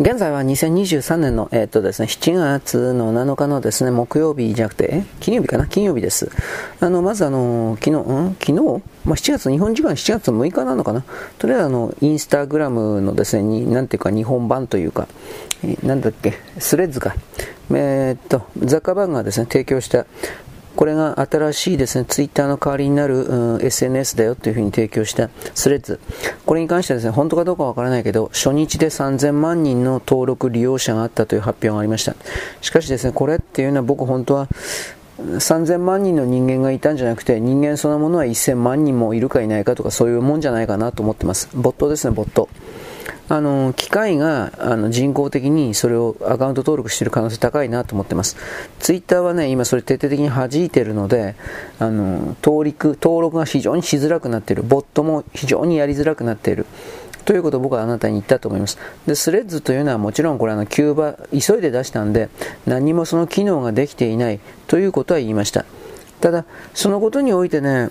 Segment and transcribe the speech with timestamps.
[0.00, 5.68] 現在は2023年の、えっとですね、7月の7日のですね、木曜日じゃなくて、金曜日かな？
[5.68, 6.32] 金曜日です。
[6.80, 8.36] あの、まずあの、昨日、ん？
[8.40, 8.82] 昨日？
[9.04, 11.04] まあ、7月、日本時間7月6日なのかな？
[11.38, 15.06] とりあえずあの、インスタグラムのですね、になんていうか日本版というか、
[15.62, 17.14] えなんだっけ、スレッズか。
[17.70, 20.06] えー、っと、ザッカーバーグがですね、提供した
[20.76, 26.00] これが新しいですね、ツイッターの代わりになる、うん、SNS だよというふうに提供したスレッズ。
[26.46, 32.16] これに関してはですね、本当かどうかわからないけど、初日で3000万人の登録利用者があったという発表がありました。
[32.60, 34.48] しかしですね、これっていうのは僕本当は、
[35.18, 41.48] 3000万人の人間がいたんじゃなくて人間そのものは1000万人もいるかいないかとかそういうもんじゃないかなと思ってます。
[41.54, 42.48] ボットですね、ボット。
[43.28, 48.36] あの機械があの人工的にそれをアカウント登録している可能性高いなと思ってます。
[48.80, 51.34] ツイッターはね、今それ徹底的に弾いているので、
[51.78, 54.62] あの登録登録が非常にしづらくなっている。
[54.62, 56.66] ボットも非常にやりづらくなっている。
[57.24, 58.78] ということを僕はあなたに言ったと思います。
[59.06, 62.28] で、スレッズというのはもちろんこれあのキューバ、急いで出したんで、
[62.66, 65.64] 何もその機能ができていないということは言いました。
[66.20, 67.88] ただ、そのことにおいてね、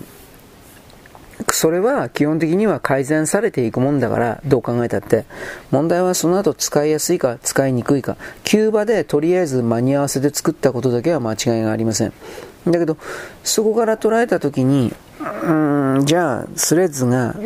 [1.50, 5.24] それは基本的には改善されていくもんだから、どう考えたって。
[5.70, 8.16] 問題はその後使いやすいか使いにくいか。
[8.42, 12.12] キューバでとりあえず間に合わせで作ったことだけは間違いがありません。
[12.66, 12.96] だけど、
[13.42, 15.52] そこから捉えたときに、う
[16.00, 17.36] ん、じゃあ、スレッズが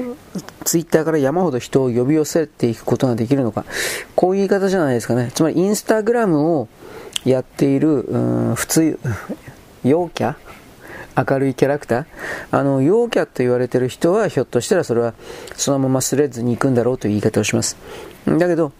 [0.64, 3.64] ツイッターから山ほど人を呼び寄せていくことができるのか。
[4.14, 5.30] こういう言い方じゃないですかね。
[5.34, 6.68] つまり、インスタグラムを
[7.24, 8.18] やっている、う
[8.52, 8.98] ん、普通、
[9.84, 10.34] 陽キャ？
[11.28, 12.06] 明るいキャラクター？
[12.50, 15.14] あの、陽キャと言われてる人はひょっとしたらそれは
[15.56, 17.76] そのままスレッズに行くんだろうという言い方をします。
[18.26, 18.72] だけど、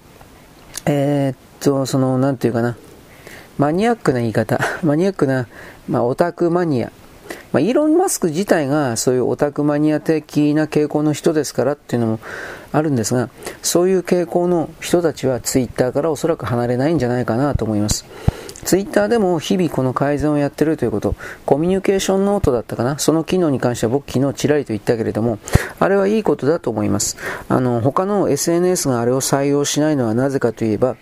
[0.87, 2.77] えー、っと、その、なんていうかな、
[3.59, 5.49] マニアックな言い方、 マニアックな、
[5.89, 6.93] まあ、オタクマニア。
[7.53, 12.21] まあ、イーロン・マスク自体がそういうオタクマニア的な傾向の人ですからっていうのも
[12.73, 13.31] あるんですが、
[13.63, 18.05] そういう傾向の人たちはツイッターからおそらく離れないんじゃないかなと思います。
[18.69, 21.15] ツイッターでも日々この改善をやってるということ、
[21.47, 25.39] コミュニケーションノートだったかなその機能に関しては僕昨日ちらりと言ったけれども、
[25.81, 27.17] あれはいいことだと思います。
[27.49, 30.97] あの、他の SNS があれを採用しないのはなぜかといえば、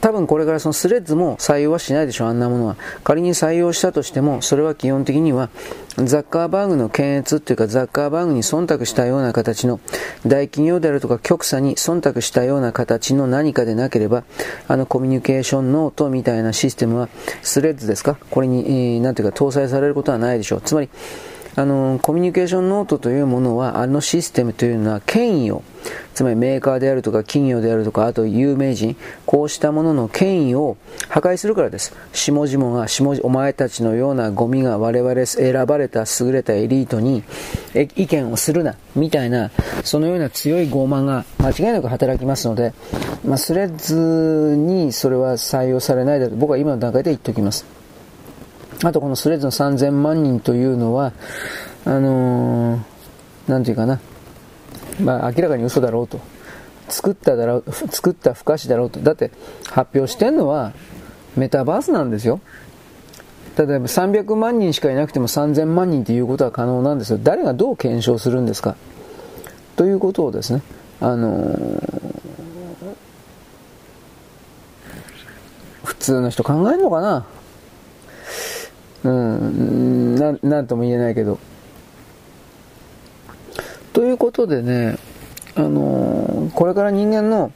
[0.00, 2.76] 多分これからそのスレッズも採用はしないでしょう、あんなものは。
[3.04, 5.50] 仮に採用したとしても、それは基本的には、
[5.96, 9.80] ザッカーバーグの検閲というか、ザッカーバーグに忖度したような形の、
[10.26, 14.22] 大企業であるとか、極左に忖度したような形の何かでなければ、
[14.68, 17.08] あのコミュニケーションノートみたいなシステムは、
[17.42, 18.16] スレッズですか？
[18.30, 20.60] これに、えー、なんていうか、搭載されることはないでしょう。
[20.60, 20.88] つまり、
[21.58, 25.64] あの、コミュニケーションノートというものは、あのシステムというのは権威を、
[26.14, 28.94] つまりメーカーであるとか企業であるとか、あと有名人、
[29.26, 30.76] こうしたものの権威を
[31.08, 31.96] 破壊するからです。
[32.12, 37.24] 下々が、下お前たちのようなゴミが我々選ばれた優れたエリートに
[37.74, 39.50] 意見をするな、みたいな、
[39.82, 42.72] そのような強い傲慢が間違いなく働きますので、
[43.24, 47.77] まあ、スレッズにそれは採用されないだと僕は今の段階で言っておきます。
[48.84, 51.12] あとこのスレッズの3000万人というのは、
[51.84, 54.00] あのー、なんていうかな、
[55.00, 56.20] まあ明らかに嘘だろうと。
[56.88, 59.00] 作っただろう、作った不可視だろうと。
[59.00, 59.30] だって
[59.70, 60.72] 発表してんのは
[61.36, 62.40] メタバースなんですよ。
[63.56, 67.18] 例えば300万人しかいなくても3000万人ということは可能なんですよ。
[67.20, 68.76] 誰がどう検証するんですか
[69.76, 70.62] ということをですね、
[71.00, 72.14] あのー、
[75.84, 77.26] 普通の人考えるのかな
[79.04, 81.38] うん、ななんとも言えないけど。
[83.92, 84.98] ということでね、
[85.54, 87.52] あのー、これから人間の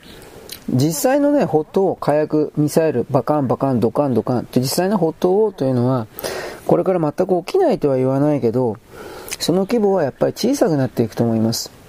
[0.71, 6.07] 実際のね、砲塔、火薬、ミサイル、バカンバカン、ドカンドカンって実際の砲塔というのは、
[6.67, 8.77] これから全く起きないとは言わないけど、
[9.39, 11.82] その規模はやっぱり小さくなっていくと思います。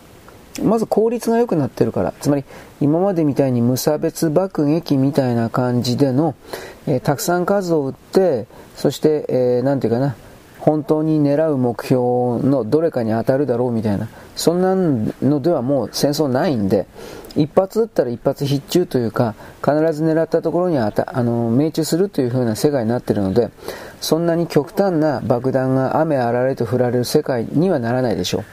[0.61, 2.13] まず効率が良くなってるから。
[2.21, 2.45] つまり、
[2.79, 6.35] 今までみたいに無差別爆撃みたいな感じでの、
[6.85, 10.15] えー、たくさん数を撃って、そして、えー、なんていうかな、
[10.59, 12.01] 本当に狙う目標
[12.47, 16.87] のどれかに当たるだろうみたいな、そんなのではもう戦争ないんで、
[17.35, 23.49] 一発撃ったら一発必中というか、必ず狙ったところにあたあの命中するという風な世界になっているので、
[23.99, 28.43] そんなに極端な爆弾が雨あられと降られる世界にはならないでしょう。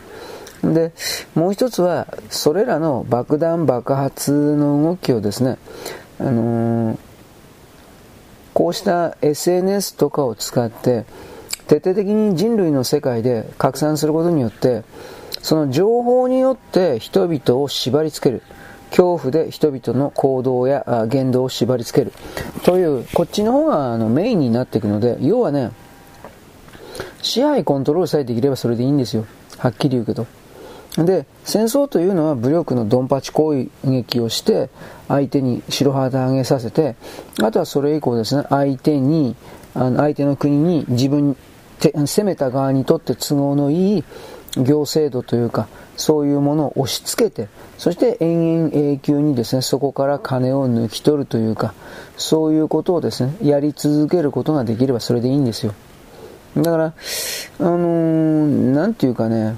[0.62, 0.92] で、
[1.34, 5.58] もう一つは、それらの爆弾爆発の動きをですね、
[6.18, 6.98] あのー、
[8.52, 11.04] こうした SNS とかを使って、
[11.66, 14.82] 徹底的に人類の世界で拡散することによって、
[15.40, 18.42] その情報によって人々を縛り付ける。
[18.90, 22.12] 恐怖で人々の行動や言動を縛り付ける。
[22.64, 25.70] という、こっちの方があのメインになっていくので、要はね、
[27.22, 29.26] 支配コントロールさえできればそれでいいんですよ。
[29.58, 30.26] はっきり言うけど。
[31.04, 34.70] で、戦争というのは武力のドンパチ攻撃をして、
[35.08, 36.96] 相手に白旗上げさせて、
[37.42, 39.36] あとはそれ以降ですね、相手に、
[39.74, 41.36] あの相手の国に自分、
[41.80, 44.04] 攻めた側にとって都合のいい
[44.56, 47.48] 行政度というか、そういうものを押し付けて、
[47.78, 51.74] そして延々永久にですね、そこから金を抜き取るというか、
[52.16, 55.72] そういうことをですね、やり続けることができればそれでいいんですよ。
[56.56, 56.92] だから、あ
[57.62, 59.56] のー、なんていうかね、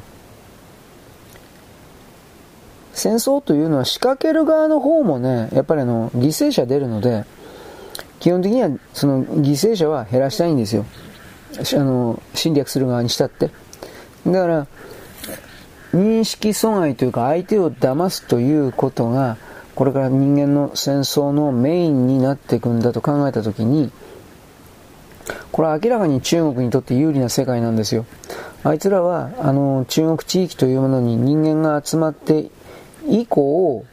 [2.95, 7.25] 戦争というのは仕掛ける側の方もね、やっぱりあの、犠牲者出るので、
[8.21, 10.85] 基本的にはその犠牲者は減らしたいんですよ。
[11.59, 13.51] あの、侵略する側にしたって。
[14.27, 14.67] だから、
[15.93, 19.37] 認識阻害というか相手を騙すということが、
[19.75, 23.91] これから人間の戦争のメインになっていくんだと考えたときに、
[25.51, 28.07] これは明らかに中国にとって有利な世界なんですよ。
[28.65, 32.51] あいつらは、あの、中国地域というものに人間が集まって
[33.07, 33.85] 以降、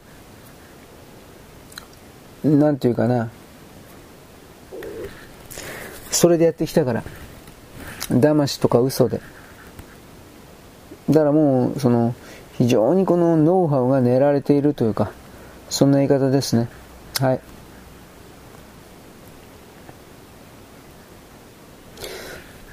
[2.44, 3.30] なんていうかな、
[6.12, 7.04] それでやってきたから。
[8.10, 9.22] 騙しとか嘘で。
[11.10, 12.16] だからもう、その、
[12.58, 15.12] 非常にこのノウハウが練られているというか、
[15.70, 16.68] そんな言い方ですね。
[17.20, 17.40] はい。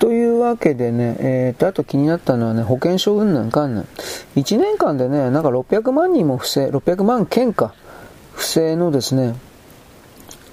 [0.06, 3.88] というわけでね、えーと、あと気になったのはね、保険証云々かんぬん。
[4.37, 7.75] 1年間でね、なんか600万人も不正、600万件か、
[8.32, 9.35] 不正のですね、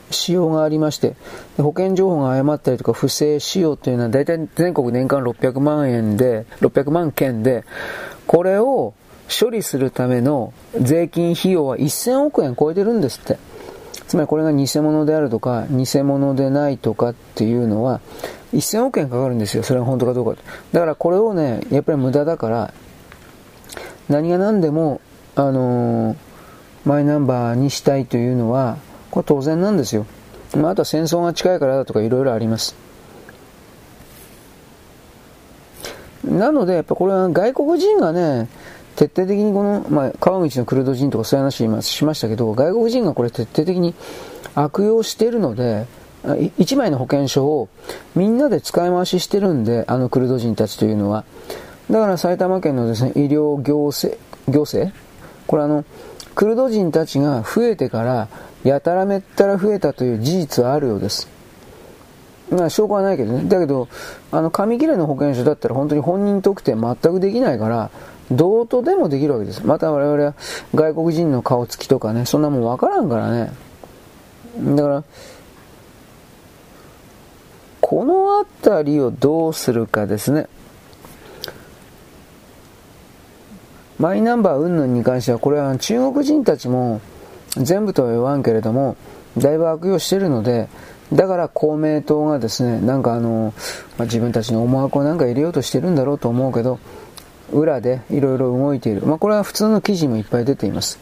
[0.09, 1.15] 使用がありまして、
[1.57, 7.63] 保険情報が誤ったりとか不正使用というのは大体全国年間600万円で、600万件で、
[8.25, 8.95] これを
[9.29, 10.51] 処理するための
[10.81, 13.38] 税金費用は1000億円超えてるんですって。
[14.07, 18.01] つまりこれが偽物であるとか、偽物でないとかっていうのは、
[18.53, 19.63] 1000億円かかるんですよ。
[19.63, 20.41] それが本当かどうか。
[20.71, 22.73] だからこれをね、やっぱり無駄だから、
[24.09, 25.01] 何が何でも、
[25.35, 26.17] あのー、
[26.85, 28.77] マイナンバーにしたいというのは、
[29.09, 30.05] これ当然なんですよ。
[30.55, 32.75] まあ、あとは戦争が近いからだとかいろいろあります。
[36.23, 38.47] なので、やっぱこれは外国人がね、
[38.95, 43.95] 徹底的にこの、まあ、川口のクルド人とかそういう話今しましたけど、外国人がこれ徹底的に
[44.55, 45.85] 悪用しているので、
[46.23, 47.69] 1枚の保険証を
[48.15, 51.25] みんなで使い回ししてるんで、あのクルド人たちというのは。
[51.91, 54.93] だから埼玉県のですね、医療行政、行政？
[55.47, 55.83] これあの、
[56.35, 58.27] クルド人たちが増えてから、
[58.63, 61.27] やたらめったら増えたという事実はあるようです。
[62.49, 63.43] まあ、証拠はないけどね。
[63.49, 63.87] だけど、
[64.31, 67.89] あの、紙切れの保険証だったら本当に本人特定全くできないから、
[68.31, 69.65] どうとでもできるわけです。
[69.65, 70.33] また我々は
[70.73, 73.51] 外国人の顔つきとかね、そんなもんわからんからね。
[74.75, 75.03] だから、
[77.93, 80.47] このあたりをどうするかですね。
[83.99, 87.01] マイナンバー云々に関しては、これは中国人たちも
[87.55, 88.97] 全部とは言わんけれども、
[89.37, 90.69] だいぶ悪用してるので、
[91.13, 93.53] だから公明党がですね、なんかあの、
[93.99, 96.79] まあ、自分たちの思惑をなんか入れようとしてるんだろうと思うけど、
[97.51, 99.03] 裏でいろいろ動いている。
[99.05, 100.97] まあ、これは普通の記事もいっぱい出ています。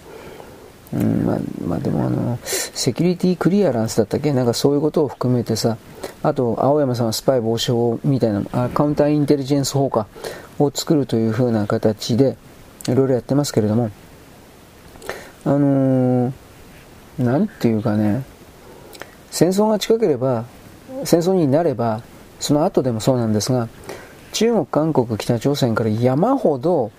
[0.94, 4.34] うんまあ、まあ、でもあの、セキュリティクリアランスだったっけ？
[4.34, 5.78] なんかそういうことを含めてさ、
[6.22, 10.08] あと、青山さんはスパイ防止法みたいな、あカウンターインテリジェンス法か、
[10.60, 12.36] を作るという風な形で、
[12.88, 13.90] いろいろやってますけれども、
[15.46, 16.32] あのー、
[17.20, 18.24] なんていうかね、
[19.32, 20.46] 戦争が近ければ、
[21.06, 22.02] 戦争になれば、
[22.40, 23.70] その後でもそうなんですが、
[24.34, 26.92] 中国、韓国、北朝鮮から山ほど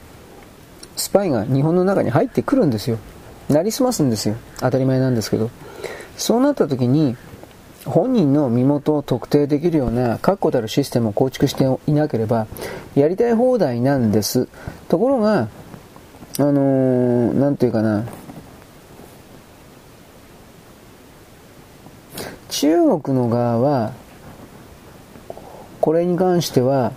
[0.96, 2.98] スパイが日本の中に入ってくるんですよ。
[3.52, 4.36] なりすますんですよ。
[4.60, 5.50] 当たり前なんですけど。
[6.16, 7.16] そうなった時に、
[7.84, 12.46] 本人の身元を特定できるような確固たるシステムを構築していなければ、
[12.94, 14.48] やりたい放題なんです。
[14.88, 15.48] ところが、
[16.38, 18.04] あのー、なんていうかな、
[22.48, 23.92] 中国の側は、
[25.80, 26.92] これに関しては、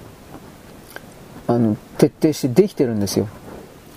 [1.47, 3.27] あの、徹底してできてるんですよ。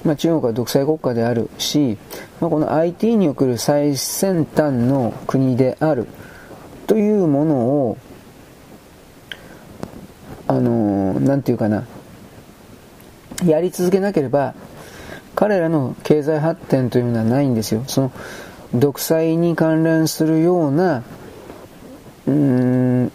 [0.05, 1.99] まあ、中国は独裁国家であるし、
[2.41, 6.07] まあ、この IT における最先端の国である
[6.87, 7.99] というものを、
[10.47, 11.85] あのー、なんていうかな、
[13.45, 14.55] やり続けなければ、
[15.35, 17.85] 彼らの経済発展というのはないんですよ。
[17.87, 18.13] その、
[18.75, 21.03] 独裁に関連するような、
[22.27, 23.13] うーん、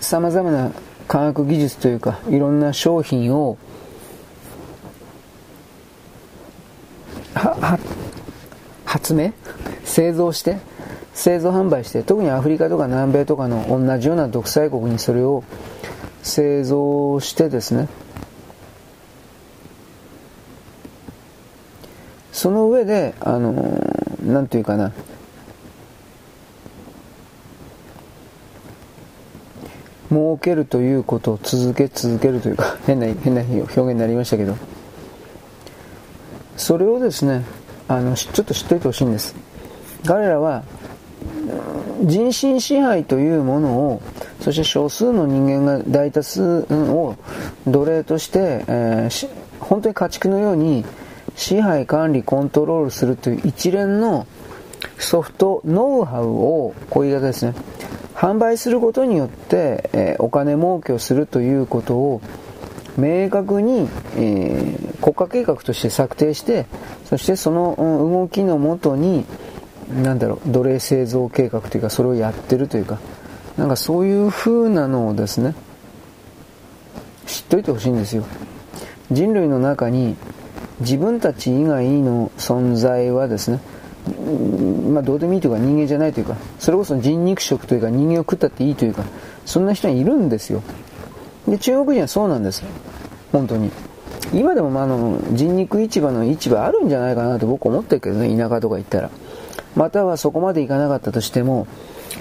[0.00, 0.72] 様々な
[1.08, 3.58] 科学技術というか、いろんな商品を、
[8.84, 9.32] 発明？
[9.84, 10.58] 製造して、
[11.14, 15.44] 製造販売して、特にアフリカとか南米とかの同じような独裁国にそれを
[16.22, 17.88] 製造してですね、
[22.32, 24.92] その上で、あのー、なんていうかな、
[30.10, 34.56] 儲けるということを続け続けるというか、変な、変な表現になりましたけど、
[36.62, 37.44] それをですね、
[37.88, 39.34] あの、ちょっと知っておいてほしいんです。
[40.06, 40.62] 彼らは、
[42.04, 44.02] 人身支配というものを、
[44.40, 47.16] そして少数の人間が大多数を
[47.66, 49.28] 奴隷として、えー、
[49.58, 50.84] 本当に家畜のように
[51.34, 54.28] 支配、管理、コントロールするという一連の
[54.98, 57.54] ソフト、ノウハウを、こういう言い方ですね、
[58.14, 62.20] 販売することによって、えー、お金儲けをするということを
[62.96, 66.66] 明確に、えー、国家計画として策定して
[67.04, 69.24] そしてその動きのもとに
[70.02, 72.98] なんだろう奴隷製造計画というかそれをやってるというか
[73.56, 75.54] なんかそういう風なのをですね
[77.26, 78.24] 知っといてほしいんですよ。
[79.10, 80.16] 人類の中に
[80.80, 83.60] 自分たち以外の存在はですね
[84.92, 89.04] まあ、どうでもいいというか人間じゃないというかそれこそ人肉食というか人間を食ったっていいというか
[89.44, 90.62] そんな人はいるんですよ。
[91.48, 92.60] で中国人はそうなんです。
[92.60, 92.68] よ
[93.32, 93.70] 本当に。
[94.32, 99.10] 今でも、まあ、の人肉市場の市場あるんじゃないかなと僕思ってるけどね田舎とか行ったら。
[99.74, 101.66] またはそこまで行かなかったとしても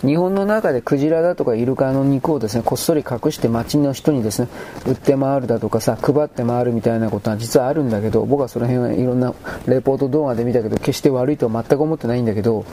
[0.02, 4.48] 日本の中でクジラだとかイルカの肉をですねこっそり隠して町の人にですね
[4.86, 9.34] 売って回るだとかさ配って回るみたいなことは実はあるんだけど僕はその辺はいろんな
[9.68, 12.66] レポート動画で見たけど決して悪いとは全く思ってないんだけど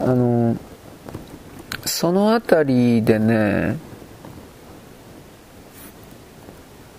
[0.00, 0.56] あの
[1.86, 3.78] その辺りでね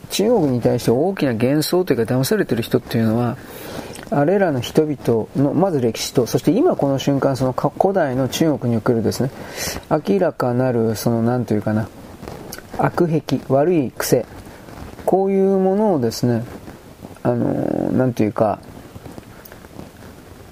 [0.10, 3.38] 中国に対して大きな幻想というか騙されてる人っていうのは
[4.12, 9.30] あれらの人々のまず歴史とそして今この瞬間その古代の中国におけるですね
[9.90, 11.88] 明らかなるその何というかな
[12.78, 14.26] 悪癖悪い癖
[15.06, 16.44] こういうものをですね
[17.22, 18.60] あの何というか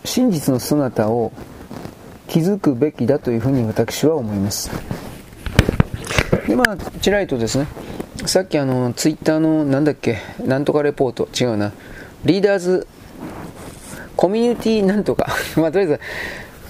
[0.04, 1.32] 真実の姿を
[2.28, 4.70] 気づくべきだというふうに私は思います。
[6.48, 7.68] でまあちらりとですね
[8.26, 11.30] さっきあのツイッターのなんだっけなんとかレポート。
[11.40, 11.72] 違うな。
[12.26, 12.88] リーダーズ
[14.18, 15.28] コミュニティなんとか。
[15.56, 16.00] まあ、とりあえず、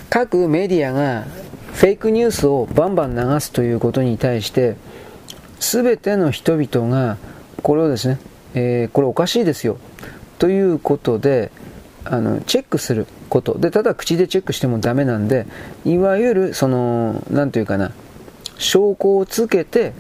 [0.10, 1.26] 各メディアが
[1.74, 4.76] フェイクニュースをバンバン流すということに対して、
[5.60, 7.18] 全ての人々が、
[7.64, 8.20] これをですね、
[8.54, 9.78] えー、これおかしいですよ、
[10.38, 11.52] ということで、
[12.04, 13.58] あの、チェックすること。
[13.58, 15.46] で、ただ口でチェックしてもダメなんで、
[15.86, 17.92] いわゆる、その、なんというかな、
[18.58, 19.94] 証拠をつけて、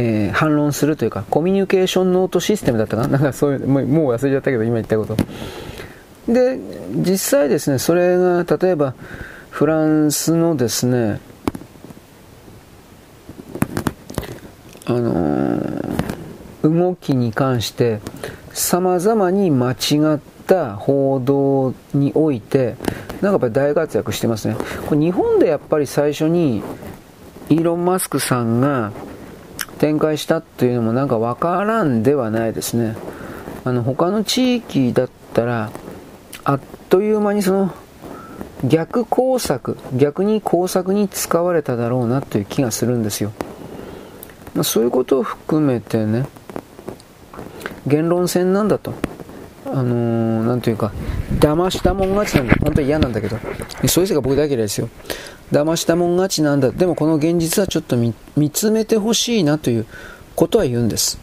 [0.00, 3.18] えー、反論するというか、コミュニケーションノートシステムだったかな？
[3.18, 5.16] なんかそういう、もう忘れちゃったけど、今言ったこと。
[6.32, 6.58] で、
[6.94, 8.94] 実際ですね、それが例えば
[9.50, 11.20] フランスのですね、
[14.86, 18.00] あのー、動きに関して
[18.52, 19.74] 様々に間違
[20.14, 22.76] った報道において、
[23.20, 24.56] なんかやっぱり大活躍してますね。
[24.86, 26.62] これ日本でやっぱり最初に
[27.48, 28.92] イーロン・マスクさんが
[29.78, 32.96] 展開したっていうのもなんかわからんではないですね。
[33.64, 35.70] あの他の地域だったら
[36.44, 37.74] あっという間にその
[38.64, 43.32] 逆工作、逆に工作に使われただろうなという気がするんですよ。
[44.54, 46.26] ま、そういうことを含めてね、
[47.86, 48.94] 言論戦なんだと。
[49.70, 50.92] あのー、なんというか、
[51.38, 52.54] 騙したもん勝ちなんだ。
[52.62, 53.38] 本当に嫌なんだけど。
[53.86, 54.88] そういう人が僕だけですよ。
[55.52, 56.70] 騙したもん勝ちなんだ。
[56.70, 58.14] でもこの現実はちょっと見
[58.50, 59.86] つめてほしいなという
[60.34, 61.18] ことは言うんです。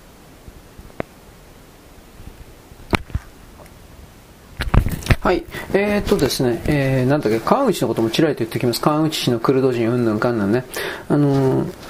[5.21, 5.43] はい。
[5.73, 8.81] えー、っとですね、えー、なんだっけ、川口のこともちらりと言っておきます。
[8.81, 10.65] 川口市のクルド人うんぬんかんなんね。
[11.09, 11.84] あのー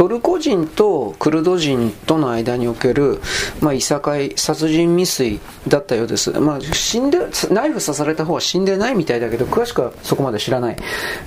[0.00, 3.20] トルコ人とクルド人との間における、
[3.60, 6.30] まあ、いさかい、殺人未遂だったようです。
[6.40, 7.18] まあ、死んで、
[7.50, 10.76] ナイフ刺された方は死んでないみたいだけど、詳しくはそこまで知らない。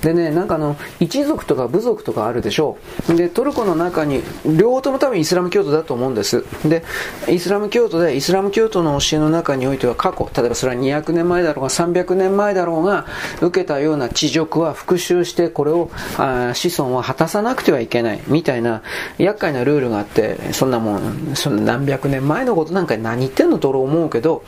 [0.02, 3.14] でね、なんかあの、一族とか部族とかあるでしょう。
[3.14, 6.44] で、トルコの中に、両方とも多分イスラム教徒だと思うんです。
[6.68, 6.84] で、
[7.30, 13.06] イスラム教徒で、イスラム教徒の教えの中においては過去、例えばそれは200年前だろうが300年前だろうが、
[13.40, 18.82] 受けたような恥辱は復讐して、これを、あ子孫は果たさなくてはいけない、みたいなな
[19.18, 24.44] 厄介なルールがあってそんなもんその何百年前のことなんか何言ってんのと思うけど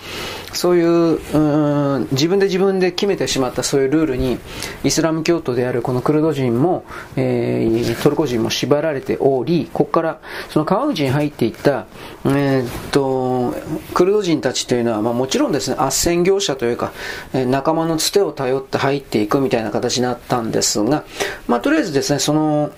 [0.54, 4.38] そういうう自分で自分で決めてしまったそういうルールに
[4.84, 11.88] イスラム教徒であるこのクルド人も、えー、トルコ人も縛られておりここからその川口に入っていった、
[12.26, 13.54] えー、っと
[13.94, 16.92] クルド人たちというのは、まあ、もちろんですね斡旋業者というか、
[17.34, 21.04] えー、仲間のつてを頼って入っていくみたいな形になったんですが、
[21.48, 22.72] まあ、とりあえずですねその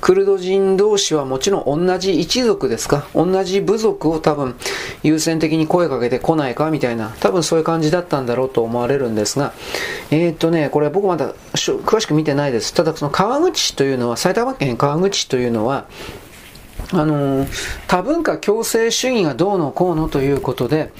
[0.00, 3.06] クルド人同士はもちろん同じ一族ですか？
[3.14, 4.56] 同じ部族を多分
[5.02, 9.52] 優先的に声かけてこないかみたいな、多分そういう感じだったんだろうと思われるんですが、
[10.10, 12.72] えー、っとね、これ僕まだ詳しく見てないです。
[12.72, 15.86] ただその川口というのは、埼玉県川口というのは、
[16.92, 17.46] あの、
[17.86, 20.90] 多文化共生主義がどうのこうのということで、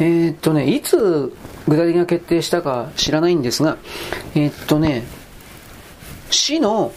[0.00, 1.32] えー、っとね、いつ
[1.68, 3.76] 具体的な決定したか知らないんですが、
[4.34, 5.04] えー、っとね、
[6.30, 6.92] 市の、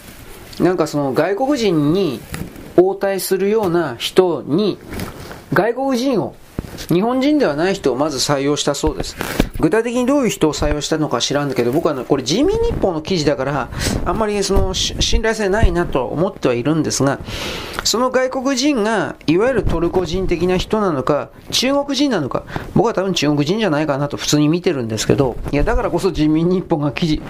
[0.60, 2.20] なんかその外国人に
[2.78, 4.78] 応対するような人に、
[5.54, 6.36] 外国人を
[6.88, 9.16] 日本人ではない人をまず採用したそうです。
[9.60, 13.70] 具体的にどういう人を採用したのか知らんだけど、僕は、ね、これ人民日報の記事だから、
[14.06, 17.20] あんまりその信頼性ないなと思ってはいるんですが、
[17.84, 27.22] その外国人が、いわゆるトルコ人的な人なのか、中国人なのか、僕は多分中国人じゃないかなと普通に見てるんですけど、いや、だからこそ人民日報が記事、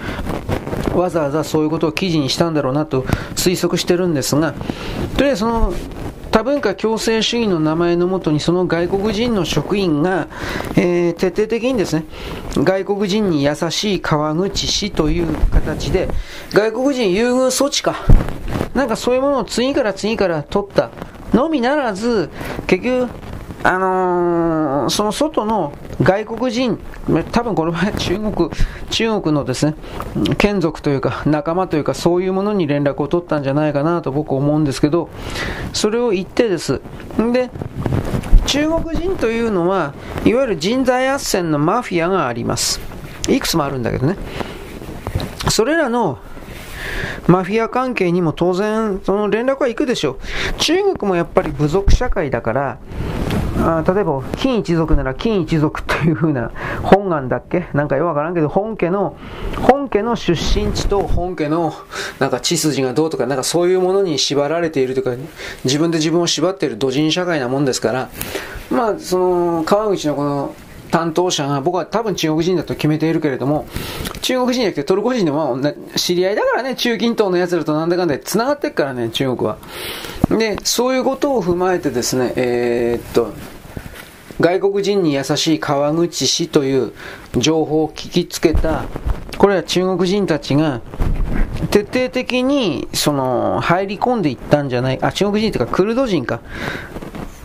[0.96, 3.04] わざわざそういうことを記事にしたんだろうなと
[3.36, 4.54] 推測してるんですが、
[5.18, 5.74] とりあえずその
[6.32, 10.28] 多文化共生主義の名前のもとにその外国人の職員が、
[10.76, 12.06] えー、徹底的にですね
[12.56, 16.08] 外国人に優しい川口市という形で
[16.54, 18.06] 外国人優遇措置か
[18.74, 20.92] なんかそういうものを次から次から取った
[21.34, 22.30] のみならず
[22.68, 23.29] 結局
[23.62, 26.80] あのー、その外の外国人、
[27.32, 28.50] 多分この前中国、
[28.90, 29.76] 中国のですね、
[30.38, 35.10] 眷属というか 仲間というかそういうものに連絡を取ったんじゃないかなと僕思うんですけど、
[35.74, 36.82] それを言ってです。
[37.34, 37.50] で、
[38.46, 39.94] 中国人というのは、
[40.26, 42.80] いわゆる人材斡旋のマフィアがあります。
[43.28, 44.18] いくつもあるんだけどね。
[45.50, 46.20] それらの
[47.28, 50.54] マフィア関係にも当然、その連絡は行くでしょう。
[50.60, 52.78] 中国もやっぱり部族社会だから、
[53.62, 57.68] あ例えば、金一族なら金一族という風な本願だっけ？
[57.74, 59.18] なんかよくわからんけど、本家の、
[59.62, 61.74] 本家の出身地と本家の
[62.20, 65.24] なんか血筋がどうとか、なんかそういうものに縛られているというか、
[65.66, 68.10] 自分で自分を縛っている土人社会なもんですから、
[68.72, 70.56] まあ、その、川口のこの、
[70.92, 73.68] 担当者が僕は多分中国人だと決めているけれども、
[74.22, 75.58] 中国人じゃなくてトルコ人でも
[75.96, 79.58] 知り合いだからね、中近東の奴らとなんだかんだ繋がってっからね、中国は。
[80.30, 83.34] で、そういうことを踏まえてですね、えー、っと、
[84.40, 86.94] 外国人に優しい川口市という
[87.36, 88.86] 情報を聞きつけた、
[89.38, 90.82] これは中国人たちが
[91.72, 96.42] 徹底的にその入り込んでいったんじゃない、あ、中国人というかクルド人か、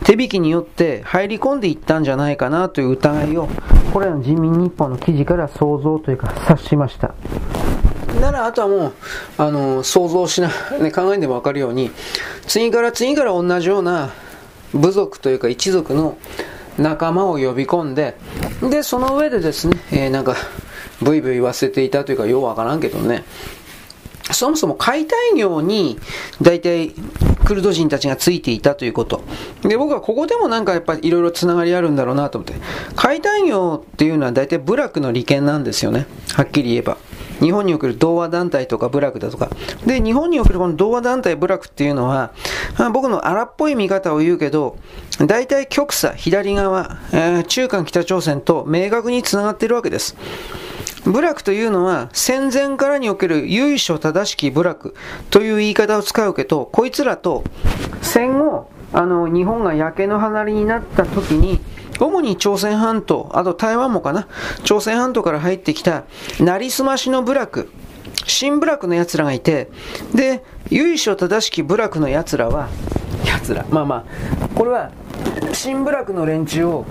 [0.04, 3.48] 手引きによって入り込んでいったんじゃないかなという疑いを、
[3.92, 7.14] これらの人民日報の記事から想像というか察しました。
[8.20, 8.92] なら、あとはもう、
[9.38, 11.90] あの、想像しな、 ね、考えてもわかるように、
[12.46, 14.10] 次から次から同じような
[14.74, 16.16] 部族というか一族の
[16.78, 18.16] 仲間を呼び込んで、
[18.62, 20.36] で、その上でですね、えー、なんか、
[21.00, 23.24] ブイブイ言わせていたというか、ようわからんけどね、
[24.32, 25.98] そもそも解体業に、
[26.40, 26.94] 大体、
[27.44, 29.22] クルド人たちがついていたということ。
[29.62, 32.54] で、僕はここでもなんかやっぱりいろいろつながりあるんだろうなと思って。
[32.96, 36.06] 解体業っていうのは大体部落の利権なんですよね。
[36.32, 36.96] はっきり言えば。
[37.40, 39.50] 日本における同和団体とか部落だとか。
[39.87, 42.32] で、日本におけるこの同和団体部落っていうのは、
[42.92, 44.78] 僕の荒っぽい見方を言うけど、
[45.18, 50.16] 大体極左、左側、えー、中間北朝鮮と明確につながっているわけです。
[51.04, 54.94] 部落というのは戦前からにおける由緒正しき部落
[55.30, 57.44] という言い方を使うけど、こいつらと
[58.02, 61.60] 戦後、あの、日本が焼け野離れになった時に、
[62.00, 64.28] 主に朝鮮半島、あと台湾もかな、
[64.62, 66.04] 朝鮮半島から入ってきた、
[66.40, 67.70] なりすましの部落、
[68.26, 69.70] 新部落の奴らがいて、
[70.14, 72.68] で、由緒正しき部落の奴らは、
[73.26, 74.06] 奴ら、まあま
[74.40, 74.90] あ、これは、
[75.52, 76.86] 新部落の連中を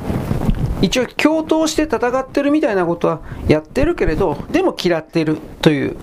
[0.84, 5.96] 一応共闘して戦ってるみたいなことはやってるけれど、でも嫌ってるという。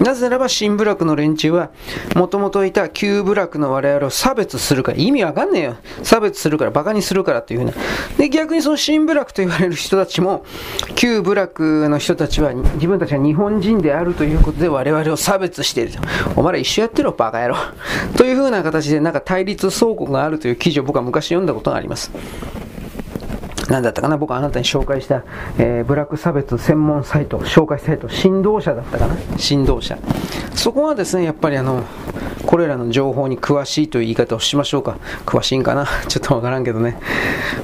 [0.00, 1.70] なぜならば新部落の連中は、
[2.16, 5.76] もともといた旧部落の我々を差別するから、意味わかんねえよ。
[6.02, 7.72] 差別するから、馬鹿にするからっていうふうな。
[8.18, 10.44] で、逆にその新部落と言われる人たちも、
[10.96, 16.00] 旧部落の人たちは自分たちが日本人であるということで我々を差別していると。
[16.34, 17.56] お前ら一緒やってろ、バカ野郎。
[18.16, 22.10] というふうな形でなんか対立相互があるという記事を僕は昔読んだことがあります。
[23.68, 24.16] 何だったかな？
[24.16, 25.24] 僕あなたに紹介した、
[25.58, 29.16] えー、ブラック差別専門サイト、紹介サイト、振動者だったかな？
[29.38, 29.98] 振動者。
[30.54, 31.84] そこはですね、やっぱりあの、
[32.46, 34.98] これらの情報に詳しいという言い方をしましょうか。
[35.24, 35.86] 詳しいんかな？
[36.08, 36.98] ちょっとわからんけどね。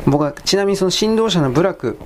[0.07, 1.99] 僕は、ちなみにその振動者のブラック、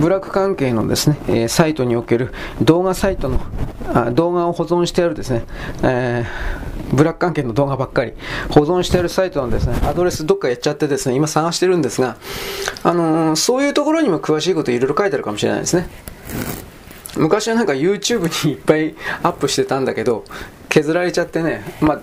[0.00, 3.40] ブラック関係のですね、えー、サイトにおける動画サイトの、
[3.92, 5.44] あ動画を保存してあるですね、
[5.82, 8.14] えーブラック関係の動画ばっかり
[8.48, 12.16] 保存してあるサイトのですね、アドレスどっかやっちゃってですね、今探してるんですが、
[12.82, 15.88] あのー、そういうところにも詳しいこといろいろ書いてあるかもしれないですね。
[17.16, 20.24] 昔はなんか YouTube にいっぱいアップしてたんだけど、
[20.68, 22.00] 削られちゃってね、まあ、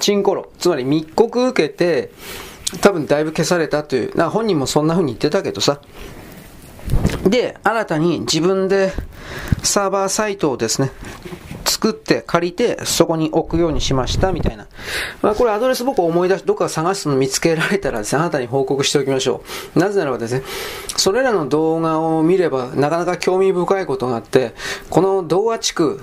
[0.00, 2.10] チンコロ、つまり密告受けて、
[2.80, 5.80] 多分だいぶ消されたという、な本人もそんな風に言ってたけどさ。
[7.24, 8.92] で、新たに自分で
[9.62, 10.90] サーバーサイトをですね、
[11.68, 14.66] 作って借りてそこに置くようにしましたみたいな。
[15.22, 19.42] まあこれアドレス僕思い出し、どっか探すの見つけられたらですね、あなたに報告しておきましょ
[19.76, 19.78] う。
[19.78, 20.42] なぜならばですね、
[20.96, 24.54] それらの動画を見ればなかなか興味深いことがあって、
[24.88, 26.00] この童話地区、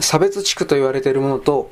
[0.00, 1.70] 差別地区と言われているものと、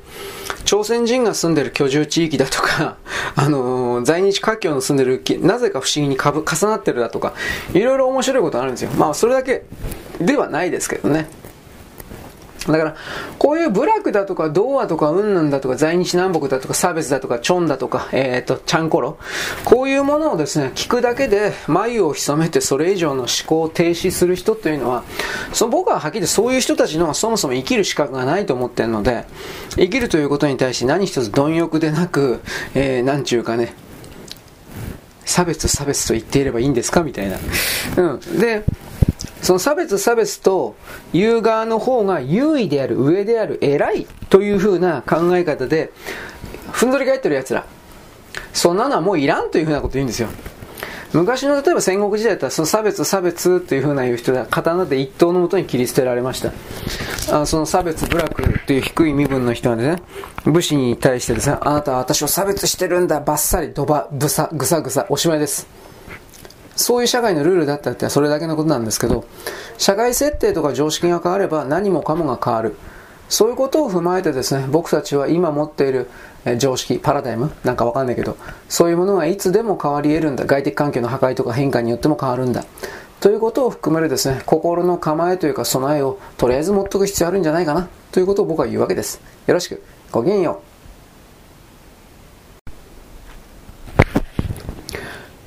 [0.65, 2.97] 朝鮮人が住んでる居住地域だとか、
[3.35, 7.33] あのー、在日華僑の住んでる、なぜか不思議にかぶ重なってるだとか、
[7.73, 8.91] いろいろ面白いことあるんですよ。
[8.97, 9.63] まあ、それだけ
[10.19, 11.29] ではないですけどね。
[12.67, 12.95] だから、
[13.39, 19.17] こういう部落だとか、童話とか、うんなんだとか、在日南北だとか、差別だとか、チョンだとか、えっ、ー、と、ちゃんころ。
[19.65, 25.03] こういうものをですね、聞くだけで、眉を潜めてそれ以上の思考を停止する人というのは、
[25.53, 29.25] その僕ははっきりそういう人たちのそもそも生きる資格がないと思ってるので、
[29.77, 32.41] 生きるということに対して何一つ貪欲でなく、
[32.75, 33.73] えー、なんちゅうかね、
[35.25, 37.03] 差別差別と言っていればいいんですか？
[37.03, 37.37] みたいな。
[37.97, 38.19] うん。
[38.39, 38.65] で、
[39.41, 40.75] その差別差別と
[41.13, 45.91] いう側の方が優位である、上である、偉いという風な考え方で、
[46.71, 47.65] ふんぞり返ってる奴ら。
[48.53, 50.29] そんなのはもういらんという風なこと言うんですよ。
[51.13, 56.53] 昔の例えば戦国時代だったらその差別差別という風な言う人は刀で一刀のもとに切り捨てられました
[57.41, 59.97] あその差別部落という低い身分の人はね
[60.45, 65.80] 武士に対してですねあなたは私を差別してるんだバッサリドバブサグサグサおしまいです
[66.75, 69.25] そういう社会のルールだったってそれだけのことなんですけど、
[69.77, 72.75] 社会設定とか常識が変われば何もかもが変わる。
[73.29, 76.09] そういうことを踏まえてですね、僕たちは今持っている
[76.57, 78.35] 常識、パラダイムなんかわかんないけど、
[78.67, 80.45] そういうものがいつでも変わり得るんだ。
[80.45, 82.65] 外的環境の破壊とか変化によっても変わるんだ。
[83.21, 87.87] ということを含めるですね、心の構えというか備えをとりあえず持っておく必要あるんじゃないかな。
[88.11, 89.21] ということを僕は言うわけです。
[89.47, 89.81] よろしく。
[90.11, 90.70] ごきげんよう。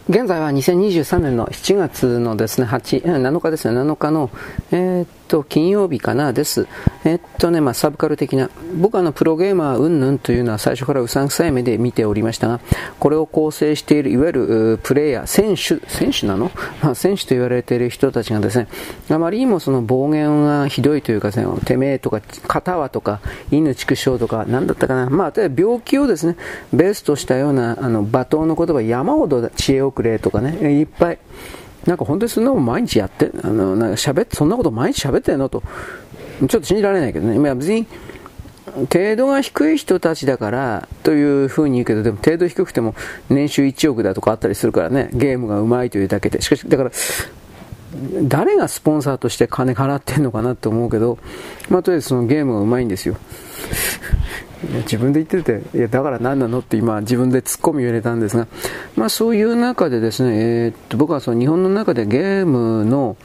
[0.07, 4.31] 現在は2023年の7月のですね、8、7日ですね、7日の、
[4.71, 6.32] えー、っと、金曜日かな？
[6.32, 6.66] です。
[7.04, 8.50] えっとね、まあ、サブカル的な。
[8.76, 12.60] 僕はあの、プロゲーマーうんぬんというのは最初からうさんくさい目で見ておりましたが、
[12.98, 16.50] これを構成している、いわゆるプレイヤー、選手、選手なの、
[16.82, 18.68] まあ、選手と言われている人たちがですね、
[19.10, 25.10] あまりにもその暴言がひどいというかね、てめえとか、片はとか、犬畜生とか、なんだったかな？
[25.10, 26.37] まあ、例えば病気をですね、
[26.72, 31.18] ベースとしたような、あの、罵倒の言葉、山ほど知恵遅れとかね、いっぱい。
[31.87, 35.62] なんか本当にそんなもん毎日やって、あの、なんか喋って、そんなこと毎日喋ってんのと、
[36.40, 37.38] ちょっと信じられないけどね。
[37.38, 37.87] ま別に、
[38.90, 42.94] 程度が低い人たちだからというふうに言うけど、でも程度低くても
[43.29, 46.40] 年収1億だとかあったりするからね、ゲームがうまいというだけで。
[46.40, 46.90] しかし、だから、
[48.23, 51.18] 誰がスポンサーとして金払ってんのかなって思うけど、
[51.68, 53.16] まあとりあえずそのゲームがうまいんですよ。
[54.83, 58.46] 自分で言ってて、いや、だから何なのって今自分で突っ込みを入れたんですが、
[58.96, 63.16] まあそういう中でですね、えー、っと僕はその日本の中でゲームの、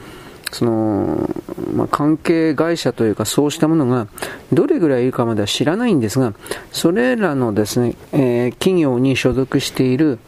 [0.51, 1.29] その、
[1.73, 4.07] まあ、関係会社というかそうしたものが
[4.51, 6.33] どれぐらいいるかまでは知らないんですが、
[6.71, 10.19] それらのですね、えー、企業に所属している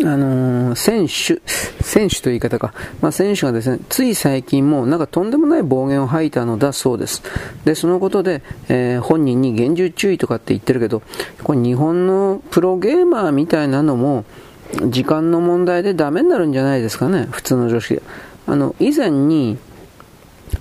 [0.00, 1.40] あのー、選手、
[1.82, 7.22] 選手という言い方か、まあ、選手がですね、つい最近もなんかとんでもない暴言を吐いたのだそうです。
[7.64, 11.02] で、そのことで、えー、本人に厳重注意とかって言ってるけど、
[11.44, 14.24] これ日本のプロゲーマーみたいなのも、
[14.88, 18.02] 時間の問題でダメになるんじゃないですかね、普通の常識で。
[18.48, 19.58] あの、以前に、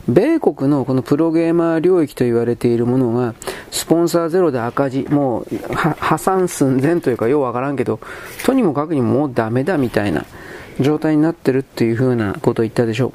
[0.08, 3.34] 米国のこのプロゲーマー領域と言われているものが、
[3.72, 8.00] スポンサーゼロで赤字、もう破産寸前というかようわからんけど、
[8.46, 10.26] とにもかくにももうダメだみたいな
[10.80, 13.14] 状態になってるっていう風なことを言ったでしょ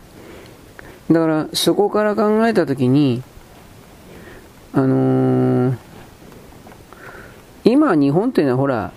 [1.09, 1.13] う。
[1.13, 3.23] だからそこから考えたときに、
[4.73, 5.77] あのー、
[7.65, 8.93] 今日本っていうのはほら、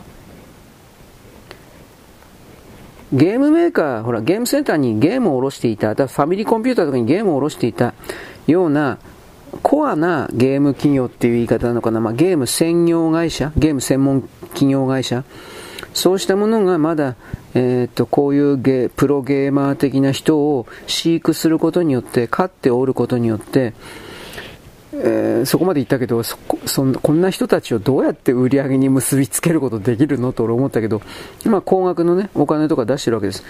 [3.13, 7.93] ゲームメーカー、ほら、ゲームセンターにゲームを下ろしていた、ファミリーコンピューターとかにゲームを下ろしていた。
[8.47, 8.97] ような、
[9.61, 15.23] コアなゲーム企業っていう言い方なのかな、まあ、ゲーム専業会社、ゲーム専門企業会社、
[15.93, 17.15] そうしたものがまだ、
[17.53, 23.73] えー、っとこういうゲプロゲーマー的な人を飼育することによって、飼っておることによって、
[24.95, 30.33] えー、そこまで言ったけどそそんこんな人たちをどうやって売り上げに結びつけることできるの？
[30.33, 31.01] と俺思ったけど、
[31.45, 33.43] まあ、高額の、ね、お金とか出してるわけです。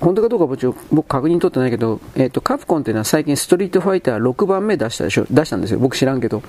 [0.00, 5.26] 本当かどうか僕確認取ってないけど、えーと、カプコンっていうのは最近ストリートファイター6番目出したでしょ？
[5.30, 5.80] 出したんですよ。
[5.80, 6.42] 僕知らんけど。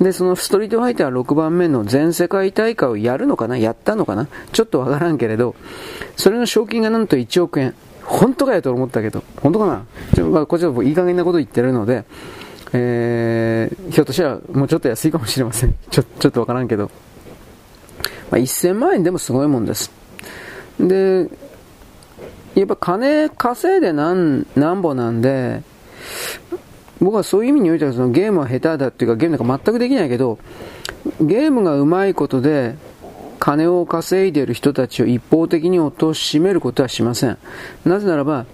[0.00, 3.56] でそのストリートファイター6番目の全世界大会をやるのかな？
[3.56, 4.28] やったのかな？
[4.52, 5.56] ちょっとわからんけれど
[6.16, 7.74] それの賞金がなんと1億円。
[8.04, 9.24] 本当かよと思ったけど。
[9.42, 9.86] 本当かな？
[10.14, 12.04] ちょ、まあ、こっちはいい加減なこと言ってるので
[12.78, 15.74] えー、ひょっとしたらもうちょっと安いかもしれません。
[15.90, 16.90] ちょ、ちょっとわからんけど。
[18.30, 19.90] まあ、1000万円でもすごいもんです。
[20.78, 21.28] で、
[22.54, 25.62] やっぱ金稼いでなんなんぼなんで、
[27.00, 30.38] 僕はそういう意味においてはそのゲームは下手だっていうかゲームなんか全くできないけど、
[31.20, 32.74] ゲームがうまいことで
[33.38, 37.38] 金を稼いでいる人たちを一方的に貶めることはしません。
[37.84, 38.46] なぜならば、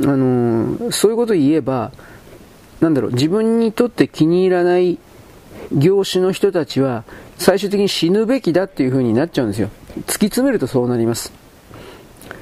[0.00, 1.92] あのー、そういうことを言えば、
[2.80, 4.98] なんだろう、自分にとって気に入らない
[5.72, 7.04] 業種の人たちは
[7.36, 9.70] 最終的に死ぬべきだっていう風になっちゃうんですよ。
[10.00, 11.32] 突き詰めるとそうなります。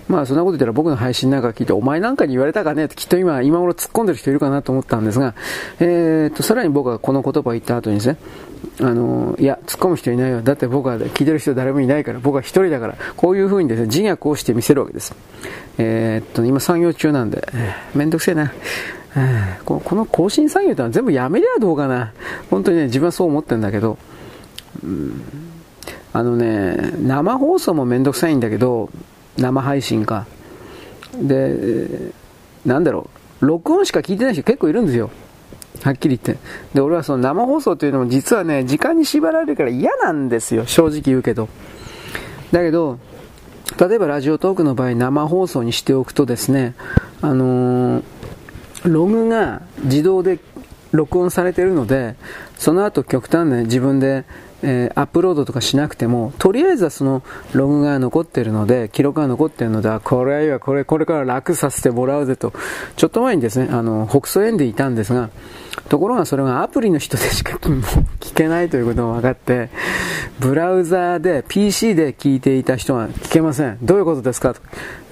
[0.08, 2.84] まあそんなこと言ったら僕の配信なんか聞いて、お前なんかに言われたかね？
[2.84, 5.34] ってきっと今、今頃突っ込んでる人いるかなと思ったんですが、
[5.80, 8.16] えー、っと、さらに僕はこの言葉を言った後にですね、
[8.80, 10.42] あの、いや、突っ込む人いないよ。
[10.42, 15.12] だって僕は聞いてる人誰もいないから、僕は一人だから、こういう風にですね、自虐をしてみせるわけです。
[15.78, 18.52] えー、っと、今作業中なんで、えー、めんどくせえな。
[19.64, 22.12] この更新作業ってのは全部やめりゃどうかな。
[22.50, 23.98] 本当にね、自分はそう思ってるんだけど、
[26.12, 28.90] あのね、生放送もめんどくさいんだけど、
[29.38, 30.26] 生配信か。
[31.14, 32.12] で、
[32.64, 33.08] なんだろ
[33.40, 35.10] う、録音しか聞いてない人結構いるんですよ。
[35.82, 36.42] はっきり言って。
[36.74, 40.66] で、俺はその生放送というのも実はね、時間に縛られるから嫌なんですよ。
[40.66, 41.48] 正直言うけど。
[42.52, 42.98] だけど、
[43.78, 46.74] 例えばラジオトークの場合生放送にしておくとですね、
[47.20, 48.02] あのー、
[48.86, 50.38] ログが自動で
[50.92, 52.16] 録音されてるので、
[52.56, 54.24] その後極端に自分で
[54.62, 57.22] えー、アップロードとかしなくても、とりあえずはその
[57.52, 62.52] ログが残ってるので、記録が残ってるので、これはこれ、これから楽させてもらうぜと、
[62.96, 65.30] ちょっと前にですね、あの、北総園でいたんですが、
[65.88, 69.70] ところがそれがアプリの人でしか聞けないということが分かって、
[70.40, 73.78] ブラウザーで PC で聞いていた人は聞けません。
[73.82, 74.54] どういうことですか？
[74.54, 74.60] と、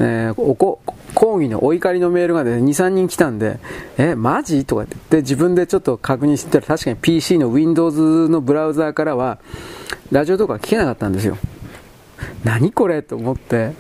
[0.00, 0.80] えー、おこ
[1.14, 3.60] 抗議のお怒りのメールがね、2、3人来たんで、
[3.98, 4.64] え、マジ？
[4.64, 5.18] とか言って。
[5.18, 9.38] 自分でちょっと確認してたら確かに PC の Windows のブラウザーからは
[10.10, 11.38] ラジオとか聞けなかったんですよ。
[12.42, 13.02] 何これ？
[13.02, 13.72] と思って、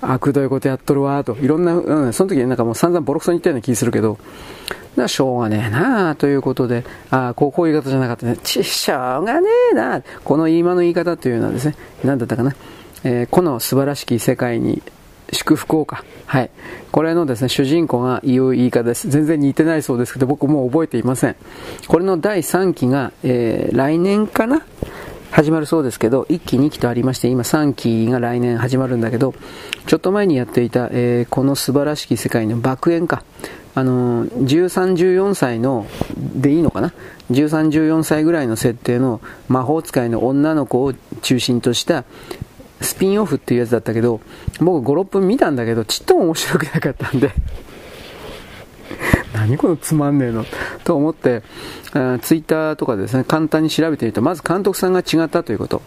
[0.00, 4.16] あくどいことやっとるわと、いろんな、うん、その時なんかもう散々ボロクソに言ったような気するけど、
[4.96, 8.36] だしょうがねえなということで、あこうこういう言い方じゃなかったね。
[8.42, 12.54] ち、しょうがねえなこの今の言い方というのはですね、何だったかな。
[13.04, 14.82] えー、この素晴らしき世界に
[15.32, 16.04] 祝福をか。
[16.26, 16.50] はい。
[16.90, 19.08] これのですね、主人公が言う言い方です。
[19.08, 21.36] 全然似てないそうですけど、僕もう覚えていません。
[21.86, 24.62] これの第3期が、えー、来年かな？
[25.30, 29.34] 始まるそうですけど、1期、2期とありまして、今3期が来年始まるんだけど、
[29.86, 33.22] ちょっと前にやっていた、えー、この素晴らしき世界の爆炎か。
[33.74, 36.92] あの、13、14歳の、でいいのかな
[37.30, 42.04] ?13、14歳ぐらいの設定の魔法使いの女の子を中心とした
[42.80, 44.20] スピンオフっていうやつだったけど、
[44.60, 47.32] 僕5、6分見たんだけど、ちっとも面白くなかったんで
[49.34, 50.44] 何このつまんねえの？
[50.84, 51.42] と思って、
[52.22, 55.82] ツイッターとかですね、簡単に調べてみると、まず監督さんが違ったということ。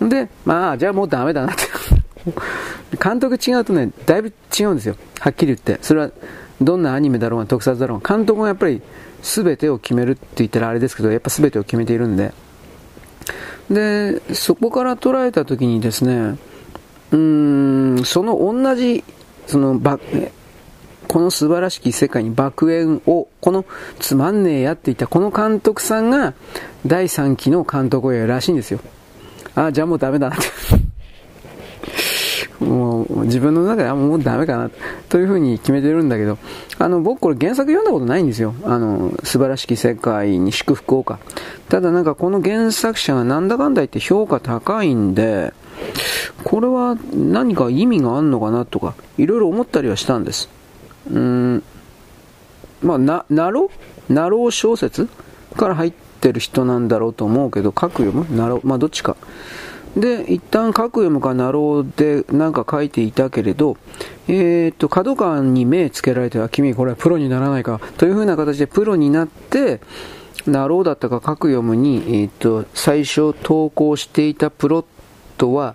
[0.00, 1.62] で、まあ、じゃあもうダメだなって
[3.02, 4.96] 監督違うとね、だいぶ違うんですよ。
[5.20, 5.78] はっきり言って。
[5.82, 6.10] それは、
[6.64, 8.82] どんなアニメだろうが特撮だろうが、監督がやっぱり
[9.22, 12.32] 全てを決めるって言ったらあれですけど、やっぱ全てを決めているんで。
[13.70, 16.38] で、そこから捉えた時にですね、
[17.12, 19.04] うーん、その同じ、
[19.46, 19.98] そのバ、
[21.08, 23.64] この素晴らしき世界に爆炎を、この
[24.00, 26.34] つまんねえやって言ったこの監督さんが
[26.86, 28.80] 第3期の監督をやるらしいんですよ。
[29.54, 30.46] ああ、じゃあもうダメだなって
[32.62, 34.70] もう自分の中ではもうダメかな
[35.08, 36.38] というふうに決めてるんだけど、
[36.78, 38.54] あの僕これ原作読んだことないんですよ。
[38.64, 41.18] あの素晴らしき世界に祝福をか。
[41.68, 45.52] ただなんかこの原作者がなんだかんだ言って評価高いんで、
[46.44, 50.48] これは何か意味があるのかなとか、いろいろ思ったりはしたんです。
[51.10, 51.62] うん、
[52.82, 53.70] まあ、な、なろ
[54.08, 55.08] なろう小説？
[55.56, 59.16] から入ってる人なんだろうと思うけど、書く読むなろう、まあどっちか。
[59.96, 63.76] で、一旦書く読むかなろうでなんか書いていたけれど、
[64.28, 69.80] えー、っと、角川に目つけられては、君これはプロにならないか、というふうな形でプロになって、
[70.46, 74.84] なろうだったか書く読むに、えー、っと、最初投稿していたプロッ
[75.36, 75.74] トは、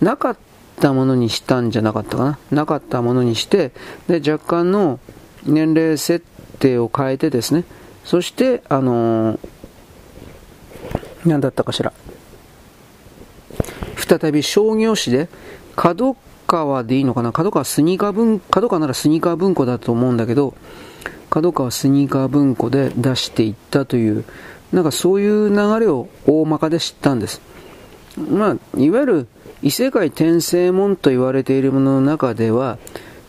[0.00, 0.36] なかっ
[0.80, 2.38] たものにしたんじゃなかったかな。
[2.50, 3.72] なかったものにして、
[4.06, 5.00] で、若干の
[5.44, 6.24] 年齢設
[6.60, 7.64] 定を変えてですね、
[8.04, 9.38] そして、あのー、
[11.26, 11.92] 何だったかしら。
[13.96, 15.28] 再び商業誌で、
[15.74, 17.32] 角川でいいのかな？
[17.32, 20.54] 角川スニーカー文、角川ならスニーカー文庫だと思うんだけど、
[21.28, 24.24] 角川スニーカー文庫で出していったという、
[24.72, 27.40] なんかそういう流れを大まかで知ったんです。
[28.30, 29.26] まあ、いわゆる
[29.62, 32.78] 異世界転生門と言われているものの中では、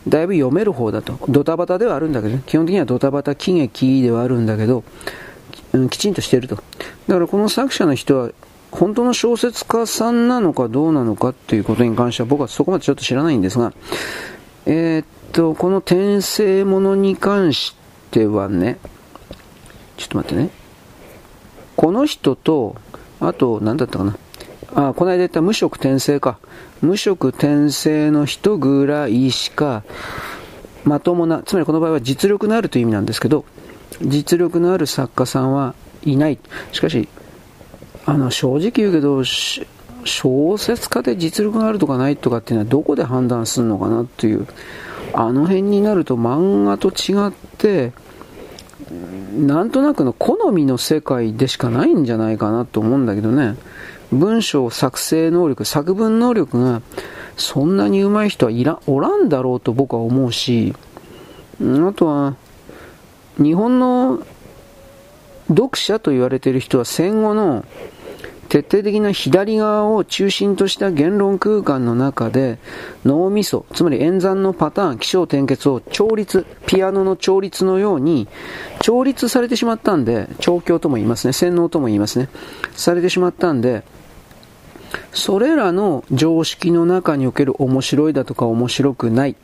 [0.07, 1.19] だいぶ読める方だと。
[1.27, 4.83] ドタバタではあるんだけど、基本的にはドタバタ喜劇ではあるんだけど、
[5.73, 6.55] うん、きちんとしてると。
[6.55, 6.61] だ
[7.15, 8.31] からこの作者の人は
[8.71, 13.73] 本当の小説家さんなのかどうなのかっていうことに関しては僕はそこまでちょっと知らないんですが、
[14.65, 17.75] えー、っと、この転生ものに関し
[18.11, 18.77] てはね、
[19.95, 20.49] ちょっと待ってね。
[21.75, 22.75] この人と、
[23.19, 24.17] あと、何だったかな。
[24.75, 26.37] あ、この間言った無職転生か。
[26.81, 29.83] 無職転生の人ぐらいしか、
[30.83, 33.45] まともな、つまりこの場合は実力のあるという意味なんですけど、
[34.01, 36.39] 実力のある作家さんはいない。
[36.71, 37.07] しかし、
[38.07, 39.21] あの、正直言うけど、
[40.05, 44.47] 小説家で実力があるとかないとかっていうのはどこで判断するのかなっていう。
[45.13, 47.91] あの辺になると漫画と違って、
[49.37, 53.55] なんとなくの好みの世界でしかないんじゃないかなと思うんだけどね。
[54.11, 56.81] 文章作成能力、作文能力が
[57.35, 60.73] そんなに上手い人はいらおらんだろうと僕は思うし、
[61.59, 62.35] あとは、
[63.37, 64.23] 日本の
[65.49, 67.65] 読者と言われている人は戦後の
[68.49, 72.59] 徹底的な左側を中心とした言論空間の中で
[73.05, 78.27] 脳みそ、つまり演算のパターン、気象転結を調律、ピアノの調律のように
[78.81, 82.29] 調律されてしまったんで、調教とも言いますね、洗脳とも言いますね、
[82.73, 83.83] されてしまったんで、
[85.11, 89.35] それらの常識の中における面白いだとか面白くない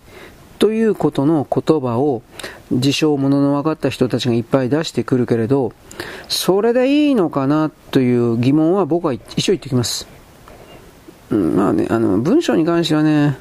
[0.59, 2.21] ということの言葉を
[2.73, 5.73] 自称ものの分かった人たちがいっぱい出してくるけれど、
[6.27, 10.07] それでいいのかなという疑問は僕は一緒言ってきます。
[11.29, 13.37] うん、まあね、あの、文章に関してはね、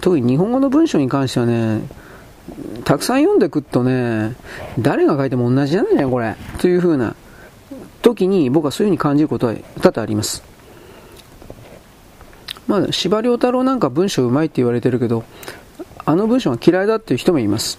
[0.00, 1.82] 特に日本語の文章に関してはね、
[2.84, 4.34] たくさん読んでくっとね、
[4.78, 6.36] 誰が書いても同じじゃなんだよ、これ。
[6.58, 7.14] というふうな
[8.02, 10.42] 時に僕はそういうふうに感じることは多々あります。
[12.66, 15.24] まあ、司馬太郎なんか文章うまいって言われてるけど、
[16.08, 17.78] あの文章が嫌いだっていう人もいます。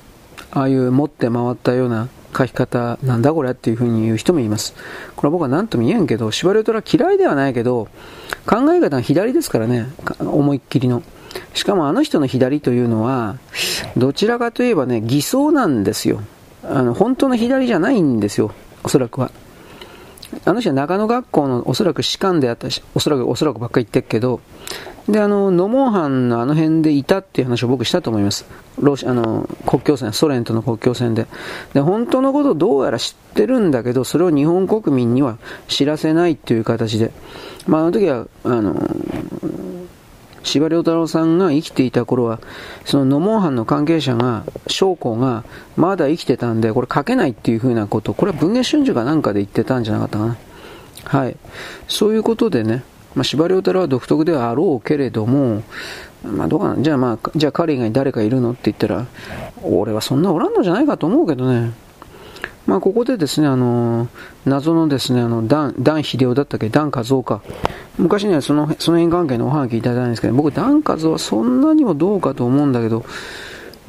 [0.52, 4.76] ああいう持って回ったような書き方なんだこれっていうふうに言う人もいます。
[5.16, 7.88] これは僕は何とも言えんけど、司馬遼太郎は嫌いではないけど、
[8.46, 9.88] 考え方が左ですからね、
[10.20, 11.02] 思いっきりの。
[11.56, 13.38] しかもあの人の左というのは、
[13.98, 16.22] どちらかといえばね、偽装なんですよ。
[16.64, 18.52] あの、本当の左じゃないんですよ、
[18.84, 19.32] おそらくは。
[20.46, 24.40] あの人は長野学校のおそらく士官であったし、おそらく、おそらくばっかり言ってるけど、
[25.10, 28.46] で、あの、ノモンハンのあの辺でいたっていう話を僕したと思います。
[28.80, 31.26] ロシあの、国境線、ソ連との国境線で。
[31.74, 37.12] で、本当のことをどうやら知ってるんだけど、それを日本国民には知らせないっていう形で。
[37.66, 38.76] まあ、あの時は、あの、
[40.44, 42.40] 司馬遼太郎さんが生きていた頃は、
[42.86, 45.44] そのノモンハンの関係者が、将校が、
[45.76, 50.38] まだ生きてたんで、これ書けないっていうふうなこと、これは文藝春秋かなんかで言ってたんじゃなかったかな。
[51.06, 51.36] はい。
[51.88, 52.84] そういうことでね、
[53.16, 55.64] まあ、司馬遼太郎は独特ではあろうけれども、
[56.24, 58.52] まあどうかな、じゃあまあ、じゃあ彼以外に誰かいるの？
[58.52, 59.06] って言ったら、
[59.64, 61.72] 俺はそんなおらんのじゃないかと思うけどね。
[62.68, 64.08] まあここでですね、あの、
[64.46, 67.42] 謎のですね、あの、ダン、ダン秀夫だったっけ、ダン和夫か。
[67.98, 73.06] 昔にはその、その辺関係のおはがきいただいたんですけど、僕、ダン和夫はそんなにもどうかと思うんだけど、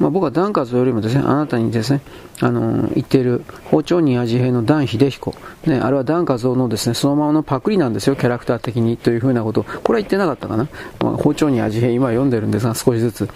[0.01, 2.01] まあ、僕はダンカズよりもですね、あなたにですね、
[2.41, 5.35] あの言っている包丁に味平のダン秀彦、
[5.67, 10.67] ね、あれはダンカズのですね、そのままのパクリなんですよ、キャラクター的にというふうなこと、これは言ってなかったかな。
[10.99, 13.29] まあ、包丁に味平、今読んでるんですが、少しずつ。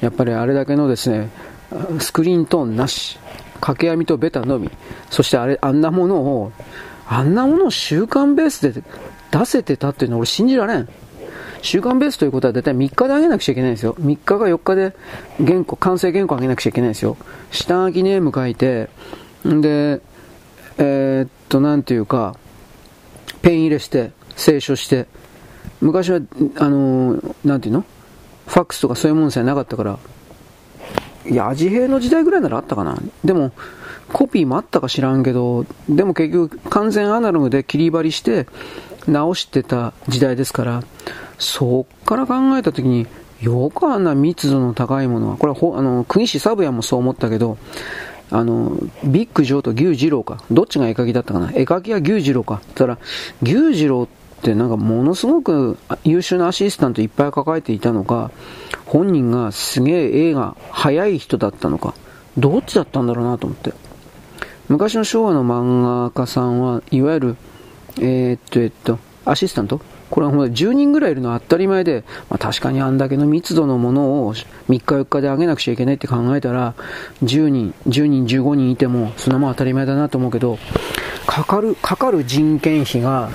[0.00, 1.28] やっぱりあれだけのですね、
[1.98, 3.18] スクリーントーンなし、
[3.60, 4.70] 掛け網とベタのみ、
[5.10, 6.52] そしてあれ、あんなものを、
[7.06, 8.82] あんなものを週刊ベースで
[9.30, 10.88] 出せてたっていうのは俺信じられん。
[11.62, 13.94] 週刊ベースということは大体3日で上げなくちゃいけないんですよ。
[14.00, 14.94] 3日か4日で
[15.44, 17.16] 原稿、完成原稿上げなくちゃいけないんですよ。
[17.50, 18.88] 下書きネーム書いて、
[19.44, 20.00] で、
[20.78, 22.36] えー、っと、なんていうか、
[23.42, 25.06] ペン入れして、清書して、
[25.80, 26.20] 昔は、
[26.56, 27.84] あのー、なんていうの？
[28.46, 29.98] ファックスとかそういうものさえなかったから、
[31.26, 32.98] いや、味平の時代ぐらいならあったかな。
[33.24, 33.52] でも、
[34.12, 38.46] コピーもあったか知らんけど、でも結局完全アナログで切り張りして
[39.06, 40.82] 直してた時代ですから、
[41.38, 43.06] そっから考えたときに、
[43.40, 47.56] よくあんな密度の高いものは、これはあの、国士サブヤもそう思ったけど、
[48.30, 50.42] あの、ビッグジョーと牛二郎か。
[50.50, 51.50] どっちが絵描きだったかな？
[51.52, 52.60] 絵描きは牛二郎か。
[52.74, 52.98] たら、
[53.42, 58.30] 牛二郎ってなんかものすごく優秀なアシスタントいっぱい抱えていたのか、
[58.84, 61.94] 本人がすげえ絵が早い人だったのか、
[62.36, 63.72] どっちだったんだろうなと思って。
[64.68, 67.36] 昔の昭和の漫画家さんは、いわゆる、
[68.00, 69.80] えー、っと、えっと、アシスタント？
[70.10, 76.74] これは10人ぐらいいるのは当たり前で、まあ、確かにあんだけの密度のものを3日4日で上げなくちゃいけないって考えたら、
[77.22, 80.58] 10人、10人、15人いても、そんなもん当たり前だなと思うけど、
[81.26, 83.30] かかる、かかる人件費が、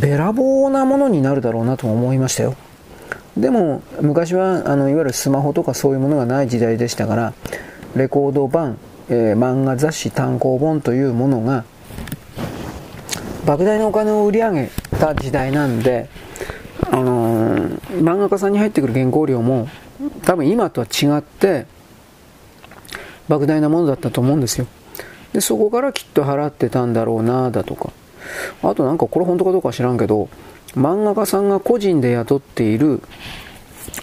[0.00, 2.54] べらぼうなものになるだろうなと思いましたよ。
[3.36, 7.32] でも、昔は、あの、いわゆるスマホとかそういうものがない時代でしたから、
[7.94, 8.78] レコード版、
[9.10, 11.64] えー、漫画雑誌単行本というものが
[13.44, 16.08] 莫大なお金を売り上げた時代なんで、
[16.90, 19.68] あのー、漫画家さんに入ってくる原稿料も
[20.24, 21.66] 多分今とは違って
[23.28, 24.66] 莫大なものだったと思うんですよ。
[25.32, 27.90] でそこからきっと払ってたんだろうなだとか。
[28.62, 30.28] あとなんかこれ本当かどうか知らんけど
[30.74, 33.00] 漫画家さんが個人で雇っている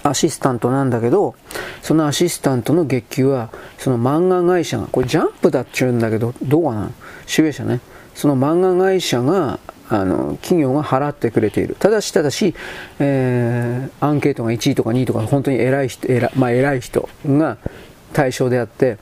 [0.04, 1.36] アシスタントなんだけど
[1.84, 6.90] そのアシスタントの月給はその漫画会社がこれジャンプだっちゅうんだけどどうかな？
[7.28, 7.82] 集英社ね。
[8.16, 9.60] その漫画会社が
[9.90, 12.56] あの企業が払ってくれているただしただし、
[13.00, 17.58] えー、アンケートが1位とか2位とか本当に偉い人偉,、まあ、偉い人が
[18.14, 18.98] 対象であって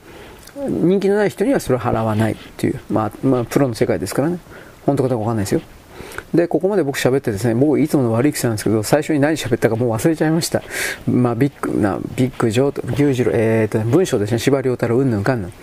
[0.56, 4.40] 人気のない人にはそれを払わないっていう、まあ、まあ、プロの世界ですからね
[4.86, 5.62] 本当かどうかわかんないですよ
[6.34, 10.64] で、ここまで僕喋ってですね、僕いつもの悪い癖なんですけど、最初に何喋ったかもう忘れちゃいました。
[11.08, 15.54] まあ、ビッグな、ビッグ上と、牛次郎、えーと、文章ですね、司馬遼太郎、うんぬんかんぬん。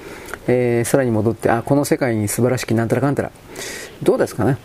[0.47, 3.33] えー、さらに戻って、あ、この世界に素晴らしきなんたらかんたら。
[4.03, 4.59] どうですかね？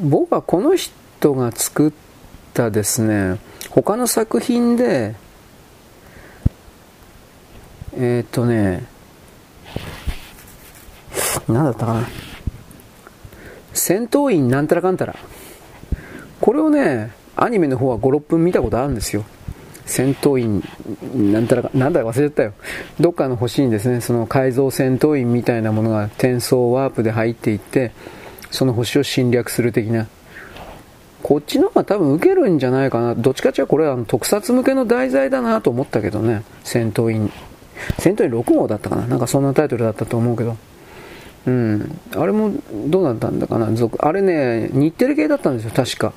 [0.00, 1.92] 僕はこの人が作っ
[2.54, 3.38] たですね、
[3.70, 5.14] 他の作品で、
[7.96, 8.86] えっ、とね、
[11.48, 12.08] 何だったかな。
[13.72, 15.16] 戦闘員なんたらかんたら。
[16.40, 19.24] これをね、アニメの方は5、6分見たことあるんですよ。
[19.84, 20.62] 戦闘員、
[21.32, 22.52] なんたらか、なんだか忘れちゃったよ。
[23.00, 27.92] どっかの星にですね、その改造戦闘員みたいなものが転送ワープで入っていって、
[28.50, 30.06] その星を侵略する的な。
[31.22, 33.14] こっちの方が多分受けるんじゃないかな。
[33.14, 36.42] どっちかっていうとこれは特撮向けの題材だなと思ったけどね。
[36.64, 37.30] 戦闘員。
[37.98, 39.06] 戦闘員6号だったかな。
[39.06, 40.56] なんかそんなタイトルだったと思うけど。
[41.46, 41.98] うん。
[42.16, 42.52] あれも
[42.86, 46.12] どうなったんだかな、あれね、日テレ系だったんですよ、確か。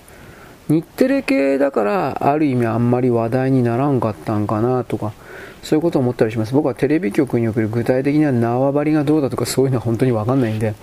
[0.69, 5.13] 日テレ系だから、ある意味あんまり話題にならんかったんかなとか、
[5.61, 6.53] そういうことを思ったりします。
[6.53, 10.73] 僕はテレビ局における具体的な縄張りがどうだとかそういうのは本当にわかんないんで、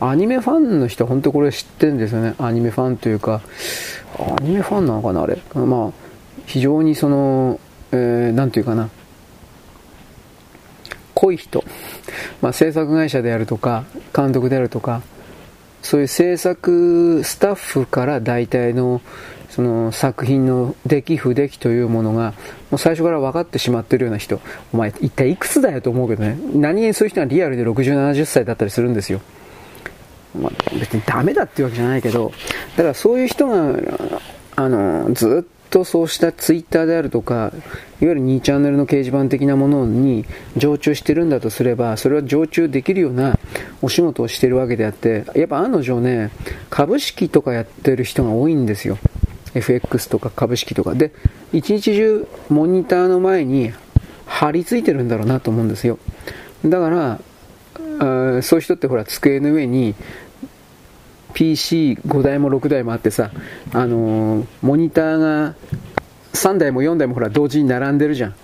[0.00, 2.34] アニメファンの人は本当これ知ってるんですよね。
[2.38, 3.40] アニメファンというか、
[4.18, 5.38] アニメファンなのかな、あれ。
[5.54, 5.90] まあ、
[6.46, 7.58] 非常にその、
[7.92, 8.90] えー、なんていうかな、
[11.14, 11.64] 濃い人、
[12.40, 13.84] まあ、制作会社であるとか、
[14.14, 15.02] 監督であるとか、
[15.82, 19.00] そういう制作スタッフから大体の
[19.48, 22.34] その作品の出来不出来というものが
[22.70, 24.40] もう最初から分かってしまってるような人。
[24.72, 26.38] お前一体いくつだよと思うけどね。
[26.54, 29.20] 何にそういう人はリアルで6070歳だったりするんですよ、
[30.34, 32.32] まあ、別にダメだっていうわけじゃないけど
[32.76, 33.76] だからそういう人が
[34.56, 37.52] あのずっとそうしたツイッターであるとか、
[38.00, 40.24] いわゆる2チャンネルの掲示板的なものに
[40.56, 43.38] 常駐してるんだとすれば、それは常駐できるような
[43.82, 46.30] お仕事をしてるわけであって、やっぱ案の定ね、
[46.70, 48.98] 株式とかやってる人が多いんですよ。
[49.54, 50.94] FX とか株式とか。
[50.94, 51.12] で、
[51.52, 53.72] 一日中モニターの前に
[54.26, 55.98] 張り付いてるんだろうなと思うんですよ。
[56.64, 57.20] だから、
[57.98, 59.94] あそういう人ってほら机の上に
[61.34, 63.30] PC5 台も6台もあってさ、
[63.72, 65.54] あのー、モニターが
[66.32, 68.34] 3台も4台もほら同時に並んでるじゃん。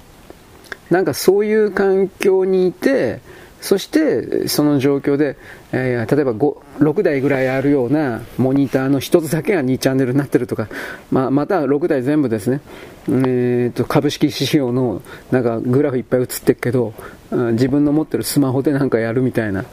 [0.91, 3.21] なんかそういう環境にいて、
[3.65, 5.39] そしてその状況で、
[5.73, 10.69] えー、例えば6台ぐらいあるようなモニターの1つだけが2チャンネルになってるとか、
[11.11, 12.61] まあ、また6台全部ですね、
[13.09, 15.01] えーと、株式指標の
[15.31, 16.93] なんかグラフいっぱい映ってるけど、
[17.31, 19.65] 自分の持ってるスマホでなんかやるみたいな、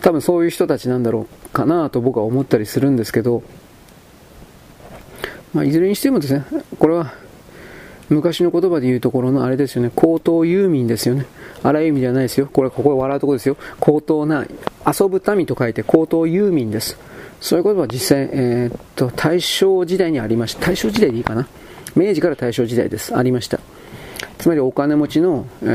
[0.00, 3.42] 多分そういう人たちなんだろうかなと僕は思ったりするんですけど、
[5.52, 6.42] まあ、いずれにしてもですね、
[6.78, 7.12] これは
[8.08, 11.26] 昔の言葉で言うところのあれですよね、高等遊民ですよね。
[11.62, 12.48] 荒い意味じゃないですよ。
[12.52, 13.56] これ、ここで笑うところですよ。
[13.80, 14.46] 高等な、
[14.86, 16.98] 遊ぶ民と書いて高等遊民です。
[17.40, 20.66] そういう言葉は実際、えー、っと、大正時代にありました。
[20.66, 21.46] 大正時代でいいかな。
[21.94, 23.16] 明治から大正時代です。
[23.16, 23.60] ありました。
[24.38, 25.66] つまりお金持ちの、え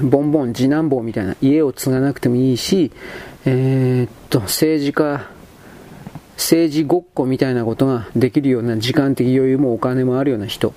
[0.00, 2.90] ー、ボンボン、次男坊みたいな家を継がなくてもいいし、
[3.44, 5.28] えー、っと、政治家、
[6.36, 10.74] 政治ごっこみたいなことができるような時間的余裕もお金もあるような人。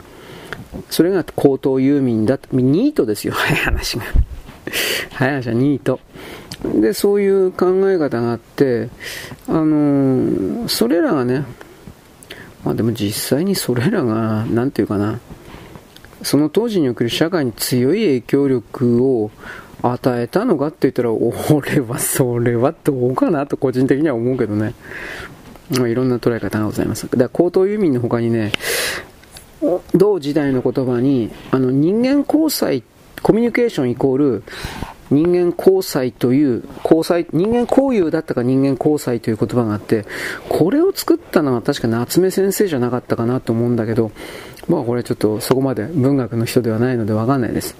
[0.89, 2.47] それが高等遊民だと。
[2.55, 4.03] ニートですよ、 早い話が。
[5.11, 5.99] 早い話はニート。
[6.63, 8.89] で、そういう考え方があって、
[9.47, 11.45] あのー、それらがね、
[12.63, 15.19] まあでも実際にそれらが、なんていうかな、
[16.21, 19.31] その当時における社会に強い影響力を
[19.81, 24.73] 与えたのかって言ったら、俺はそれはどうかなと個人的には思うけどね。
[25.77, 27.03] まあ、いろんな捉え方がございます。
[27.03, 28.51] だから高等遊民の他にね、
[29.93, 32.83] 同時代の言葉に、あの人間交際、
[33.21, 34.43] コミュニケーションイコール
[35.11, 40.05] 人間交際という、交際、人間交友だったか人間交際という言葉があって、
[40.47, 44.11] これを作ったのは確か夏目先生じゃなかったかなと思うんだけど、
[44.67, 47.75] まあこれちょっとそこまで文学の人ではないのでわかんないです。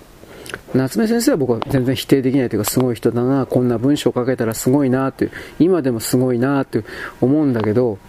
[0.74, 6.84] 夏目先生は僕は全然否定できないというかすごい人だな、こんな文章を書けたらすごいなって、今でもすごいなって
[7.22, 8.00] 思うんだけど、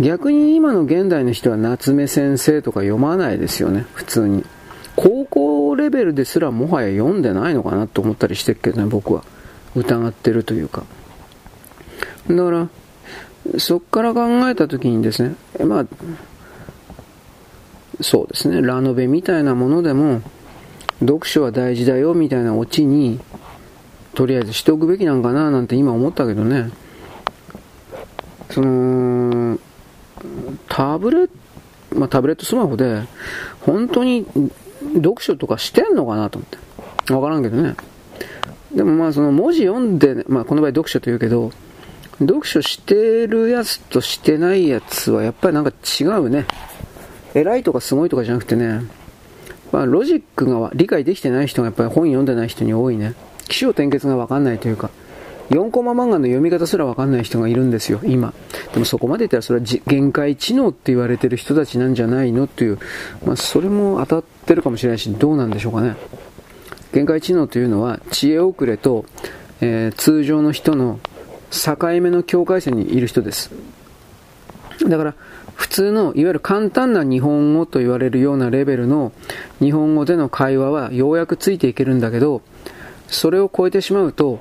[0.00, 4.44] 逆に今の現代の人は夏目先生とか読まないですよね、普通に。
[4.96, 9.22] 高校レベルですらもはや読んでないのかなと思ったりしてるけどね、僕は。
[9.76, 10.84] 疑ってるというか。
[12.28, 12.68] だから、
[13.58, 15.34] そっから考えた時にですね、
[15.64, 15.86] まあ、
[18.00, 20.22] そうですね、ラノベみたいなものでも、
[21.00, 23.20] 読書は大事だよみたいなオチに、
[24.14, 26.70] とりあえずしておくべきなんかななんて今思ったけどね。
[28.50, 29.58] その、
[30.68, 33.02] タブレット、まあ、タブレットスマホで、
[33.62, 34.26] 本当に
[34.94, 36.48] 読書とかしてんのかなと思っ
[37.06, 37.12] て。
[37.12, 37.74] わからんけどね。
[38.74, 41.50] でもまあその文字読んで、まあこの場合読書と言うけど、
[42.20, 46.46] 読書してるやつとしてないやつはやっぱりなんか違うね。
[47.34, 48.82] 偉いとかすごいとかじゃなくてね、
[49.72, 53.14] まあロジックが理解できてない人がやっぱり本読んでない人に多いね。
[53.48, 54.90] 起承転結がわかんないというか、
[55.50, 58.32] 4コマ漫画の読み方すらわかんない人がいるんですよ、今。
[58.72, 62.78] でもそこまで言ったらそれは限界知能って言われてる人たちなんじゃないのっていう、
[63.26, 65.96] まあそれも当たってるかもしれないし、どうなんでしょうかね。
[66.92, 69.04] 限界知能というのは知恵遅れと、
[69.60, 71.00] えー、通常の人の
[71.50, 73.50] 境目の境界線にいる人です。
[74.88, 75.14] だから、
[75.54, 79.12] 普通の、いわゆる簡単な日本語と言われるようなレベルの
[79.58, 82.40] 日本語での会話はようやくついていけるんだけど、
[83.08, 84.40] それを超えてしまうと、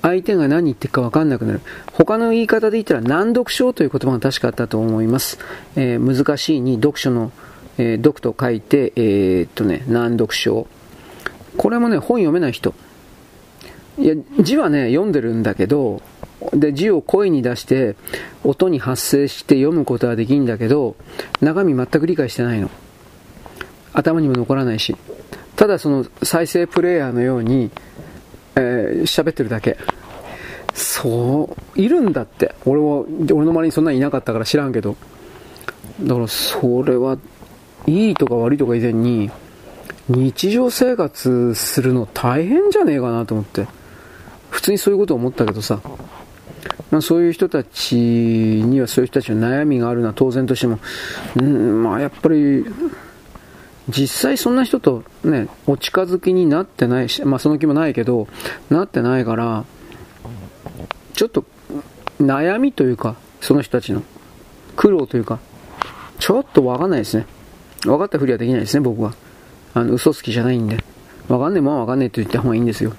[0.00, 1.60] 相手が何言ってるか分かんなくなる。
[1.92, 5.38] 他の言い方で言ったら難読書という言葉が確かあったと思います。
[5.76, 7.32] えー、難しいに読書の、
[7.78, 10.66] えー、読と書いて、えー、っとね、難読書。
[11.56, 12.74] これもね、本読めない人。
[13.98, 16.00] いや、字はね、読んでるんだけど、
[16.52, 17.94] で、字を声に出して、
[18.42, 20.96] 音に発声して読むことはできるんだけど、
[21.40, 22.70] 中身全く理解してないの。
[23.92, 24.96] 頭にも残らないし。
[25.56, 27.70] ただその再生プレイヤーのように、
[28.56, 29.76] えー、喋ってるだけ。
[30.74, 32.54] そう、いるんだって。
[32.64, 34.96] 俺は、俺の周りにそんなにいなかったから知らんけど。
[36.02, 37.18] だからそれは、
[37.86, 39.30] いいとか悪いとか以前に、
[40.08, 43.66] 日常生活するの大変じゃねえかなと思って。
[44.50, 45.80] 普通にそういうこと思ったけどさ。
[46.90, 50.78] まあ、そういう人たちにはそういう人たちの悩みがあるのは当然としても、
[51.36, 52.64] うん、まあやっぱり、
[53.92, 58.26] 実際そんな人とね、お近づきになってないし、まあその気もないけど、
[58.70, 59.64] なってないから、
[61.14, 61.44] ちょっと
[62.20, 64.02] 悩みというか、その人たちの
[64.76, 65.38] 苦労というか、
[66.18, 67.26] ちょっとわかんないですね。
[67.84, 69.14] 分かったふりはできないですね、僕は。
[69.74, 70.82] あの、嘘つきじゃないんで。
[71.28, 72.94] わかんねえもんはわかんねえと言った方がいいんですよ。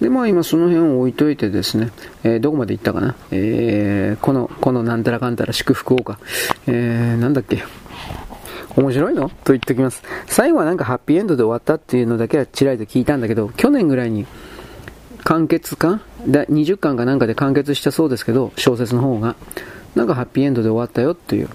[0.00, 1.90] で、まあ今その辺を置いといてですね、
[2.24, 3.14] えー、どこまで行ったかな。
[3.30, 6.18] えー、この、このなんたらかんたら祝福をか。
[6.66, 7.62] えー、なんだっけ。
[8.76, 9.28] 面白いの？
[9.28, 10.02] と言っておきます。
[10.26, 14.26] 最後はなんかハッピーエンドで終わったっていうのだけはちらりと聞いたんだけど、去年ぐらいに
[15.22, 19.36] 完結か？20巻かなんかで完結したそうですけど、小説の方が。
[19.94, 21.48] なんかハッピーエンドで終わったよっていう。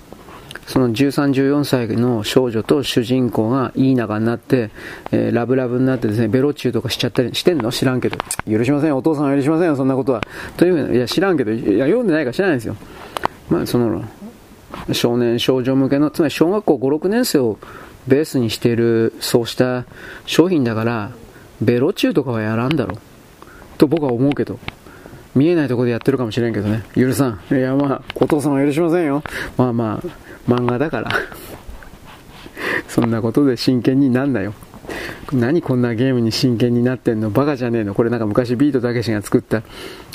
[0.65, 4.69] その13、14歳の少女と主人公がいい仲になって、
[5.11, 7.71] えー、ラブラブになってですね、ベロチューとかしちゃったりしてんの？
[7.71, 8.17] 知らんけど。
[8.47, 10.21] 許しません、お父さんは許しませんよ、そんなことは。
[10.57, 12.75] というふうに、いや、知らんけど、いや、読んでないか知らないんですよ。
[13.49, 14.03] まあ、その、
[14.91, 17.59] 少年少女向けの、つまり小学校5、6年生を
[18.07, 19.85] ベースにしている、そうした
[20.25, 21.11] 商品だから、
[21.61, 22.99] ベロチューとかはやらんだろう。
[23.77, 24.59] と僕は思うけど。
[25.35, 26.83] 見えないところでやってるかもしれんけどね。
[26.95, 27.55] 許さん。
[27.55, 29.21] いや、まあ、お父さんは許しませんよ。
[29.57, 31.11] まあまあ、漫画だから。
[32.87, 34.55] そんなことで真剣になんなよ。
[35.31, 37.29] 何こんなゲームに真剣になってんの？
[37.29, 39.61] バカじゃねえのこれなんか昔ビートたけしが作った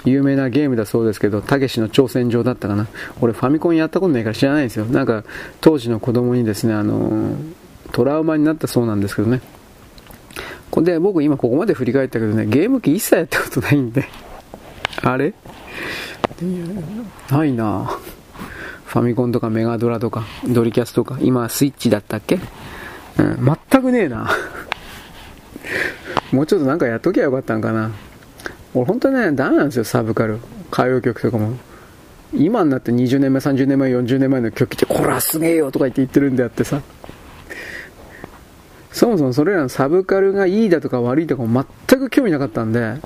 [0.05, 2.87] 有名なゲームだそうですけど、たけしの挑戦状だったかな。
[3.21, 4.85] 俺ファミコンやったことないから知らないんですよ。
[4.87, 5.25] なんか
[5.61, 7.37] 当時の子供にですね、あの
[7.93, 9.41] トラウマになったそうなんですけどね。
[10.77, 14.05] で、僕今ここまで振り返ったけどね、ゲーム機一切やったことないんで。
[15.03, 15.33] あれ？
[17.31, 17.91] ないな
[18.85, 22.39] ファミコンとかメガドラとか、ドリキャスとか、今スイッチだったっけ？
[23.19, 24.31] うん、全くねえな。
[26.33, 27.91] もうちょっとなんかやっときゃよかったんかな。
[28.75, 30.39] 俺本当ね、ダメなんですよ、サブカル。
[30.73, 31.57] 歌謡曲とかも。
[32.33, 36.81] 今になって20年前、30年前、40年前の曲って、これはすげえよとか言って言ってるんであってさ。
[38.91, 42.97] そもそもそれらのサブカルがいいだとか悪いとかも全く興味なかったんで、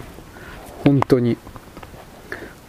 [0.85, 1.37] 本当に。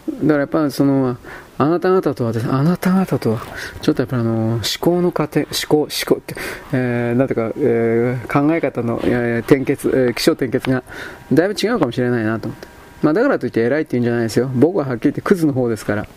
[0.08, 1.18] だからやっぱその、
[1.58, 3.41] あなた方とはです、あなた方とは、
[3.82, 6.36] ちょっとやっぱあの、思考の過程、思考、思考って、
[6.74, 10.84] えー、なんていうか、えー、考え方の、えー、転結、えー、気象転結が、
[11.32, 12.79] だいぶ違うかもしれないなと思って。
[13.02, 14.50] まあだからといって偉いって言うんじゃないですよ。
[14.54, 16.08] 僕ははっきり言ってクズの方ですから。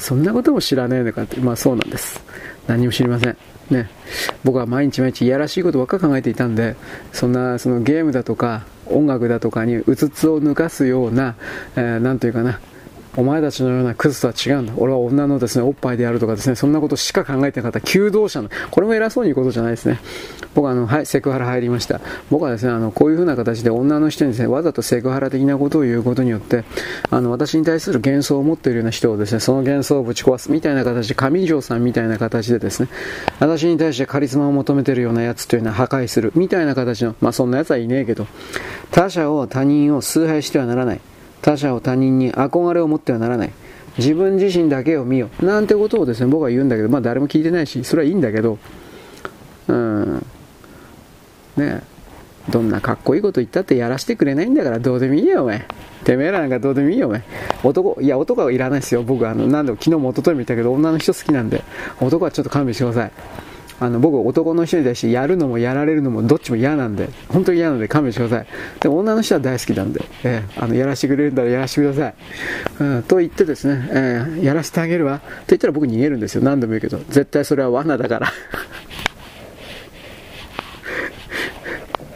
[0.00, 2.20] そんなことも知らねえのかって、まあそうなんです。
[2.66, 3.36] 何も知りません。
[3.70, 3.90] ね、
[4.44, 6.76] 僕は毎日毎日いやらしいことばっか考えていたんで、
[7.12, 11.34] そんなそのゲームだとか音楽だとかにうつつを抜かすような、
[11.74, 12.60] えー、なんというかな、
[13.16, 14.74] お前たちのようなクズとは違うんだ。
[14.76, 17.80] 俺は女のですね、おっぱいであるとかですね、そんなことしか考えてなかった。
[17.80, 19.98] 求道者の、これも偉そうに言うことじゃないですね。
[20.54, 22.00] 僕はあの、はい、セクハラ入りました。
[22.30, 26.64] 僕はですね、あの、こういう風な形で女の人にですね、わざとセクハラ的なことを言うことによって、
[27.10, 32.88] あの、私に対する幻想を持っているような人をですね、その幻想をぶち壊すみたいな形で、上条さんみたいな形でですね、
[33.40, 38.26] 私に対してカリスマを求めているようなやつというのは破壊するみたいな形の、まあそんなやつはいねえけど、
[38.90, 41.00] 他者を他人を崇拝してはならない。
[41.42, 43.52] 他者を他人に憧れを持ってはならない。
[43.98, 45.30] 自分自身だけを見よ。
[45.40, 48.58] なんてことをですね、僕は言うんだけど、まあ誰も聞いてないし、それはいいんだけど、
[49.68, 50.26] うん。
[51.56, 51.82] ね
[52.48, 55.66] どんなかっこいいこと言ったってやらせてくれないんだからどうでもいいよ、お前。
[56.04, 57.22] てめえらなんかどうでもいいよ、お前。
[57.64, 59.02] 男、いや、男はいらないですよ。
[59.02, 61.64] 僕、あの、何度も昨日も一昨日も言ったけど、女の人好きなんで、
[62.00, 63.10] 男はちょっと勘弁してください。
[63.78, 68.46] あの僕、男の人に対してやるのもやられるのもどっちも嫌なんで、本当に嫌なので勘弁してください。
[68.80, 72.14] でも女の人は大好きなんで、えー、あのやらせてくれるんだらやらせてください。
[72.80, 75.18] うん、と言ってですね、えー、やらせてあげるわ。
[75.18, 76.42] と言ったら僕逃げるんですよ。
[76.42, 76.98] 何度も言うけど。
[77.08, 78.32] 絶対それは罠だから。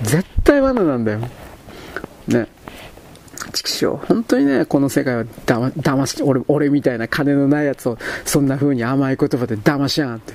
[0.03, 1.21] 絶対罠なんだよ。
[2.27, 2.47] ね。
[3.53, 3.97] 畜生。
[3.97, 10.35] 本当にね、この世界はだま、騙し、俺、俺みたいな金のないやつを、そんな風に甘い言葉で騙しやがって。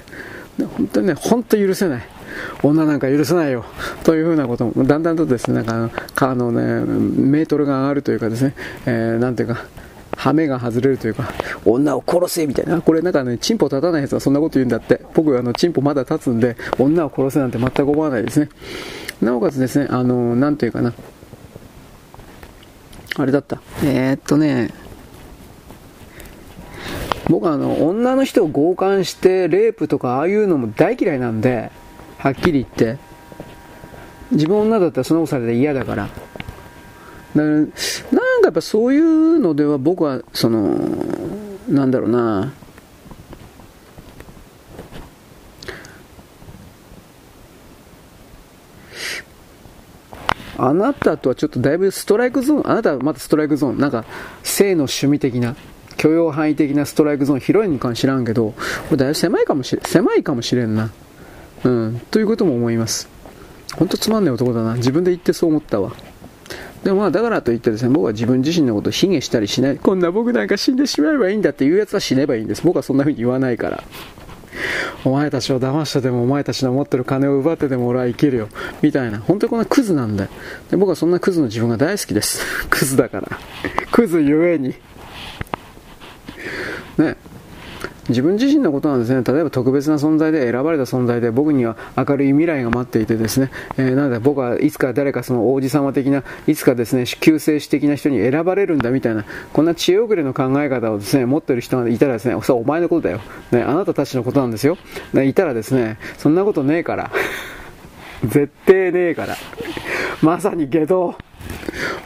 [0.63, 2.03] 本当にね、本当許せない。
[2.63, 3.65] 女なんか許せないよ。
[4.03, 8.53] というふうなことも、だんだんとですね、なんかあの、ね、メートルが上がるというかですね、
[8.85, 9.65] えー、なんていうか、
[10.15, 11.31] 羽目が外れるというか、
[11.65, 12.81] 女を殺せみたいな。
[12.81, 15.01] これなんかね、チンポ立たないやつはそんなこと言うんだって。
[15.13, 18.49] 僕、あの、チンポまだ立つんで、女を殺せなんて全く思わないですね。
[19.21, 20.93] なおかつですね、あの、なんていうかな。
[23.17, 23.61] あれだった。
[23.83, 24.71] えー、っとね、
[27.29, 31.71] 僕はあの、女の人を強姦してレイプとかああいうのも大嫌いなんで、
[32.17, 32.97] はっきり言って。
[34.31, 36.03] 自分女だったらその子されて嫌だから。
[36.03, 36.11] だか
[37.35, 37.71] らなんか
[38.45, 40.79] やっぱそういうのでは僕は、その、
[41.67, 42.53] なんだろうな、
[50.57, 54.05] あなたとはちょっとだいぶストライクゾーン、あなたはまたストライクゾーン、なんか
[54.41, 55.55] 性の趣味的な、
[55.97, 58.55] 許容範囲的なストライクゾーン広いのか知らんけど、こ
[58.91, 60.91] れだいぶ狭いかもしれ、狭いかもしれんな。
[61.63, 63.09] うん、ということも思います。
[63.75, 64.75] ほんとつまんない男だな。
[64.75, 65.93] 自分で言ってそう思ったわ。
[66.83, 69.77] でもまあだからといってですね、僕は自分自身のことを卑下したりしない。
[69.77, 72.61] こんな僕なんか死んでしまえばいいんだっていうやつは死ねばいいんです。
[72.63, 73.83] 僕はそんな風に言わないから。
[75.03, 78.49] お前たちを騙してでもお前たちの持ってる金を奪ってでも俺は生きるよ。
[78.81, 79.19] みたいな。
[79.19, 80.29] 本当にこんなクズなんだよ。
[80.69, 82.67] で僕はそんなクズの自分が大好きです。
[82.69, 83.39] クズだから。
[83.91, 84.75] クズゆえに。
[86.97, 87.17] ね、
[88.09, 103.21] 自分自身のことなんですね、例えば特別な存在で選ばれた存在で僕には明るい未来が待っていてですね、えー、なので僕はいつか誰かその王子様的な、いつかですね、救世主的な人に選ばれるんだみたいな、こんな知恵遅れの考え方をですね、持ってる人がいたらですね、それお前のことだよ。
[103.51, 104.77] ね、あなたたちのことなんですよ。
[105.13, 107.11] ね、いたらですね、そんなことねえから。
[108.23, 109.35] 絶対ねえから。
[110.21, 111.15] まさに下道。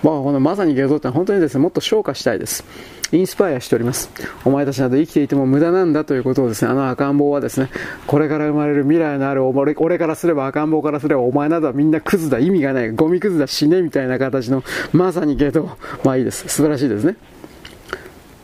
[0.04, 2.64] まあ、このまさに下道って本当にですね、もっと昇華したいです。
[3.12, 4.10] インスパイアしております。
[4.46, 7.70] お前たちなど生きていても無駄なんだということをですね、あの赤ん坊はですね、
[8.06, 14.64] これから生まれる未来のある俺俺からすれば赤ん坊からすればお前などはみんなクズだ、意味がない、ゴミクズだ、死ねみたいな形の、
[14.94, 15.78] まさにゲト。
[16.04, 16.48] まあいいです。
[16.48, 17.16] 素晴らしいですね。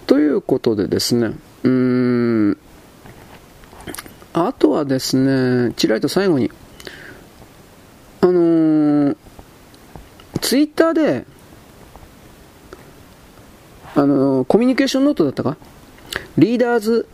[0.07, 1.33] ということでですね、
[1.63, 1.71] うー
[2.51, 2.57] ん、
[4.33, 6.51] あとはですね、ちらりと最後に、
[8.21, 8.54] あのー、
[10.45, 11.25] ツイッターで、
[13.95, 15.57] あのコミュニケーションノートだったか？
[16.37, 17.07] リーダーズ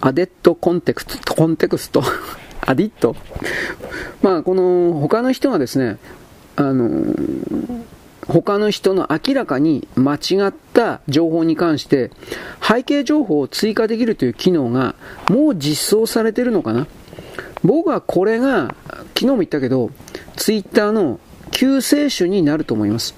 [0.00, 2.04] アデットコンテクスト、コンテクスト、
[2.64, 3.16] アディット。
[4.22, 5.98] まあ、この他の人がですね、
[6.54, 7.16] あの
[8.28, 12.12] 他の人の明らかに間違った情報に関して
[12.62, 14.94] 背景情報を追加できるという機能が
[15.28, 16.86] もう実装されてるのかな？
[17.64, 18.76] 僕はこれが
[19.16, 19.90] 昨日も言ったけど
[20.36, 21.18] ツイッターの
[21.50, 23.14] 救世主になると思います。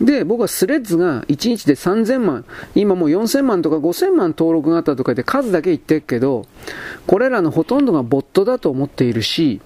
[0.00, 2.44] で、僕はスレッズが1日で3000万、
[2.74, 6.44] 今もう4000万とか5000万登録があったとかで数だけ言ってるけど、
[7.06, 9.60] これらのほとんどがボットだと思っているし、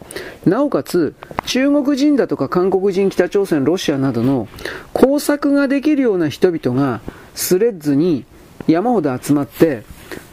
[0.47, 1.15] なおかつ、
[1.47, 4.47] 中国人だとか韓国人、北朝鮮、ロシアなどの
[4.93, 7.01] 工作ができるような人々が
[7.35, 8.25] スレッズに
[8.69, 9.83] 山ほど集まって、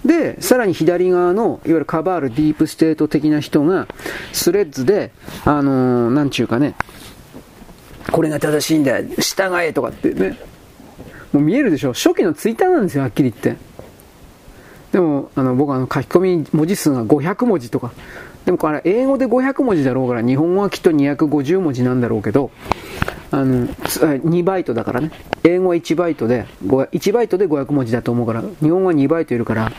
[0.07, 3.87] で、さらに左側の、いわゆるカバールディープステート的な人が、
[4.31, 5.11] スレッズで、
[5.45, 6.75] あのー、なんちゅうかね、
[8.11, 10.39] これが正しいんだよ、従えとかってね。
[11.33, 11.91] もう見えるでしょ？
[11.91, 13.57] 初期のツイッターなんですよ、はっきり言って。
[14.93, 17.91] でも、あの、僕はあの書き込み文字数が500文字とか、
[18.47, 22.49] でもこれ英語で500文字だろうから、日本語はきっと250文字なんだろうけど、
[23.29, 25.11] あの、2バイトだからね。
[25.43, 29.73] 英語は1バイトで、1バイトで500文字だと思うから、日本語は2バイトいるから、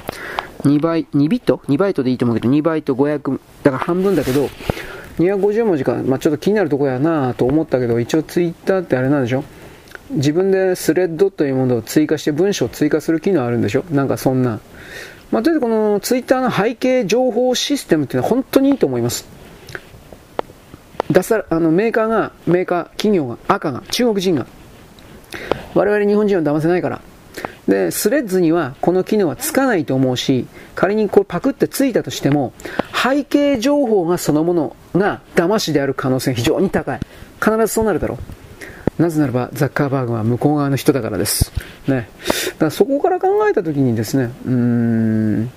[0.64, 4.50] 2倍、2ビット ?2 バイトでいいと思うけど、2バイト500、だから半分だけど、
[5.18, 9.44] 250文字か、まあ、ちょっと気になるとこやなと思ったけど、一応ツイッターってあれなんでしょ？
[10.10, 13.84] 自分でスレッドというものを追加して文章を追加する機能あるんでしょ？
[13.90, 14.60] なんかそんな。
[15.30, 19.26] まあ、とりあえずこのツイッターの背景情報システムっていうのは本当にいいと思います。
[21.10, 24.46] 出さあのメーカーが、メーカー、企業が、赤が、中国人が、
[25.74, 27.00] 我々日本人は騙せないから。
[27.66, 32.52] で、スレッズにはこの機能はつかないと思うし、仮にこうパクってついたとしても、
[32.94, 37.00] 背景情報がそのものが騙しである可能性が非常に高い。
[37.40, 38.38] 必ずそうなるだろう。
[38.99, 41.53] なぜならばザッカーバーグは向こう側の人だからです。
[41.86, 42.09] ね。
[42.46, 45.51] だからそこから考えたときにですね、うーん、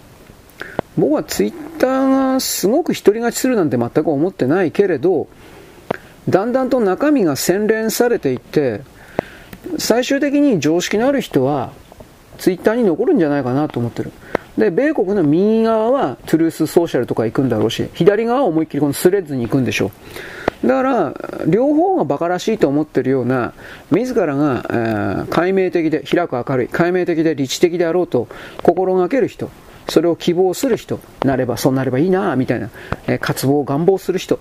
[0.97, 5.27] 僕はツイッターがすごく独り勝ちするなんて全く思ってないけれど、
[6.29, 8.81] だんだんと中身が洗練されていって、
[9.77, 11.71] 最終的に常識のある人は
[12.37, 14.11] ツイッターに残るんじゃないかなと思ってる。
[14.57, 19.87] で、米国の右側はトゥルースソーシャルとか行くんだろうし、左側は思いっきりこのスレッズに行くんでしょ
[20.63, 20.67] う。
[20.67, 21.13] だから、
[21.47, 23.53] 両方が馬鹿らしいと思ってるような、
[23.89, 28.27] 自らが、えー、解明的で、開く明るい、解明的で理知的であろうと
[28.61, 29.49] 心がける人、
[29.89, 32.69] それを希望する人、なれば、そうなればいいな、みたいな、
[33.07, 34.39] えー、渇望を、願望する人、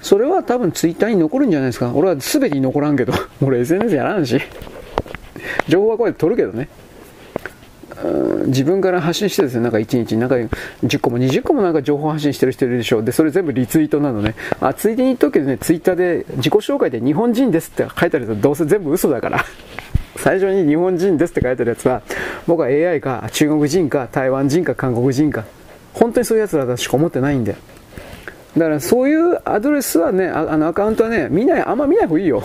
[0.00, 1.92] それは多分ツイッターに残るんじゃないですか。
[1.94, 4.40] 俺は全てに残らんけど、 俺 SNS やらんし、
[5.66, 6.68] 情報はこうやって取るけどね。
[8.46, 10.34] 自分から発信してですね、なんか1日なんか
[10.84, 13.04] 10個も20個もなんか情報発信してる人いるでしょう。
[13.04, 14.34] で、それ全部リツイートなのね。
[14.60, 19.44] あ、ついでに言っとくけどね、ツイッターで自己紹介で日本人ですって書いてあるとどうせ全部嘘だから。
[20.16, 22.02] 最初に日本人ですって書いてるやつは、
[22.46, 25.44] 僕は AI か中国人か台湾人か韓国人か、
[25.94, 27.58] 本当にそういうやつらだしか思ってないんだよ。
[28.56, 32.42] だからそういうアドレスはね、あのアカウントはね、見ない、あんま見ない方がいいよ。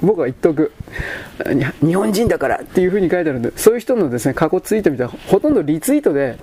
[0.00, 0.72] 僕は言っとく。
[1.82, 6.38] 日本人だからっていう風に書いてあるんで、そういう人のですね、過去ツイート見たらほとんどリツイートで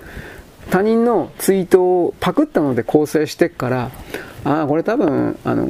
[0.69, 3.91] 他人のツイートをパクったので構成してっから、
[4.43, 5.67] ああ、これ多分、あの、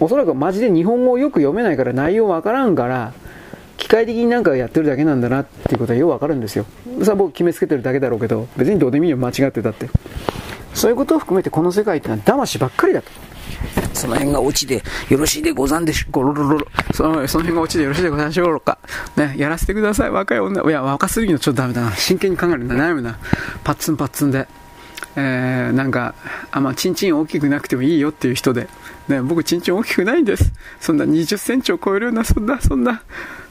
[0.00, 3.12] おそらくマジで日本語をよく読めないから内容わからんから、
[3.76, 6.66] 機械的になんかやってるだけなんだなっていうことはよくわかるんですよ。
[6.98, 9.88] それは僕決めつけてるだけだろうけど、別にどうでもいいよ、間違ってたって。
[10.74, 13.10] そういうことを含めてこの世界ってのは騙しばっかりだと。
[13.94, 16.66] その辺がオチでよろしいでござんでしょ、ゴロロロ。
[16.94, 18.78] そのその辺がオチでよろしいでござんでしょうか。
[19.16, 20.62] ね、やらせてください、若い女。
[20.62, 21.96] いや、若すぎるのちょっとダメだな。
[21.96, 22.74] 真剣に考えるんだ。
[22.74, 23.18] 悩むな。
[23.64, 24.48] パッツンパッツンで。
[25.16, 26.14] えー、なんか、
[26.52, 28.68] あ、まあ、チンチン大きくなくてもいいよっていう人で。
[29.08, 30.52] ね、僕、チンチン大きくないんです。
[30.80, 33.02] そんな20センチを超えるような、そんな、そんな、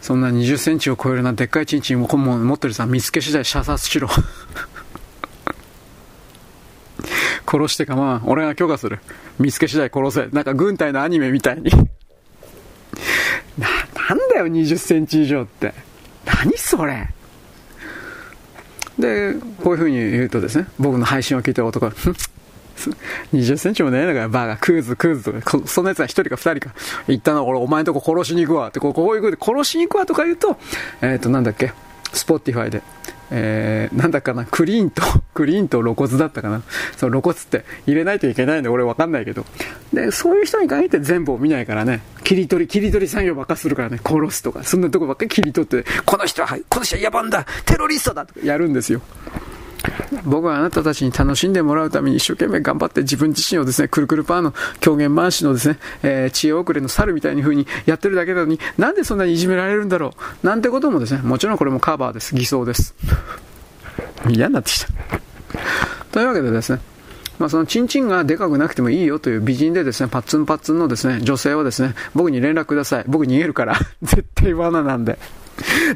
[0.02, 4.08] そんな20センチを超えるなでっかいチンチンを持ってるさ、見つけ次第射殺しろ。
[7.50, 9.00] 殺してかまあ、俺が許可する。
[9.40, 10.28] 見つけ次第殺せ。
[10.34, 11.72] なんか軍隊のアニメみたいに。
[13.58, 13.68] な、
[14.10, 15.74] なんだよ、20センチ以上って。
[16.26, 17.10] 何それ。
[19.00, 19.34] で、
[19.64, 21.96] こういう風に言うとですね、僕の配信を聞いてる男が、
[23.34, 26.76] 20センチもねえのかよ、バーが、クーズ、クーズとか、そんな奴は1人か2人か、
[27.08, 30.58] 言ったの俺お前んとこ殺しに行くわって、こうこういう風で殺しに行くわとか言うと、
[31.02, 31.74] えっ、ー、と、なんだっけ、
[32.14, 32.82] Spotify で、
[33.30, 35.02] えー、なんだかな、クリーンと、
[35.34, 36.62] クリーンと露骨だったかな。
[36.98, 39.46] その露骨って入れないといけないんで俺わかんないけど。
[39.94, 49.02] で、そういう人に限って全部を見ないからね、切り取り、切り取り作業ばっかするからね、殺すとか、そんなとこばっかり切り取って、この人は、この人は野蛮だテロリストだとかやるんですよ。
[50.26, 60.14] 僕はあなたたちに楽しんでもらうために一生懸命頑張って自分自身をですね、くるくるパーの狂言回しのですね、えー、知恵遅れの猿みたいに風にやってるだけなのに、なんでそんなにいじめられるんだろ
[60.44, 60.46] う？
[60.46, 62.36] なんてこともですね、もちろんこれもカバーです。
[62.36, 62.96] 偽装です。
[64.30, 64.88] 嫌になってきた。
[66.12, 66.80] というわけでですね、
[67.40, 73.04] まあ、そのチンチンがでかくなくてもいいよという美人でですね、パッツンパッツンのですね、女性はですね、僕に連絡ください。
[73.08, 73.76] 僕逃げるから。
[74.02, 75.20] 絶対罠なんで。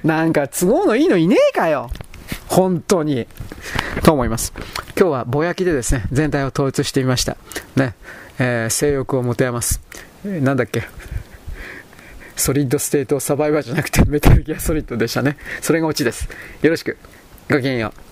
[0.04, 1.90] なんか都合のいいのいねえかよ。
[2.52, 3.28] 本当に。
[4.04, 4.54] と思います。
[5.00, 7.38] 今日はぼやきでですね、全体を統一してみました。
[7.78, 7.96] ね、
[8.40, 9.82] えー、性欲を持て余す。
[10.26, 10.84] え、なんだっけ。
[12.36, 15.38] ソリッドステートサバイバーじゃなくてメタルギアソリッドでしたね。
[15.62, 16.28] それがオチです。
[16.62, 16.98] よろしく。
[17.50, 18.11] ごきげんよう。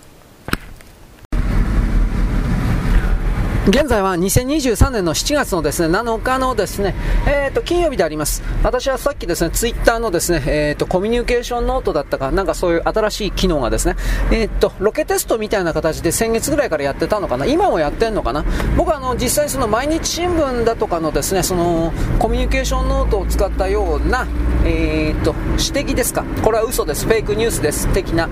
[3.70, 6.96] 現在は2023年の7月のですね、7日のですね、
[7.28, 8.42] えっ、ー、と、金曜日であります。
[8.64, 13.96] 私はさっきですね、ツイッターのですね、えっ、ー、と、コミュニケーションノートだったか、なんかそういう新しい機能がですね、
[14.32, 18.44] えっ、ー、と、ロケテストみたいな形で先月ぐらいからやってたのかな今もやってんのかな
[18.76, 24.26] 僕はあの、実際その毎日新聞だとかのですね、その、コミュニケーションノートを使ったような、
[24.66, 27.06] えっと、指摘ですかこれは嘘です。
[27.06, 27.88] フェイクニュースです。
[27.90, 28.28] 的な。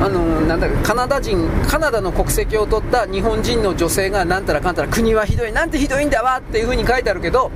[0.00, 7.50] あの、なんだカナダ人、カナダの国籍を取った日本人の女性がなんたらかんたら国はひどいなんてひどいんだわっていう風に書いてあるけど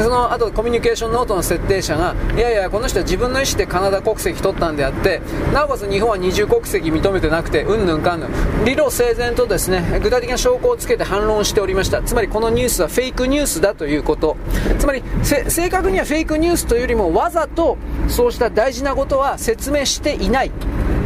[0.00, 5.20] その後コミュニケーションノートの設定者がいやいやこの人は自分の意思でカナダ国籍取ったんであって
[5.52, 8.64] なおかつ日本は二重国籍認めてなくてうんぬんかんぬん。
[8.64, 12.02] 理路整然とですね具体的な証拠をつけて反論しておりました。
[12.02, 14.36] つまりこのニュースはフェイクニュースだということ。
[14.78, 17.76] つまり正確にはフェイクニュースというよりもわざと
[18.08, 20.50] そうした大事なことは説明していない。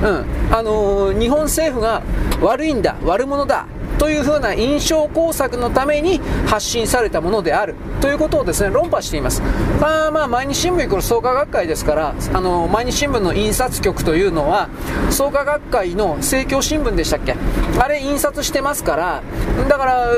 [0.02, 0.24] うん。
[0.52, 2.02] あのー、日本政府が
[2.40, 3.66] 悪いんだ悪者だ
[3.98, 7.74] というふうな印象工作のために発信されたものである。
[8.00, 9.42] ということをですね論破しています。
[9.80, 14.68] あまあ毎日新聞イコール創価学会ですからあの毎日新聞の印刷局というのは
[15.10, 17.34] 創価学会の政教新聞でしたっけ？
[17.80, 19.22] あれ印刷してますから
[19.68, 20.08] だから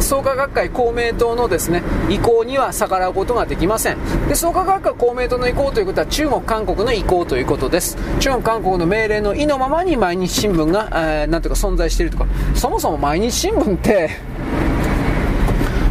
[0.00, 3.98] 創価学会公明党のですね意向には逆らうことができません。
[4.28, 7.96] で創価学会公明党の意向ということは中国韓国の意向ということです。
[8.20, 14.10] 中国韓国の命令の意のままに毎日新聞が、えー、なんていうか存在しているとかそもそも毎日新聞って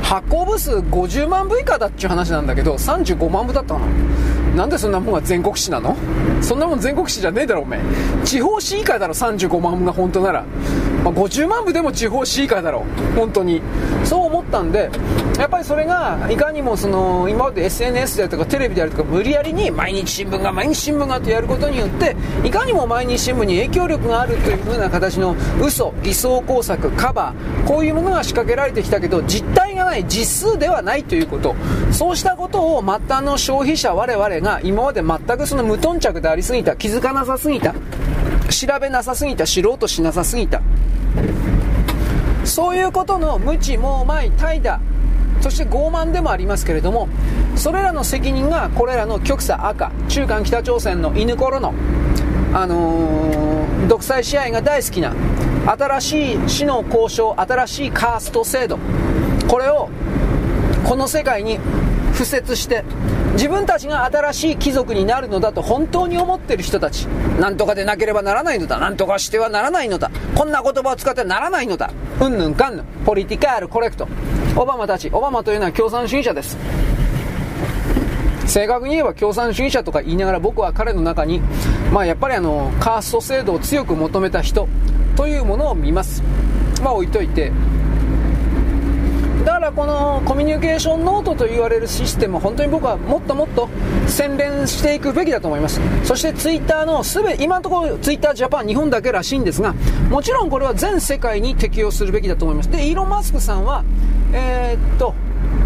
[0.03, 3.87] 発行部数50万部以下だっちゅう話なんだけど35万部だったの。
[4.55, 5.97] なんでそんなもんが全国紙なの？
[6.43, 7.79] そんなもん全国紙じゃねえだろおめえ。
[8.23, 10.45] 地方紙以下だろ35万部が本当なら、
[11.11, 13.15] まあ、50万部でも地方紙以下だろう。
[13.15, 13.61] 本当に。
[14.03, 14.89] そう思ったんで
[15.37, 31.53] やっぱりそれがいかにもその今まで SNS であるとかテレビであるとか無理やりに毎日新聞が毎日新聞がとやることによっていかにも毎日新聞に影響力があるという風な形の嘘偽装工作カバーこういうものが仕掛けられてきたけど実態がない実数ではないということ。
[31.91, 37.73] そうしたことを末端の消費者我々が今まで全くその無頓着でありすぎた気づかなさすぎた
[38.49, 40.61] 調べなさすぎた知ろうとしなさすぎた。
[42.43, 44.79] そういうことの無知猛昧怠惰。
[45.41, 47.07] そして傲慢でもありますけれども
[47.55, 51.75] それらの責任がこれらの極左赤中間北朝鮮の犬頃の、
[52.53, 55.13] あのー、独裁支配が大好きな
[55.65, 58.79] 新しい死の交渉新しいカースト制度。
[59.47, 59.89] これを
[60.83, 61.59] この世界に
[62.13, 62.83] 敷設して
[63.33, 67.05] 自分たちが新しい貴族になるのだと本当に思っている人たち。
[67.39, 68.79] 何とかでなければならないのだ。
[68.79, 70.09] 何とかしてはならないのだ。
[70.35, 71.91] こんな言葉を使ってはならないのだ。
[72.19, 72.85] うんぬんかんぬん。
[73.05, 74.07] ポリティカールコレクト。
[74.55, 75.09] オバマたち。
[75.13, 76.57] オバマというのは共産主義者です。
[78.47, 81.41] 正確に言えば共産主義者とか言いながら僕は彼の中に、
[81.91, 84.69] まあ、やっぱりあのカースト制度を強く求めた人
[85.17, 86.23] というものを見ます。
[86.81, 87.51] まあ置いといて
[89.47, 93.69] だからこのコミュニケーションノートと言われるシステム本当に僕はもっともっと
[94.05, 95.79] 洗練していくべきだと思います。
[96.03, 99.73] そしてツイッターのすべ今のところツイッタージャパン日本だけらしいんですが
[100.09, 102.69] もちろんこれは全世界に適用するべきだと思います。
[102.69, 103.85] でイーロン・マスクさんは
[104.33, 105.13] えー、っと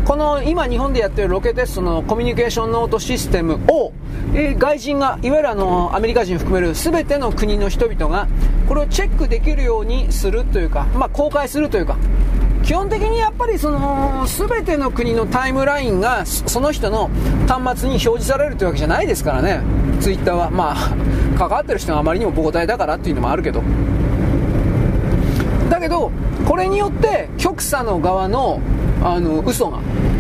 [0.06, 3.94] この今日本でやってるロケテストのコミュニケーションノートシステムを、
[4.36, 8.28] え、外人がいわゆるあのアメリカ人含める全ての国の人々が
[8.68, 11.98] これをチェックできるようにするというか、まあ、公開するというか。
[12.64, 17.10] 基本的にやっぱりその全ての国のタイムラインがその人の
[17.48, 19.62] 端末に表示されるというわけじゃないですからね。
[20.00, 20.50] ツイッターは。
[20.50, 20.96] まあ
[21.38, 23.64] 関わってる人があまりにも膨大だからっていうのもあるけど。
[25.70, 26.12] だけど
[26.46, 28.60] これによって極左の側の
[29.04, 29.80] あの嘘が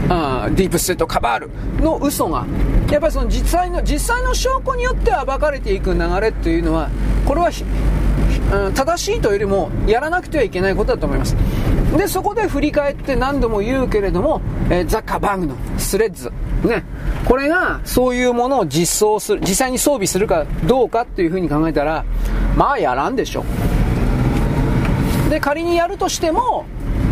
[0.10, 1.50] あディープステートカバール
[1.82, 2.46] の嘘が
[2.89, 6.89] やっぱりその実際の実際の証拠によって暴かれていく流れっていうのは
[7.26, 7.52] これは
[8.74, 11.36] 正しいというよりもやらなくてはいけないことだと思います。
[11.98, 16.32] でそこで振り返って何度も言うけれども、えー、ザッカーバーグのスレッズ。
[16.64, 16.84] ね。
[17.26, 22.06] これがそういうものを実装する実際に装備するかどうかっていうふうに考えたら
[22.56, 23.44] まあやらんでしょ。
[25.30, 26.66] で仮にやるとしても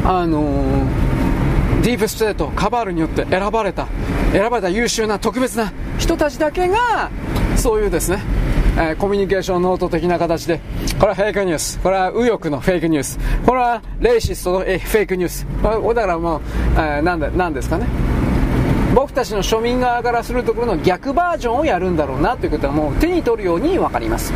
[0.03, 3.87] あのー、ディープステートカバールによって選ばれた
[4.31, 7.09] 選ばれた優秀な特別な人たちだけが
[7.55, 8.21] そういうですね
[8.79, 10.61] えー、コミュニケーションノート的な形で、
[10.97, 16.41] これはフェイクニュース、これは右翼のフェイクニュース、これはレイシストのフェイクニュース、だからもう、
[16.75, 17.85] えー、なんでなんですかね。
[18.95, 24.33] 僕たちの庶民側からするところの逆バージョンをやるんだろうなということはもう手に取るように分かります。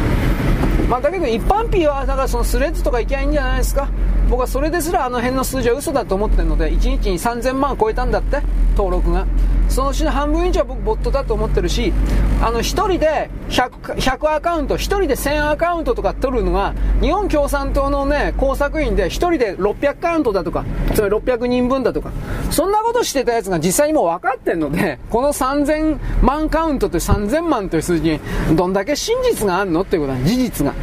[0.89, 3.87] まあ、だけど一般 P はだからそのスレッズとかいきゃいいんじゃないですか。
[4.29, 8.41] 僕はそれですらあの辺の数字は嘘だと思ってるので1日に3000万超えたんだって
[8.75, 9.25] 登録が。
[9.69, 11.93] そのうちの半分以上は僕ボットだと思ってるし、
[12.41, 22.11] あの、一人で100、100アカウント、一人で1000アカウントとか取るのが、日本共産党のね、工作員で一人で600アカウントだとか、つまり600人分だとか、
[22.51, 28.19] そんなことしてたやつが実際にもう分かってんので、この3000万カウントという3000万という数字に、
[28.55, 30.73] どんだけ真実があるのっていうことは事実が。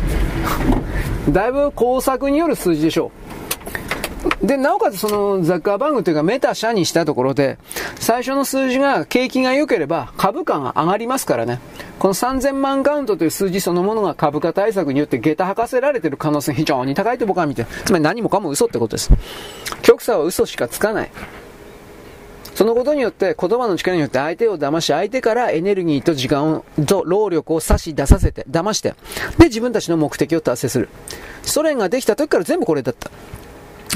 [1.30, 3.29] だいぶ工作による数字でしょう。
[4.42, 7.58] で、なおかつそのザッカーバーグというかメタ社にしたところで、
[7.96, 11.60] 最初の数字が景気が良ければ株価が上がりますからね。
[11.98, 19.10] この3000万カウントという数字そのものが株価対策によって下駄吐かせられている可能性非常に高いと僕は見てつまり何もかも嘘ってことです。
[19.82, 21.10] 極左は嘘しかつかない。
[22.54, 28.94] そのことによって言葉の力によって相手を騙し相手からエネルギーと時間をと労力を差し出させて騙して
[29.38, 30.90] で自分たちの目的を達成する
[31.42, 33.10] ソ連ができた時から全部これだった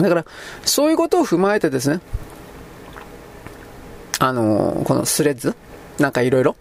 [0.02, 0.24] だから、
[0.64, 2.00] そういうことを踏まえてですね、
[4.18, 5.54] あのー、このスレッズ
[5.98, 6.56] なんかいろいろ、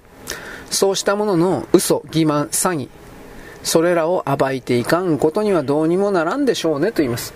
[0.70, 2.90] そうしたものの嘘、欺瞞、詐欺、
[3.64, 7.34] それらを暴いていかんことにはどうにもならんでしょうねと言います。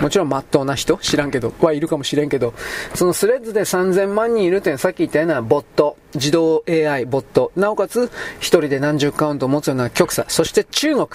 [0.00, 2.54] もちろん真っ当な人知らんけど、はいるかもしれんけど、
[2.94, 11.08] そのスレッズで3000万人いるってさっき言ったようなボット、自動 AI ボット、なおかつ一人で何十カウント持つような極左、そして中国。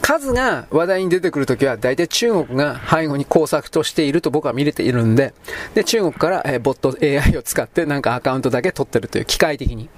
[0.00, 5.34] 数が話題に出てくるときは、大体中国が背後に工作としていると僕は見れているんで、
[5.74, 9.88] で、中国から、えー、ボット AI を使ってなんかアカウントだけ取ってるという機械的に。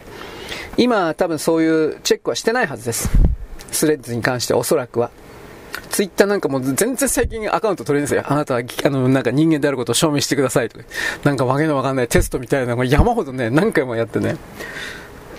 [0.77, 3.11] 今、多分そういうチェックはしてないはずです。
[3.71, 5.11] スレッズに関しておそらくは。
[5.91, 8.25] ツイッターなんかもう全然最近アカウント取れるんですよ。
[8.27, 10.85] あなたは、あの、なんか人間であることを証明してくださいとか。
[11.25, 14.37] なんかわけのわかんないテストみたいなのが山ほどね、何回もやってね。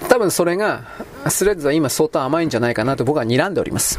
[0.09, 0.83] 多分それが、
[1.29, 3.97] スレッズは今相当甘いんじゃないかなと僕は睨んでおります。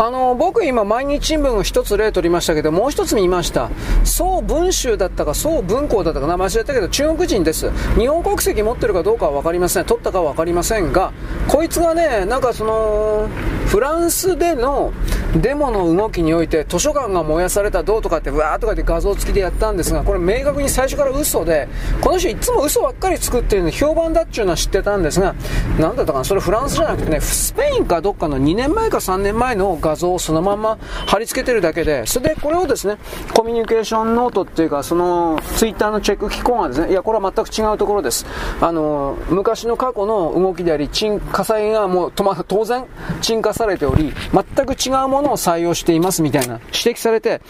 [0.00, 3.68] あの僕今毎日新聞を一つ例取りましたけどもう一つ見ました。
[4.04, 7.72] 宋文集だったか宋文庫だったか名前忘れたけど中国人です。
[7.98, 9.84] 日本国籍持ってるかどうかは分かりません。
[9.84, 11.12] 取ったかは分かりませんが
[11.48, 13.28] こいつがねなんかその
[13.66, 14.92] フランスでの
[15.34, 21.68] デモの動きにおいて図書館が燃やされたどうとかってわーとかって画像付きでやったんですがこれ明確に最初から嘘で
[22.00, 25.34] この人いつも嘘ばっかり作ってるの評判だっちゅうのは知ってたんですが
[25.78, 32.98] 何だったかなそれフランスじゃなくてねスペインかどっかの2年前か3年前の画画像をそのまま貼り付けてるだけで、それでこれをですね、
[33.34, 38.26] コミュニケーションノートっていうか、そのツイッターのチェック機構がですね、いや、これは全く違うところです。
[38.60, 42.84] あの、昔の過去の動きであり、鎮火災がもう、当然、
[43.20, 47.40] 鎮火されており、全く違うものを採用していますみたいな指摘されて、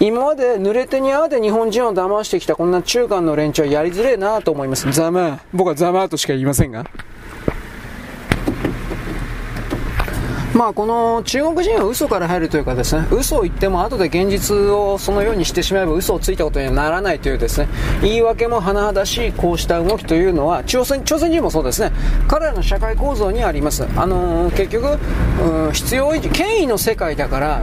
[0.00, 4.90] 今まで濡れてに合わで日本人を騙してきたこんな中間の連中はやりづれえなと思います。
[4.90, 6.84] ざま僕はざまとしか言いませんが。
[10.54, 17.68] まあこの中国人は嘘から入るというかですね、嘘を言っても後で現実をそのようにしてしまえば嘘をついたことにはならないというですね、
[18.02, 21.90] 言い訳も甚だしいこうした動きというのは、朝鮮朝鮮人もそうですね、
[22.28, 23.84] 彼らの社会構造にあります。
[23.96, 24.98] あのー、結局、
[25.42, 27.62] うん、必要、権威の世界だから、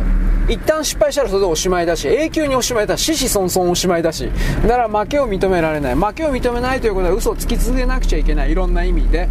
[0.49, 4.29] 一旦失敗したらそれでおしまいだし、永久におしまいだし、死々孫々おしまいだし、
[4.63, 5.95] だから負けを認められない。
[5.95, 8.51] 負けを認めないということは嘘をつき続けなくちゃいけない。
[8.51, 9.29] いろんな意味で。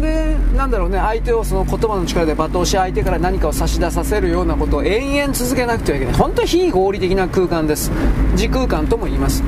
[0.00, 6.14] でなんだろうね相手をその言葉の力で罵倒し相手から何かを差し出させるようなことを延々続けなくてはいけない。
[6.14, 7.90] 本当に非合理的な空間です。
[8.34, 9.42] 時空間とも言います。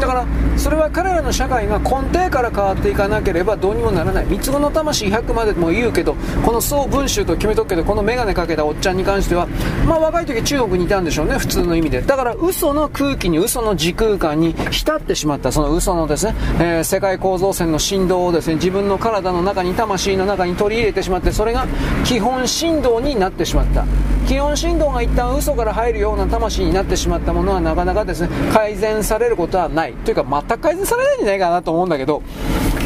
[0.00, 0.26] だから
[0.56, 4.26] それは彼らの社会が根底から変わっていかなければどうにもならない。
[4.26, 6.14] 三つ子の魂100までも言うけど
[6.44, 9.46] この総文集と決めとくけどこの眼鏡かけたおっちゃんに関しては
[9.86, 12.00] まあ若い時中国にいたんでしょうね普通の意味で。
[12.02, 15.52] だから嘘の空気に嘘の時空間に浸ってしまった。
[15.52, 21.66] その嘘のですね、えー、世界構造線の振動をですね自分の体の中に魂の中に取り入れてしまってそれが
[22.04, 23.84] 基本振動になってしまった。
[24.32, 29.92] 基本振動が一旦嘘から入るような魂になってしまったものはなかなかですね改善されることはない。
[29.92, 32.22] というか全く改善されないんじゃないかなと思うんだけど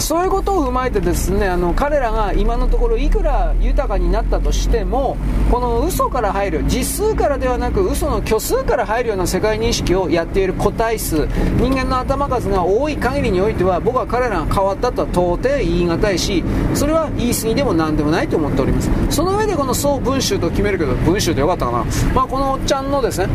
[0.00, 5.16] そういうことを踏まえてですねあの彼らが今のところいくら豊かになったとしても
[5.48, 11.28] この嘘から入る実数からではなく嘘の虚数から入るような世界認識をやっている個体数
[11.58, 16.42] 人間の頭数が多い限りにおいては僕は彼らが変わったとは到底言い難いし
[16.74, 18.90] それは言い過ぎでも何でもないと思っております。
[19.10, 21.84] その上でこの総文集と決めるけど文集でよかったかな、
[22.14, 23.28] まあ、このおっちゃんのですね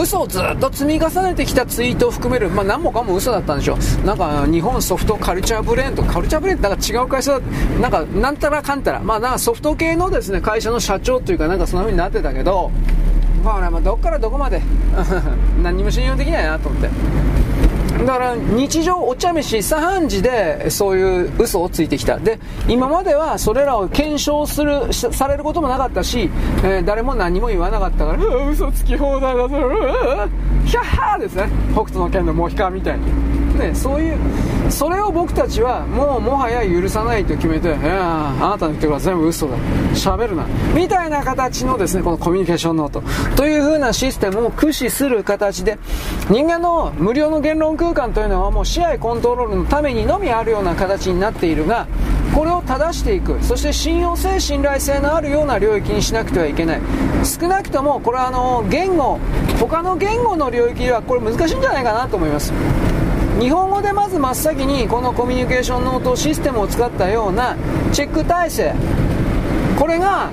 [0.00, 7.40] 嘘をずっと積み重ねてきたツイートを含める、まあ、何もかも嘘だったんでしょう、なんか日本ソフトカルチャーブレーンとカルチャーブレーンってなんか違う会社だ、
[7.80, 12.70] なんかなんたらかんたら、まあ、なんかソフト系のですね会社の社長というか、なんかそんな風になってたけど、
[13.42, 14.62] まあ、まあどっからどこまで
[15.64, 17.37] 何も信用できないなと思って。
[17.98, 22.18] だから日常お茶飯茶飯事でそういう嘘をついてきた。
[22.18, 22.38] で
[22.68, 26.30] 今まではそれらを検証するされることもなかったし、
[26.64, 29.58] えー、誰も何も言わなかったからう嘘つき放題だぞ
[30.64, 33.04] ヒャッハーですね北斗の拳のモヒカンみたいに、
[33.58, 34.18] ね、そういう
[34.70, 39.56] それを僕たちはもうもはや許さないと決めていやあなたの言ってることは全部嘘だ。
[39.94, 40.44] 喋るな。
[40.74, 43.02] みたいな形のですねこのコミュニケーションノート。
[43.36, 45.78] という風なシステムを駆使する形で
[46.30, 51.86] 人間の無料の言論空間というのはもう試合コントロールのためにのみあるような形になっているが
[52.34, 53.38] これを正していく。
[53.42, 56.80] そして信用性信頼性のあるような領域にしなくてはいけない。
[57.24, 59.18] 少なくともこれはあの言語
[59.58, 62.52] 他の言語の領域ではこれ難しいんじゃないかなと思います。
[63.38, 67.56] 日本語でまず真っ先にこのコミュニケーションノートシステムを使ったような
[67.92, 68.74] チェック体制。
[69.78, 70.30] これが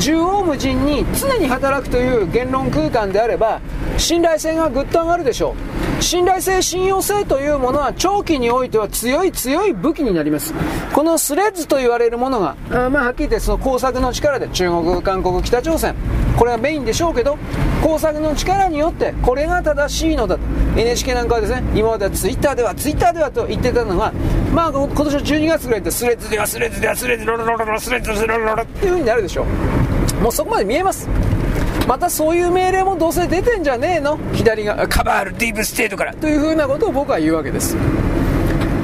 [0.00, 3.60] 縦横無尽に常に働くという言論空間であれば
[3.98, 5.54] 信頼性がぐっと上がるでしょ
[5.98, 6.02] う。
[6.02, 10.54] 信頼性信用性というものは長期においては強い強い武器になります。
[10.94, 15.94] このスレッズと言われるものがあまあはっきり言ってその工作の力で中国韓国北朝鮮。
[16.38, 17.36] これがメインでしょうけど
[17.82, 20.42] 工作の力によってこれが正しいのだと。
[20.76, 24.12] NHK なんかはですね今まではツイッターではツイッターではと言ってたのが
[24.54, 31.08] まあ今年の12月ぐらいでスレッズではスレッズではスレッズロロロロロスレッズロロロロっていう風になるでしょうもうそこまで見えます。
[31.86, 34.18] またそういう命令もどうせ出てんじゃねえの？
[34.34, 36.14] 左がカバールディープステートから。
[36.14, 37.76] というふうなことを僕は言うわけです。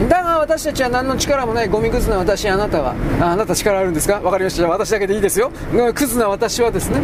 [0.09, 2.95] だが私たちは何の力もないゴミくずな私あなたは。
[3.21, 4.21] ああなた力あるんですか？
[4.21, 4.69] 分かりました。
[4.69, 5.51] 私だけでいいですよ。
[5.95, 7.01] クズな私はですね。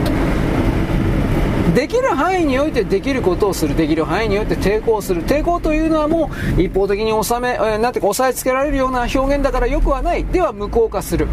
[1.74, 3.76] できる範囲においてできることをする。
[3.76, 5.24] できる範囲において抵抗する。
[5.24, 10.24] 抵抗というのはもう一方的に収め、え、なんていうか押さえつけられるような表現だからよくはない。
[10.24, 11.28] では無効化する。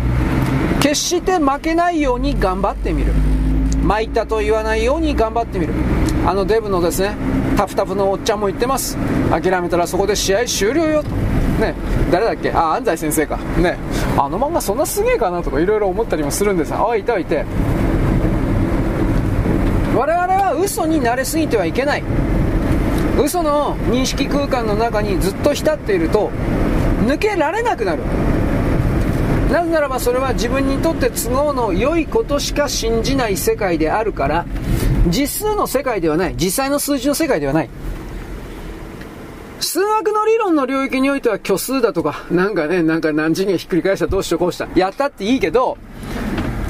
[0.87, 3.11] 決して負けないように頑張ってみる。
[3.83, 5.73] 参ったと言わないように頑張ってみる。
[6.25, 7.13] あのデブのですね
[7.57, 8.97] タフタフのおっちゃんも言ってます。
[9.29, 11.09] 諦めたらそこで試合終了よと。
[11.59, 11.75] ね
[12.09, 12.51] 誰だっけ？
[12.53, 13.35] あ安西先生か。
[13.57, 13.77] ね
[14.17, 16.73] あの漫画そんなすげえかなとかいろいろ思ったりもするんです。
[16.73, 17.43] あいたいて。
[19.93, 22.03] 我々は嘘に慣れすぎてはいけない。
[23.21, 26.31] 嘘の認識空間の中にずっと浸っていると
[27.05, 28.03] 抜けられなくなる。
[29.51, 34.45] なぜならばそれは自分にとって都合の良いことしか信じない世界であるから
[35.07, 37.69] 実数の世界ではない実際の数字の世界ではない。
[39.59, 44.67] 数学の理論の領域においては虚数だとかなんかねなんか何次元ひっくり返したどうしようこうした。
[44.75, 45.77] やったっていいけど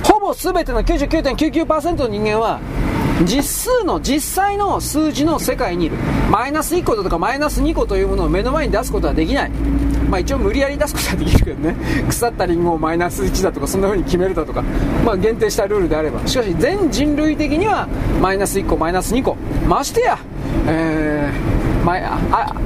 [0.04, 2.60] ほぼ全ての99.99%の人間は
[3.26, 5.98] 実数の実際の数字の世界にいる。
[6.30, 9.52] マイナス1個だとかマイナス2個というものを目の前に出すことはできない。
[10.10, 11.76] まあ一応無理やり出すことはできるけどね。
[12.08, 14.64] 腐ったリンゴをマイナス1だとかそんな風に決めるだとか。
[15.06, 16.20] まあ限定したルールであれば。
[16.26, 17.88] しかし全人類的には
[18.22, 19.36] マイナス1個マイナス2個。
[19.68, 20.18] ましてや
[20.68, 22.18] えー、まあ、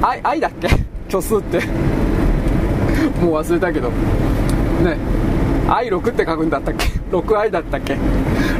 [0.01, 0.67] あ愛だっけ？
[1.09, 1.59] 虚数って。
[3.21, 3.89] もう忘れたけど。
[3.89, 4.97] ね。
[5.69, 7.95] 愛6って書くんだったっけ？6愛だったっけ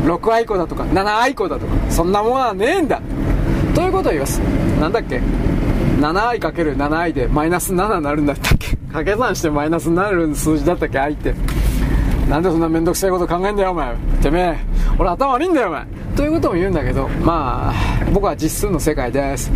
[0.06, 1.74] ？6愛子だとか7愛子だとか。
[1.90, 3.02] そんなものはねえんだ。
[3.76, 4.40] ということを言います。
[4.80, 5.20] なんだっけ？
[6.02, 8.76] 7愛かける7愛でマイナス7になるんだったっけ？
[8.76, 10.98] 掛け算してマイナスになる数字だったっけ？
[10.98, 11.36] 愛って。
[12.28, 13.96] なんでそんなめんどくさいこと考えんだよお前。
[14.20, 14.58] てめえ。
[14.98, 15.86] 俺頭悪いんだよお前。
[16.16, 17.74] ということも言うんだけどまあ
[18.12, 19.52] 僕は実数の世界です。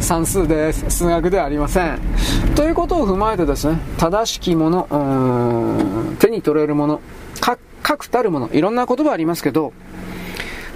[0.00, 0.90] 算数です。
[0.90, 2.00] 数学ではありません。
[2.56, 7.00] ということを踏まえてですね正しきもの手に取れるもの
[7.82, 9.72] 確たるものいろんな言葉ありますけど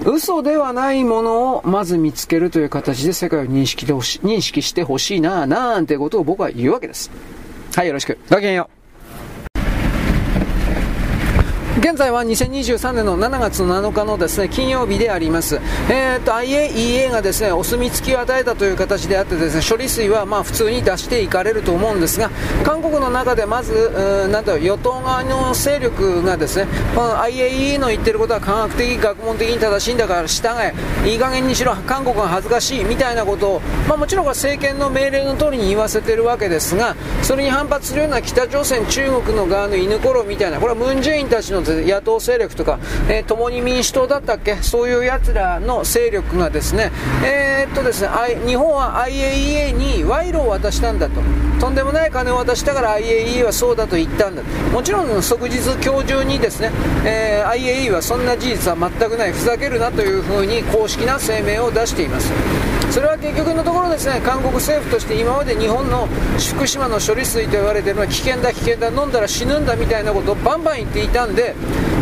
[0.05, 7.11] 嘘ではないものをまず見つけるという形で世界を認識認識してほしいななんてことを僕は言うわけです。
[7.75, 8.19] はいよろしく。
[8.31, 8.78] ごきげんよう。
[11.79, 22.31] 現在は2023年の7月7日のですね金曜日であります、えーと、IAEA がですねお墨付きを与えたという形であってですね処理水はまあ普通に出していかれると思うんですが
[22.65, 26.67] 韓国の中でまずうなんだ与党側の勢力がですね
[26.97, 30.99] この IAEA の言ってることは科学的学問的に正しいんだから従え。
[31.07, 44.57] いい加減にしろ韓国が恥ずかしいみたいなことを、まあ、もちろんこれ政権の命令の通りに言わせているわけですがそれに反発するような北朝鮮中国の側の犬ころみたいなこれはムン・ジェインたちの野党勢力とか、えー、共に民主党だったっけ？
[44.57, 46.91] そういうやつらの勢力がですね、
[47.25, 48.09] えー、っとですね、
[48.47, 51.21] 日本は IAEA に賄賂を渡したんだと。
[51.61, 56.71] とんでもない金を渡したから IAEA はそうだと言ったんだもちろん即日今日中にですね、
[57.05, 59.33] えー、IAEA はそんな事実は全くない。
[59.33, 62.33] ふざけるなというふうに公式な声明を出しています。
[62.91, 66.09] それは結局のところですね韓国政府として今まで日本の
[66.57, 71.48] 福島の処理水と言われているのは危険だ危険だ飲んだら死ぬんだみたいなことをバンバン言っていたんで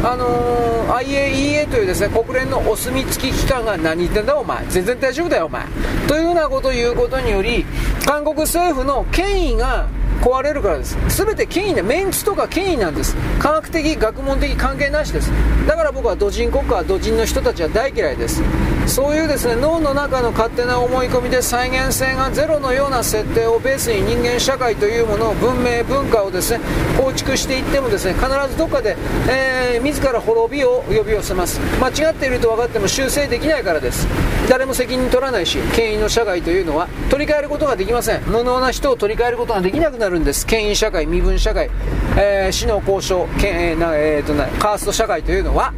[0.03, 4.65] あのー、IAEA というですね国連のお墨付き機関が何言ってんだお前。
[4.69, 5.65] 全然大丈夫だよお前。
[6.07, 7.65] というようなことを言うことにより
[8.07, 9.89] 韓国政府の権威が
[10.23, 10.97] 壊れるからです。
[11.09, 13.17] 全て権威でメンツとか権威なんです。
[13.39, 15.31] 科学的学問的関係なしです。
[15.67, 18.43] だから僕は土人国家土人の人たちは大嫌いです。
[18.87, 26.61] そういうですね脳の中の勝手な思い込みで再現性がゼロのような設定をベースに人間社会というものを文明文化をですね
[26.97, 28.97] 構築していってもですね必ずどっかで、
[29.29, 31.61] えー、自ら滅びを呼び寄せます。
[31.81, 34.07] 間違っていると分かっても修正できないからです。
[34.49, 38.23] 誰も責任取らないし権威の社会というのは取り替えることができません。
[38.23, 40.06] 無能な人を取り替えることができなくなる。
[40.19, 40.47] んです。
[40.47, 41.71] 権威社会身分社会、
[42.17, 45.73] えー、死の交渉、えーなえーとな、カースト社会というのは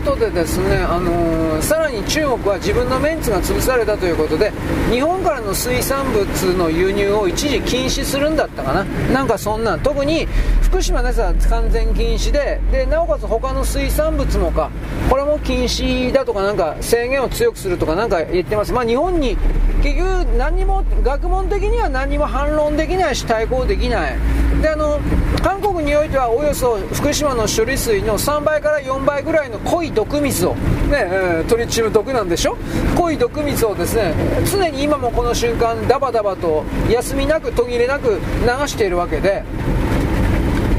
[0.00, 4.50] ことでですね、あのー、さらに中国は自分のメンツが潰されたということで
[4.90, 8.84] 日本からの水産物の輸入を一時禁止するんだったかな。
[9.12, 10.26] なんかそんな特に
[10.62, 14.70] 福島のやつは完全禁止ででなおかつ他の水産物もか
[15.10, 18.72] これも禁止だとかなんか制限を強くするとかなんか言ってます。
[18.72, 19.36] まあ日本に
[19.82, 20.08] 結局
[20.38, 24.16] 何も学問的には何も反論できないし対抗できない。
[24.60, 25.00] であの
[25.42, 32.56] 韓国においてはおよそ福島の処理水の3倍から4倍ぐらいの濃い毒水を、ねえー、トリチウム毒なんでしょ？
[32.96, 34.12] 濃い毒水をですね
[34.50, 38.10] 常に今もこの瞬間ダバダバと休みなく途切れなく
[38.42, 39.42] 流しているわけで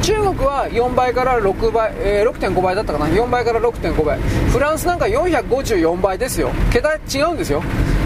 [0.04, 4.20] 中国は4倍から6倍、えー、6.5倍だったかな？4倍から6.5倍。
[4.20, 6.50] フランスなんか454倍ですよ。
[6.72, 7.62] 桁違うんですよ。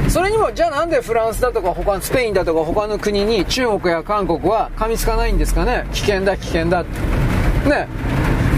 [0.10, 5.86] それにもじゃあなんでフランスだとか他スペインだとか他の国に中国や韓国は噛みつかないんですかね？
[5.94, 7.88] 危険だ危険だね。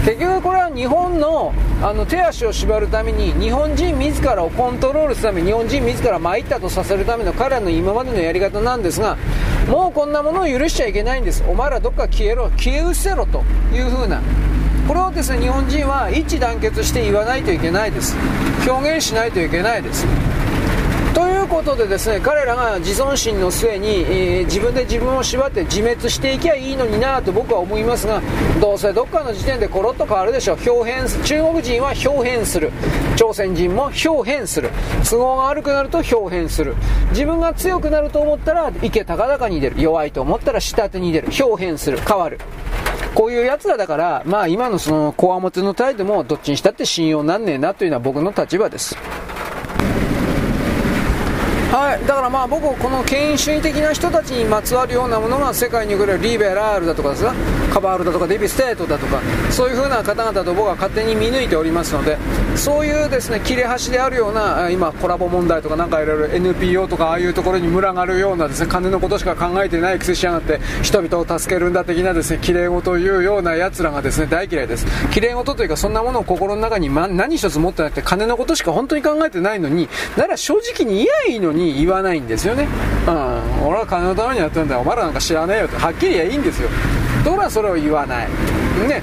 [0.04, 1.52] 結局これは日本の
[1.82, 9.16] あの手足を縛るために日本人自らをコントロールするために日本人自ら参ったとさせるための彼らの今までのやり方なんですが
[9.68, 11.44] もうこんなものを許しちゃいけないんです。
[11.48, 12.50] お前らどっか消えろ。
[12.56, 13.42] 消え失せろと
[13.72, 14.22] いう風な。
[14.86, 18.16] これをですね日本人は一致団結して言わないといけないです。
[18.66, 20.06] 表現しないといけないです。
[21.48, 28.22] ことでですね彼らが自尊心の末に、えー、自分で自分を縛って自滅していきゃいいのになと僕は思いますが
[28.60, 30.70] どうせどっかの時点でコロッと変わるでしょう。
[30.70, 32.70] 表変中国人は表変する。
[33.16, 34.70] 朝鮮人も表変する。
[35.08, 36.74] 都合が悪くなると表変する。
[37.10, 39.80] 自分が強くなると思ったら池高々に出る。
[39.80, 41.28] 弱いと思ったら下手に出る。
[41.40, 41.98] 表変する。
[41.98, 42.38] 変わる。
[43.14, 48.96] こういう奴らだから、まあ今のその、こわもての態度もどっちにしたって信用なんねえなというのは僕の立場です。
[51.70, 57.24] はい、だからまあ僕この権威主義的な人たちにまつわるようなものが世界に来るリベラールだとかです
[57.70, 59.20] カバールだとかデビステートだとか
[59.50, 62.16] そういう風な方々と僕は勝手に見抜いておりますので
[62.56, 74.86] そういうですね切れ端であるような今コラボ問題とかなんかいろいろ NPO とかああいうところに群がるようなですね金のことしか考えてないくせしやがって人々を助けるんだ的なですね綺麗事を言うような奴らがですね大嫌いです。
[75.10, 82.66] 綺麗事というかそんなものを心の中に、何一つ持ってなくて金のことしか本当に考えてないのになら正直に言えばいいのにに言わないんですよね。
[83.06, 83.66] うん。
[83.66, 84.80] 俺は金のためにやってるんだよ。
[84.80, 85.76] お前らなんか知らねえよって。
[85.76, 86.68] はっきり言えばいいんですよ。
[87.24, 88.28] ところがそれを言わない。
[88.88, 89.02] ね。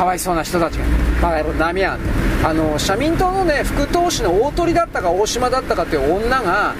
[0.00, 0.84] かわいそうな人たちが。
[1.20, 1.98] バカ野郎波やん
[2.42, 6.74] あの社民党のね副党首の大鳥だったか大島だったかっていう女が、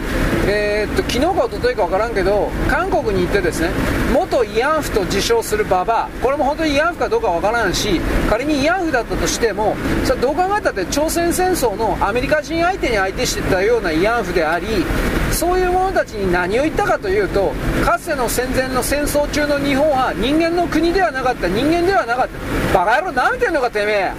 [0.49, 3.69] えー、っと昨日か一昨日か分からんけど韓国に行ってですね
[4.15, 9.77] 元慰安婦と自称するババアこれも本当に慰安婦かどうか分からんし仮に慰安婦だったとしても
[10.07, 14.67] それどう考えたって朝鮮戦争のアメリカ人相手に相手してたような慰安婦であり
[15.31, 17.53] そういう者たちに何を言ったかというと
[17.85, 21.49] かつての戦前の戦争中の日本は人間の国ではなかった。
[21.49, 22.79] 人間ではなかった。
[22.79, 24.13] バカ野郎なめてんのかてめえ。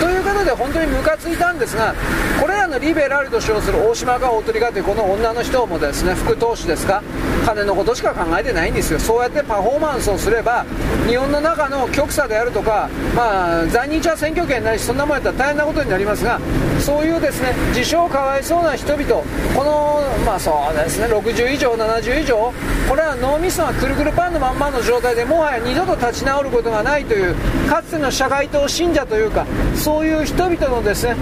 [0.00, 1.94] ということで本当にムカついたんですが
[2.40, 7.04] これらのリベラルと称する大島か大鳥かというこの女の人もですね副党首ですか？
[7.46, 8.98] 金のことしか考えてないんですよ。
[8.98, 10.64] そうやってパフォーマンスをすれば
[11.06, 16.40] 日本の中の極左であるとか、まあ、在日は選挙権ないしそんなもんやったら大変なことになりますが
[16.80, 19.22] そういうですね自称かわいそうな人々
[19.54, 21.06] このまあそうですね。
[21.06, 22.52] 60以上70以上。
[22.88, 27.34] これは脳みそがくるくるパンのまんまの状態でもはや二度と立ち直ることがないという
[27.68, 31.16] かつての社会党信者というかそういう人々のですね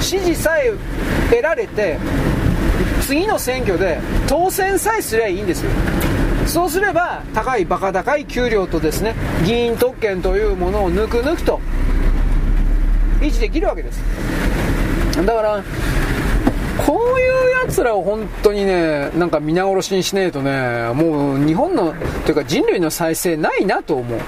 [0.00, 0.72] 支持さえ
[1.30, 1.98] 得られて
[3.02, 5.70] 次の選挙で当選さえすればいいんですよ。
[6.46, 9.14] そうすれば高いバカ高い給料とですね
[9.44, 11.60] 議員特権というものを抜く抜くと
[13.20, 14.02] 維持できるわけです。
[15.16, 15.62] だから
[16.86, 21.94] こういうやつらを本当にね、なんか皆殺しにしねえとね、もう日本の、
[22.24, 24.20] というか人類の再生ないなと思う。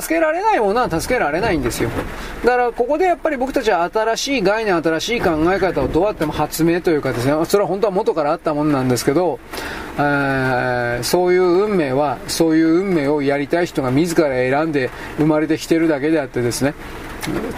[0.00, 1.90] 助けられないものは助けられないんですよ。
[2.44, 9.38] だからここでやっぱり僕たちは新しい概念、新しい考え方をどうやっても発明というかですね、それは本当は元からあったものなんですけど、
[9.96, 16.74] えー、そういう運命は、そういう運命をやりたい人が自ら選んで生まれてきてるだけであってですね、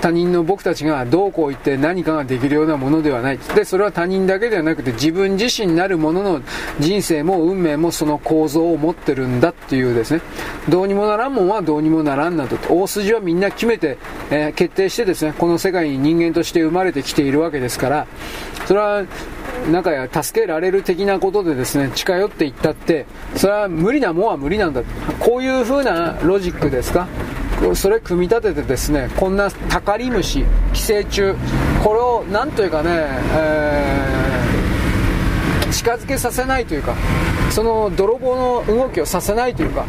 [0.00, 3.38] 他人の僕たちがどうこう言って何かができるようなものではない。
[3.38, 6.40] でそれは他人だけではなくて自分自身なるものの
[6.78, 10.20] 人生も運命もその構造を持ってるんだっていうですね。
[10.68, 12.56] どうにもならんもんはどうにもならんなと。
[12.72, 13.98] 大筋はみんな決めて、
[14.30, 18.06] えー、決定してですねこの世界に人間として生まれてきているわけですから。
[18.66, 19.04] それは
[19.70, 23.06] なんか助けられる的なことでですね近寄っていったって
[23.36, 24.82] それは無理なもんは無理なんだ
[25.18, 27.08] こういう風なロジックですか？
[27.74, 31.34] それ組み立ててですねこんなタカリムシ寄生虫
[31.82, 32.90] これをなんというかね、
[33.32, 36.94] えー、近づけさせないというか
[37.50, 39.86] その泥棒の動きをさせないというか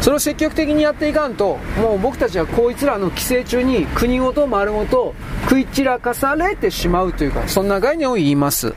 [0.00, 8.74] それを積極的にやっていかんともう僕たちはこいつらの寄生虫に国ごと丸ごと食い散らかされてしまうというかそんな概念を言います。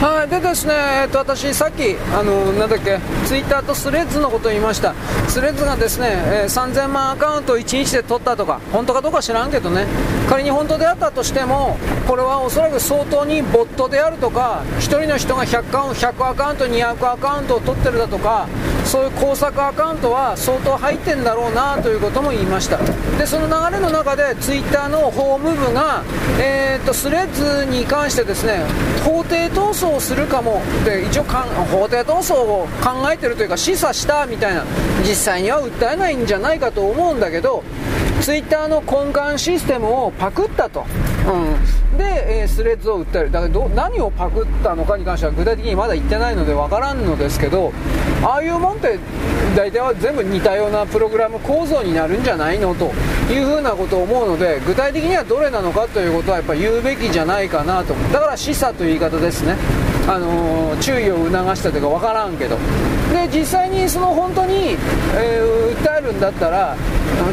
[0.00, 0.72] はい、でですね、
[1.02, 4.94] えっと、私、さっき、あの、なんだっけ、ツイッターとスレッズのことを言いました。
[5.28, 9.86] スレッズがですね、えー、3000万アカウントを1日で取ったとか、本当かどうか知らんけどね、
[10.26, 11.76] 仮に本当であったとしても、
[12.08, 18.48] これはおそらく相当にボットであるとか、1人の人が 100, 100アカウント、200アカウントを取ってるだとか、
[18.90, 22.76] そういう工作アカウントは相当入ってんだろうなということも言いました
[23.18, 26.02] でその流れの中でツイッターの法務部が、
[26.40, 28.64] えーと、スレッズに関してですね
[29.04, 30.62] 法廷闘争をするかも。
[30.84, 34.64] で一応法廷闘争を考えてるというか示唆したみたいな
[35.02, 37.62] 実際には訴えないんじゃないかと思うんだけど
[38.20, 40.84] ツイッターの根幹システムをパクったと、
[41.26, 47.72] うん、で、えー、スレッズを訴えるだからど何をパクったのかに関しては具体的にまだ言ってないのでわからんのですけど
[48.22, 48.98] ああいうもんって
[49.56, 52.92] 大体は全部似たようなプログラム構造になるんじゃないのと
[53.32, 57.94] いうふうなことを思うので具体的にはどれなのかということはやっぱ言うべきじゃないかなと。
[58.12, 59.56] だから示唆という言い方ですね。
[60.08, 62.56] あのー、注意を促したというか分からんけど。
[63.10, 64.76] で実際にその本当に、
[65.16, 66.76] えー、訴えるんだったら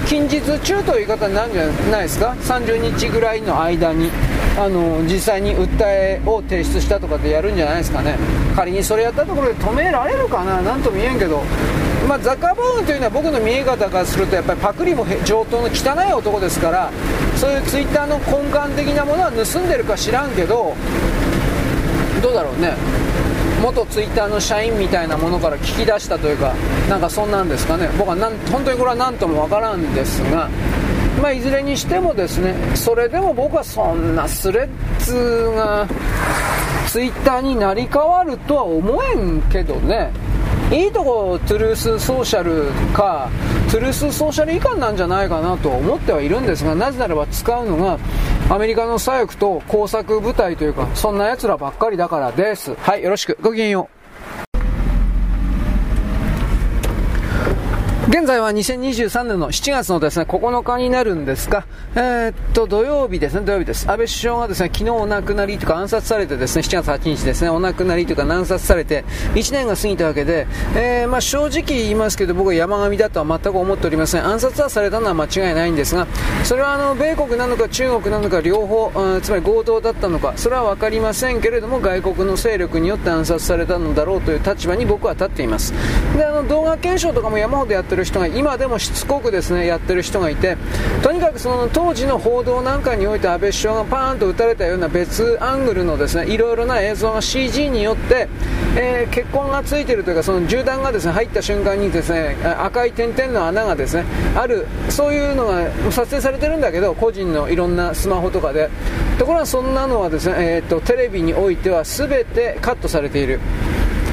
[0.07, 4.09] 近日中という言い方になるんじゃないですか？30日ぐらいの間に
[4.57, 8.17] あの実際に訴えを提出したとかでやるんじゃないですかね。
[8.55, 10.61] 仮にそれやったところで止められるかな？
[10.61, 11.43] 何とも言えんけど。
[12.07, 16.89] まあ、ザッカーバーグというのは僕の見え方からするとやっぱりパクリも上等の汚い男ですから
[17.35, 20.73] そういうツイッターの根幹的なものは盗んでるか知らんけど
[22.27, 22.73] どうだろうね。
[23.63, 26.53] 元ツイッターの社員みたいなものから聞き出したというか
[26.89, 27.89] なんかそんなんですかね。
[27.97, 30.49] 僕はなん本当にこれは何ともわからんですが
[31.21, 35.87] まあ、いずれにしてもですねそれでも僕はそんなスレッズが
[36.87, 40.11] ツイッターになり変わるとは思えんけどね。
[40.69, 43.29] いいとこトゥルースソーシャルか
[43.71, 47.97] トゥルースソーシャル以下なんじゃないかなと思ってはいるんですがなぜならば使うのが
[48.49, 52.75] アメリカの左翼と工作部隊というかそんな奴らばっかりだからです。
[52.75, 53.37] はいよろしく。
[53.41, 53.96] ごきげんよう。
[58.09, 63.91] 現在は2023年の7月のですね、9日になるんですが、えー、っと、土曜日ですね、土曜日です。
[63.91, 69.03] 安倍首相がですね、昨日お亡くなりとか暗殺されてですね、7月8日ですね、お亡くなりとか難殺されて、
[69.33, 74.25] 1年が過ぎたわけで、えー、まあ正直言いますけど、僕は山上だとは全く思っておりません。
[74.25, 76.07] 暗殺はされたのは間違いないんですが、
[76.45, 85.73] それはあの、米国なのか中国なのか両方、うん、つまり強盗だったのか、それは分かりませんけれども、外国の勢力によって暗殺されたのだろうという立場に僕は立っています。
[86.15, 90.57] で、あの、動画検証とかも山ほどやってる人が今でもしつこくですねやってる人がいて
[91.03, 98.29] とにかくその当時の報道なんかにおいて安倍首相がパーンと撃たれたような別アングルのですねいろいろな映像が CG によって、
[98.77, 104.05] えー、血痕がついているというかその銃弾がですね入った瞬間にですね赤い点々の穴がですね
[104.35, 108.69] あるそういうのが撮影されてるんだけど個人のいろんなスマホとかで。
[109.17, 113.39] ところがそんなのはですね、えーとテレビにおいては全てカットされている。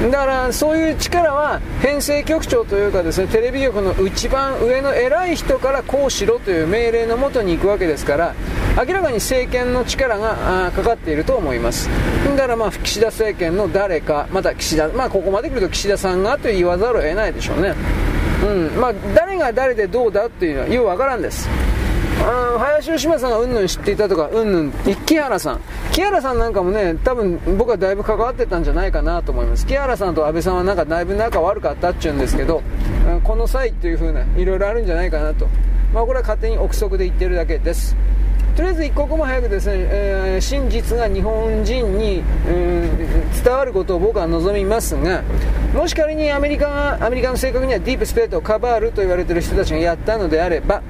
[0.03, 8.35] だからそういう力は編成局長というかですねテレビ局の一番上の偉い人からこうしろという命令のもとに行くわけですから
[8.77, 11.89] 明らかに政権の力がかかっていると思います。
[12.35, 17.73] だからまあ岸田政権の誰かまた岸田まあここまで来ると岸田さんがと言わざるを得ないでしょうね。
[18.43, 18.79] うん。
[18.79, 21.47] まあ誰が誰でどうだっていうのはようわからんです。
[22.23, 24.71] あ林芳正さんがうんぬん知っていたとかうんぬん
[25.05, 25.59] 木原さん。
[25.91, 29.65] 木原さんなんかもね多分僕はだいぶ関わってたんじゃないかなと思います。
[29.65, 32.61] 木原さんと安倍さんはなんかだいぶ仲悪かったっちゅうんですけど
[33.23, 35.47] この際っていう風ないろいろあるんじゃないかなと。
[35.93, 37.95] まあこれは勝手に憶測で言ってるだけです。
[38.55, 45.23] とりあえず一刻も早くですね、えー、真実が日本人に、うん、伝わることを僕は望みますが
[45.73, 50.81] もし仮にアメリカがアメリカの正確にはディープスペートをカバールと言われている人たちがやったのであれば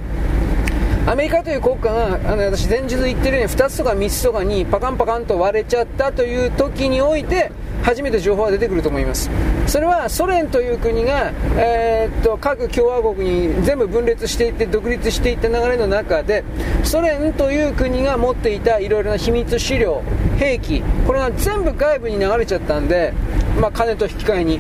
[1.07, 7.51] アメリカという国家があの私前日言ってるように2つとか3つとかにパカンパカンと割れちゃったという時において
[7.83, 9.29] 初めて情報が出てくると思います。
[9.67, 16.43] それはソ連という国が、えー、っと各共和国に全部分裂していって独立していった流れの中で
[16.83, 20.01] ソ連という国が持っていたいろいろな秘密資料
[20.39, 23.13] 兵器これが全部外部に流れちゃったんで、
[23.61, 24.59] まあ、金と引き換えに。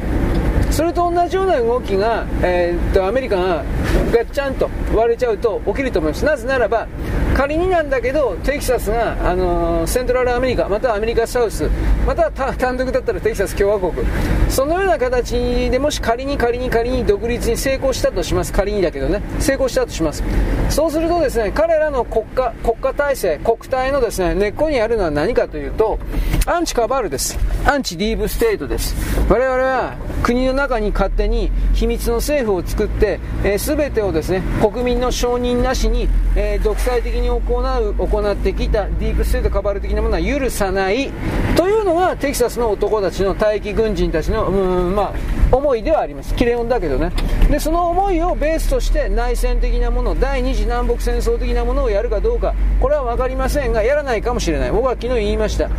[0.75, 3.63] それと同じような動きが、えー、っとアメリカが
[4.11, 6.25] ガッチャンと割れちゃうと起きると思います。
[6.25, 6.85] なぜならば
[7.33, 11.69] 仮になんだけどテキサスが、あのー、セントラルアメリカまたはアメリカサウス
[12.05, 14.05] または単独だったらテキサス共和国。
[14.49, 18.51] そのような形でもし仮に仮に仮に独立に成功したとします。
[18.51, 19.21] 仮にだけどね。
[19.39, 20.23] 成功したとします。
[20.69, 25.99] そうするとですね彼らの国家国家体制国体のですね根っこにあるのは何かというと
[26.45, 27.39] アンチカバールです。
[27.65, 28.93] アンチディーブステートです。
[29.29, 41.11] 我々は国の中に勝手に秘密の政府を作って、えー、全てをですね国民の承認なしに、えー、独裁的に行う行ってきたディープステートカバル的なものは許さない
[41.55, 45.13] というのがテキサスの男たちの退役軍人たちのうんまあ
[45.55, 46.33] 思いではあります。
[46.35, 47.11] キレオンだけどね。
[47.49, 54.71] でその思いをベースとして内戦的なもの第二次南北戦争的なものをやるかどうかこれは分かりませんがやらないかもしれない。
[54.71, 55.69] 僕は昨日言いました。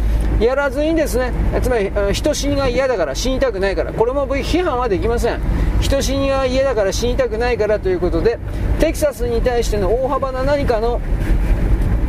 [0.41, 1.33] やらずにですね
[1.63, 5.41] つまり人死にが嫌だから死にたくないからこれも批判はできません。
[5.81, 8.39] 人死にが嫌だから死にたくないからということで
[8.81, 11.01] テキサスに対しての大幅な何かの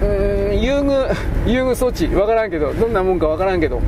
[0.01, 1.15] 優遇
[1.47, 3.81] 優遇措置分からんけどどんなもんか分からんけど。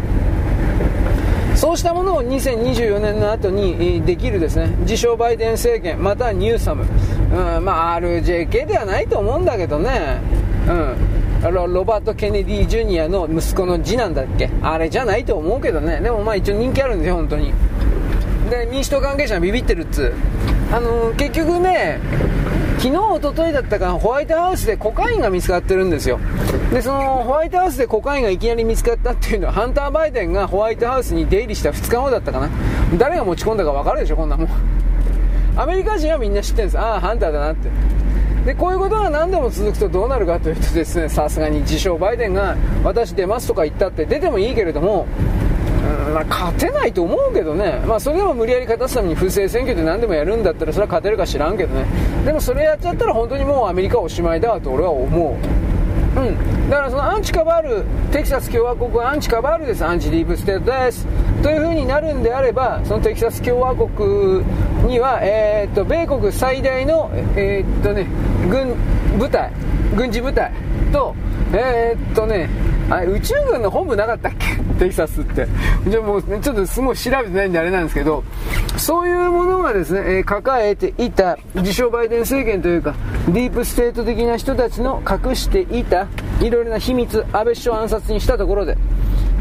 [1.55, 4.67] そうしたものを2024年の後にできるですね。
[4.79, 6.85] 自称バイデン政権またはニューサム、
[7.33, 10.21] うん、まあ RJK ではないと思うんだけどね。
[10.69, 11.18] うん。
[11.41, 14.49] ロバート・ケネディ・ジュニアの息子の次男だっけ？
[14.61, 17.53] あれじゃないと思うけどねでもまあ一応人気あるんですよ本当に
[18.49, 20.13] で民主党関係者がビビってるっつ
[20.71, 21.99] あのー、結局ね
[22.79, 26.17] 昨日、おとといだったかホワイトハウスでコカインが見つかってるんですよ。
[26.71, 32.49] で、そのホワイトハウスでコカインがいきなり見つかったっていうのは、ハンター・バイデンがホワイトハウスに出入りした2日後だったかな。
[32.97, 34.49] 誰が持ち込んだか分かるでしょ、こんなもん。
[35.57, 36.79] アメリカ人はみんな知ってるんです。
[36.79, 37.67] ああ、ハンターだなって。
[38.49, 45.05] でこういうことが何でも続くとどうなるかというとですねさすがに自称バイデンが私出ますとか言ったって出てもいいけれども
[46.13, 51.85] まあ、勝てないと思うけどね、まあ、それでも無理やり勝たすために不正選挙で何でもやるんだったらそれは勝てるか知らんけどね
[52.25, 55.68] でもそれやっちゃったら本当にもうアメリカおしまいだと俺は思う。
[56.19, 61.07] うん、だからそのアンチカバール、テキサス共和国はアンチカバールです、アンチディープステートです。
[61.41, 64.43] というふうになるんであれば、そのテキサス共和国
[64.87, 68.07] には、えー、っと米国最大の、えー、っとね、
[68.49, 68.75] 軍
[69.17, 69.51] 部隊、
[69.95, 70.51] 軍事部隊
[70.91, 71.15] と、
[71.53, 72.49] えー、っとね、
[72.89, 74.57] あ宇宙軍の本部なかったっけ？
[74.79, 75.47] テキサスって。
[75.87, 78.23] じゃもう、ね、ちょっとすごい調べてないんであれなんですけど、
[78.77, 82.95] そういうものがですね、え、抱えていた、自称バイデン政権というか、
[83.27, 86.07] ディープステート的な人たちの隠していた、
[86.39, 88.77] いろいろな秘密、安倍首相暗殺にしたところで、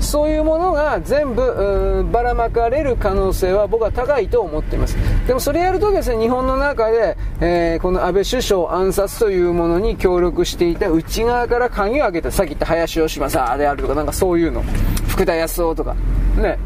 [0.01, 4.97] そういうものが全部ばらまかれる可能性は僕は高いと思っています。
[5.27, 14.62] でもそれやるとですね日本の中で、えー、この安倍首相暗殺というものに協力していた内側から鍵を開けたさっき言った林芳正であるとかなんかそういうの。
[15.09, 15.95] 福田康夫とか。
[16.37, 16.59] ね。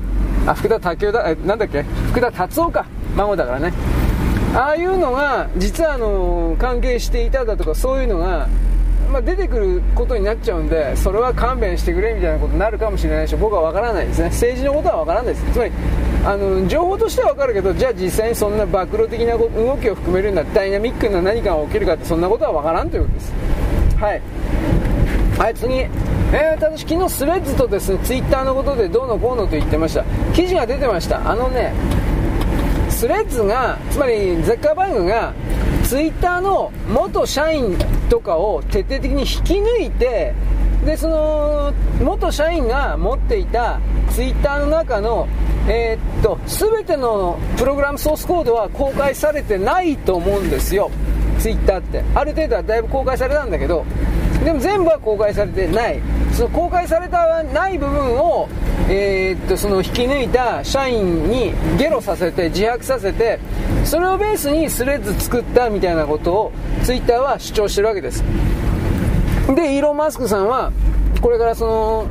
[0.47, 1.83] あ福田武雄だえなんだっけ？
[1.83, 2.87] 福田達夫か。
[3.17, 3.73] 孫だからね。
[4.55, 8.49] ああいうのが実はあの関係していただとかそういうのが
[9.13, 14.29] まあ、出てくることになっちゃうんでそれは勘弁してくれみたいなことになるかもしれないし僕は分からないですね。
[14.29, 15.53] 政治のことは分からないです。
[15.53, 15.73] つまり
[16.25, 23.33] あの情報としては分かるけどじゃあ実際にそんな暴露的な動きを含めるようなダイナミックな何かが起きるかってそんなことは分からんということです。
[24.01, 24.23] はい。
[25.39, 25.75] はい次。
[25.75, 30.05] えー、私昨日スレッズとですねツイッターのことでどうのこうのと言ってました。
[30.33, 31.31] 記事が出てました。
[31.31, 31.75] あのね
[33.03, 35.35] スレッズがつまりザッカーバーグが
[35.83, 37.77] ツイッターの元社員
[38.09, 40.33] とかを徹底的に引き抜いて
[40.87, 43.81] でその元社員が持っていた
[44.12, 45.27] ツイッターの中の、
[45.69, 50.89] えー、っと全てのプログラムソースコードは公開されてないと思うんですよ。
[51.41, 52.05] ツイッターって。
[52.15, 53.85] ある程度はだいぶ公開されたんだけど
[54.44, 56.01] でも全部は公開されてない。
[56.32, 58.48] その公開されたない部分を
[58.89, 63.39] えー、っとその引き抜いた社員にゲロさせて自白させて
[63.85, 66.52] それをベースにスレッズ作ったみたいなことを
[66.82, 68.24] ツイッターは主張してるわけです。
[69.55, 70.73] でイーロン・マスクさんは
[71.20, 72.06] これからその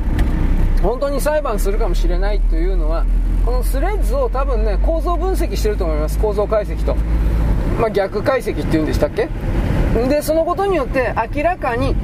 [0.82, 3.04] 本当に裁判するかもしれないというのは
[3.44, 6.18] このスレッズを多分ね構造分析してると思います。
[6.18, 6.94] 構造解析と、
[7.80, 9.28] まあ、逆解析っていうんでしたっけ？
[10.08, 11.94] でそのことによって明らかに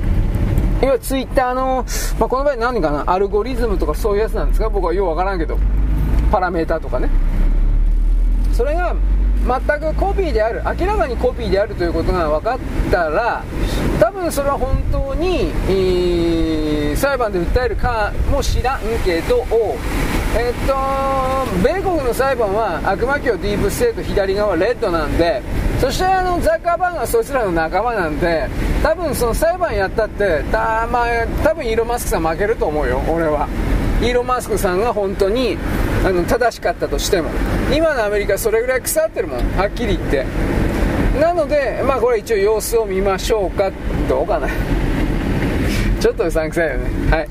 [0.80, 1.84] いわゆるツイッターの、
[2.20, 4.68] まあ、この場合何かな、アルゴリズムとかそういうやつなんですか？
[4.68, 5.58] 僕はようわからんけど、
[6.30, 7.08] パラメータとかね。
[8.52, 8.94] それが
[9.46, 12.58] 全くコピーである、明らかにコピーであるということが分かっ
[12.90, 13.42] たら、
[14.00, 19.44] 多分それは本当に、えー、裁判で訴えるかもしらんけど
[20.36, 20.74] えっと
[21.64, 25.42] 米国の裁判は悪魔教ディープステート左側レッドなんで
[25.80, 28.48] そしてあのザッカーバーグはそいつらの仲間なんで
[28.82, 33.48] 多分その裁判やったってた、まあ、多分イーロン・マスクさん負けると思うよ俺は。
[34.00, 35.56] イーロン・マスクさんが本当に
[36.04, 37.30] あの正しかったとしても。
[37.74, 40.26] 今のアメリカそれぐらい腐ってるもんはっきり言って。
[41.20, 43.70] なのでまあこれ一応様子を見ましょうか。
[44.08, 44.48] どうかな。
[46.00, 47.10] ちょっとうさんくさいよね。
[47.10, 47.28] はい。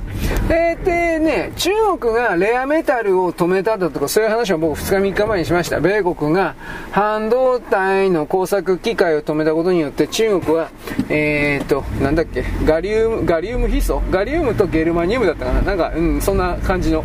[0.48, 5.82] ででね、中国がレアメタルを止めただとか、そういう話を僕2日3日前にしました。
[5.82, 6.56] 米国が
[6.92, 10.70] 半導体の工作機械を止めたことによって、中国は、
[11.10, 14.02] えーと、なんだっけ、ガリウム、ガリウムヒ素？
[14.10, 15.62] ガリウムとゲルマニウムだったかな？
[15.62, 17.04] なんか、うん、そんな感じの。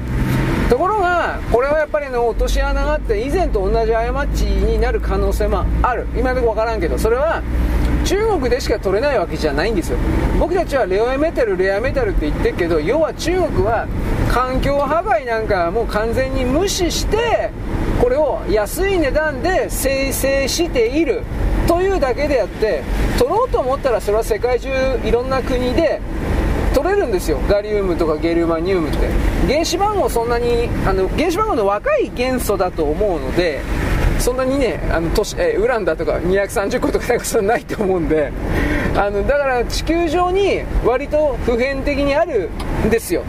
[0.72, 6.06] ところが、これはやっぱりの落とし穴があって、以前と同じ過ちになる可能性もある。
[6.16, 7.42] 今でもわからんけど、それは、
[8.06, 9.98] 中国でしか取れないわけじゃないんですよ
[10.40, 13.86] 僕たちはレアメタルレアメタルって言ってるけど要は中国は
[14.28, 17.52] 環境破壊なんかもう完全に無視して
[18.00, 21.22] これを安い値段で生成している
[21.68, 22.82] というだけであって
[23.18, 24.68] 取ろうと思ったらそれは世界中
[25.04, 26.00] いろんな国で
[26.82, 27.38] 取れるんですよ。
[27.48, 29.08] ガリウムとかゲルマニウムって。
[29.46, 33.60] 原子番号そんなにあの原子番号の若い元素だと思うので
[34.18, 38.32] そんなにねあの都市、えウランだとか230個とかなんかそんなないと思うんで。
[38.94, 42.50] あのだから地球上に割と普遍的にある
[42.86, 43.22] んですよ。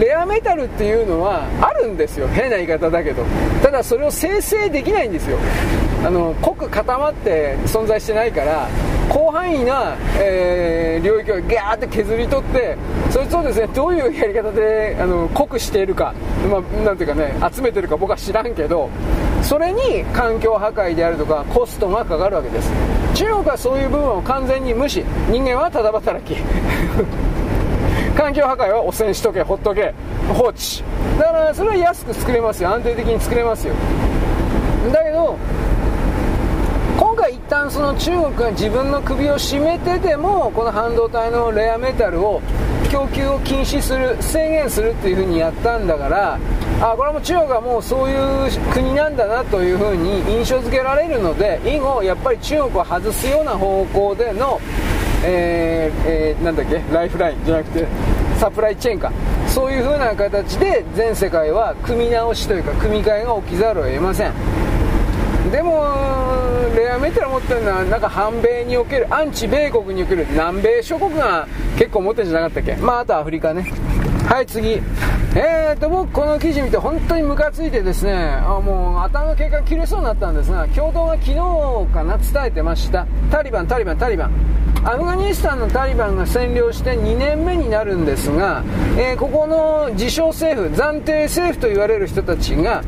[0.00, 2.26] レアメタルっていうのはあるんですよ。
[2.28, 3.24] 変な言い方だけど。
[3.62, 5.38] ただそれを生成できないんですよ。
[6.04, 8.68] あの濃く固まって存在してないから
[9.16, 12.76] 広範囲な、えー、領域をギャーって削り取って
[13.10, 16.12] そいつをですねどういうやり方であの濃くしているか、
[16.50, 18.90] まあ、なんていうかね集めてるか僕は知らんけど
[19.42, 22.70] それに環境破壊であるとかコストがかかるわけです。
[23.14, 25.02] 中国はそういう部分を完全に無視。
[25.30, 26.36] 人間はただ働き。
[28.16, 29.94] 環境破壊は汚染しとけほっとけ。
[30.34, 30.82] 放置。
[31.18, 32.70] だからそれは安く作れますよ。
[32.70, 33.74] 安定的に作れますよ。
[34.92, 35.36] だけど
[37.48, 42.40] 旦その中国が自分の首を絞めてでもこの半導体のレアメタルを
[42.90, 46.38] 供給を禁止する制限するっていうふうにやったんだから
[46.80, 54.60] あこれも中国はもうそういう国なんだなというふうに印象付けられるので以後やっぱり中国を外すような方向での
[55.24, 57.86] えーえー、なんだっけライフラインじゃなくて
[58.38, 59.10] サプライチェーンか。
[59.48, 64.32] そういう風な形で全世界は組み直しというか組み替えが起きざるを得ません。
[65.50, 65.84] でも
[66.76, 71.46] レアメタル持ってるのはなんか反米におけるアンチ米国における南米諸国が
[71.78, 72.76] 結構持ってるんじゃなかったっけ？
[72.82, 73.64] まああとアフリカね。
[74.26, 74.82] はい次。
[75.36, 78.12] えーと僕この記事見て本当にムカついてですね。
[78.12, 81.34] あもう頭の毛が切れそうになったんですが共同が昨日
[81.92, 83.06] かな伝えてました。
[83.30, 84.32] タリバンタリバンタリバン。
[84.84, 88.62] アフガニスタンのタリバンが占領して2年目になるんですが、
[88.96, 92.84] えー、ここの自称政府暫定政府と言われる人たちが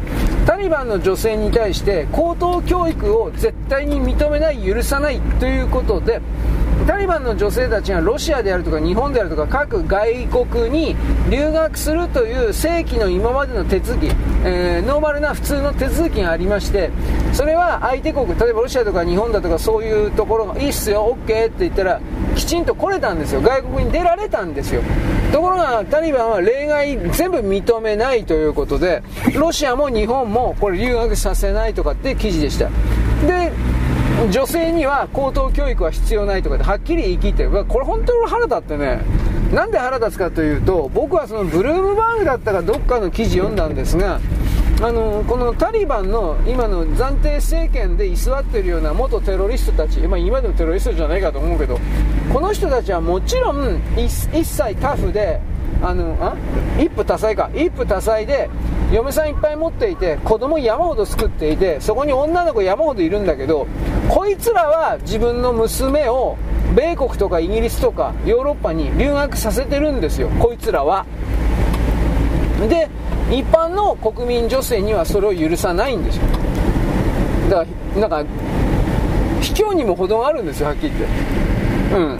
[0.47, 6.21] タリバンの女性に対して高等教育を絶対に認めない許さないということで
[6.89, 10.97] タリバンの女性たちがロシアであるとか日本であるとか各外国に
[11.31, 16.91] 留学するという正規の今までの手続き、えー、ノーマルな普通の手続きがありまして
[17.35, 22.01] それは相手国例えばロシアとか日本だとかそういうところがいいっすよ OK って言ったら
[22.35, 23.43] きちんと来れたんですよ。
[23.43, 24.81] 外国に出られたんですよ。
[25.33, 29.03] ところがタリバンは例外全部認めないということで
[29.35, 32.71] ロシアも日本もこれ留学させないとかって記事でした。
[33.27, 33.53] で
[34.27, 37.65] 女性には高等教育は必要ないとかではっきり言い切ってる。
[37.65, 39.01] これ本当に腹立ってね。
[39.53, 44.21] なんで腹立つかというと僕はそのブルームバーグだったかどっかの記事読んだんですが
[44.83, 51.81] あのこのタリバンの今の暫定政権で居座っているような元テロリストたち、まあ、今でもテロリストじゃないかと思うけど
[52.31, 55.41] この人たちはもちろん一切タフで
[55.81, 56.37] あのあ？
[56.79, 57.51] 一夫多妻か。
[57.55, 58.51] 一夫多妻で
[58.93, 63.67] 嫁さんいっぱい持っていて子供山ほど作っていてそこに女の子山ほどいるんだけど
[64.09, 66.39] こいつらは自分の娘を
[66.75, 70.29] 米国とかイギリスとかヨーロッパに留学させてるんですよ。
[70.39, 71.07] こいつらは。
[72.69, 72.89] で
[73.31, 76.23] 一般の国民女性にはそれを許さないんですよ。
[77.51, 78.25] だからなんか
[79.43, 81.11] 卑怯にも程があるんですよはっきり言っ
[81.91, 81.97] て。
[81.97, 82.19] うん。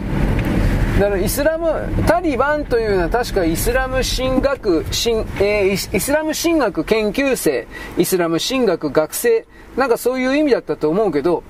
[0.99, 7.67] だからイスラム、タリバンというのは確かイスラム神学、神えー、イスラム神学研究生、
[7.97, 9.47] イスラム神学学生、
[9.77, 11.41] なんかそういう意味だったと思うけど、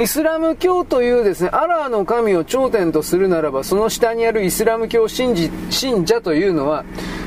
[0.00, 6.84] イスラム教というですね、アラーの神を頂点とするならば、その下にあるイスラム教信じ信者というのは、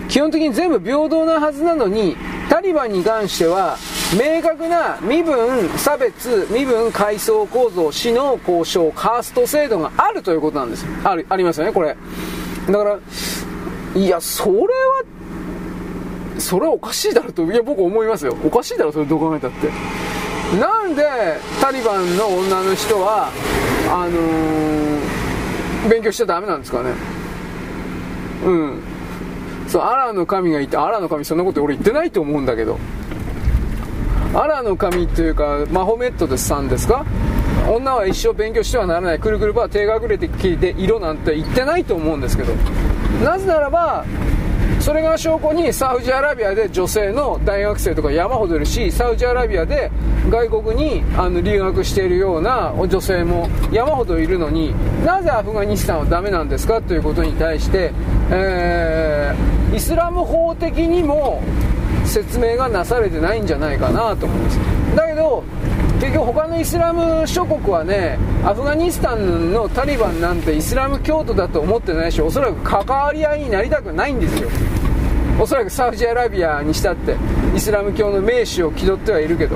[0.08, 2.16] 基本的に全部平等なはずなのに、
[2.50, 3.78] タリバンに関しては、
[4.16, 10.86] 明確な身分差別、身分階層構造、死の交渉、カースト制度があるということなんです。
[11.04, 11.98] あるありますよね、これ。
[12.68, 13.00] だから、
[13.96, 14.68] いやそれは
[16.40, 18.38] それはおかしいだろといや僕思いますよ。
[18.46, 19.68] おかしいだろそれどう考えたって。
[20.58, 21.04] なんで
[21.60, 23.30] タリバンの女の人は
[23.90, 26.92] あのー、勉強しちゃダメなんですかね。
[28.46, 28.82] うん。
[29.68, 32.80] そうアラの神がいてアラの神そんなこと俺言ってないと思うんだけど。
[34.34, 37.06] アラの神っていうかマホメットさんですか？
[37.70, 39.20] 女は一生勉強してはならない。
[39.20, 42.54] くるくるば手がくれてきて色なんて言ってないと思うんですけど。
[43.24, 44.06] なぜならば
[44.80, 49.92] それが証拠にサウジアラビアで女性の大学生とか山ほどいるしサウジアラビアで
[50.30, 54.74] 外国にあの留学しているような女性も山ほどいるのに
[55.04, 56.82] なぜアフガニスタンはダメなんですか？
[56.82, 57.92] ということに対して、
[58.30, 61.42] えー、イスラム法的にも
[62.08, 64.60] 説明がなされてないんじゃないかなと思うんです。
[64.96, 65.44] だけど
[66.00, 74.50] 結局他のイスラム諸国はねアフガニスタンのタリバンなんてイスラム教徒だと思ってないしおそらく関わり合いになりたくないんですよ。
[75.40, 77.16] おそらくサウジアラビアにしたって
[77.56, 79.56] イスラム教の名手を気取ってはいるけど。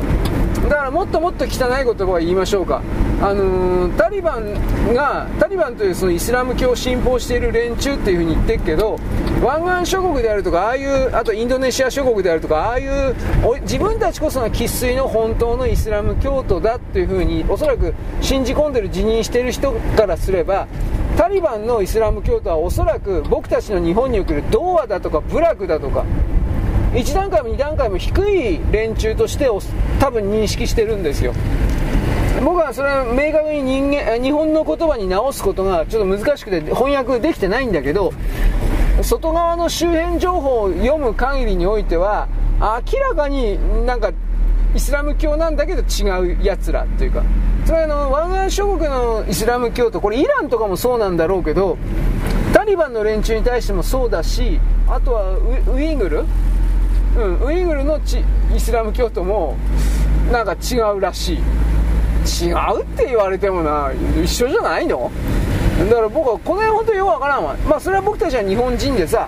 [0.64, 2.82] だからもっともっと汚い言葉を言いましょうか、
[3.22, 8.98] あのー、タリバンがタリバンというそのイスラム教を信奉している連中っていうふうに言ってるけど
[9.44, 13.16] 湾岸諸国であるとかああいうあとインドネシア諸国であるとかああいう
[13.62, 20.68] 自分たちこそが生粋の本当のイスラム教徒だっていうふうにおそらく信じ込んでる辞任してる人からすれば
[21.18, 26.06] タリバンのイスラム教徒はおそらく僕たちの日本における童話だとか部落だとか
[26.94, 29.50] 1段階も2段階も低い連中として
[30.00, 31.34] 多分認識してるんですよ。
[32.44, 38.14] 僕はそれは明確に人間日本の言葉に直すことがちょっと難しくて翻訳できてないんだけど
[39.04, 42.28] 外側の周辺情報を読む限りにおいては
[42.60, 44.12] 明らかになんか
[44.74, 47.24] イスラム教なんだけど違うやつらっていうか。
[47.66, 51.78] つまりあの湾岸諸国のイスラム教徒これイランとかもそうなんだろうけど
[52.54, 55.38] タリバンの連中に対してもそうだしあとは
[55.74, 56.26] ウイグル
[57.18, 58.24] うん、ウイグルのち
[58.56, 59.58] イスラム教徒も
[60.32, 61.38] なんか違うらしい。
[62.46, 63.92] 違うって言われてもな
[64.24, 65.12] 一緒じゃないの？
[65.90, 67.56] だから僕はこの辺本当によくわからんわ。
[67.68, 69.28] まあそれは僕たちは日本人でさ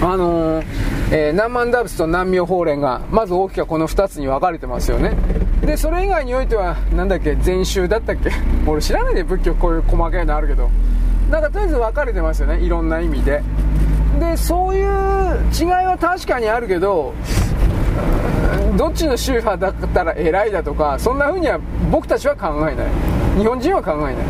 [0.00, 0.64] あのー、
[1.12, 5.16] えー、南蛮ダブスと南妙法蓮がまず大きくこの2つに分かれてますよね。
[5.64, 8.30] でそれ以外においては何だっけ禅宗だったっけ？
[8.66, 10.68] 俺知らないで仏教こういう細かいのあるけど。
[11.30, 13.42] なんかとりあえず分かれてますよねいろんな意味で。
[14.18, 14.84] でそういう
[15.52, 17.14] 違いは確かにあるけど
[18.76, 21.58] どっちの宗派だったら偉いだとかそんな風には
[21.90, 22.86] 僕たちは考えない。
[23.38, 24.22] 日本人は考えな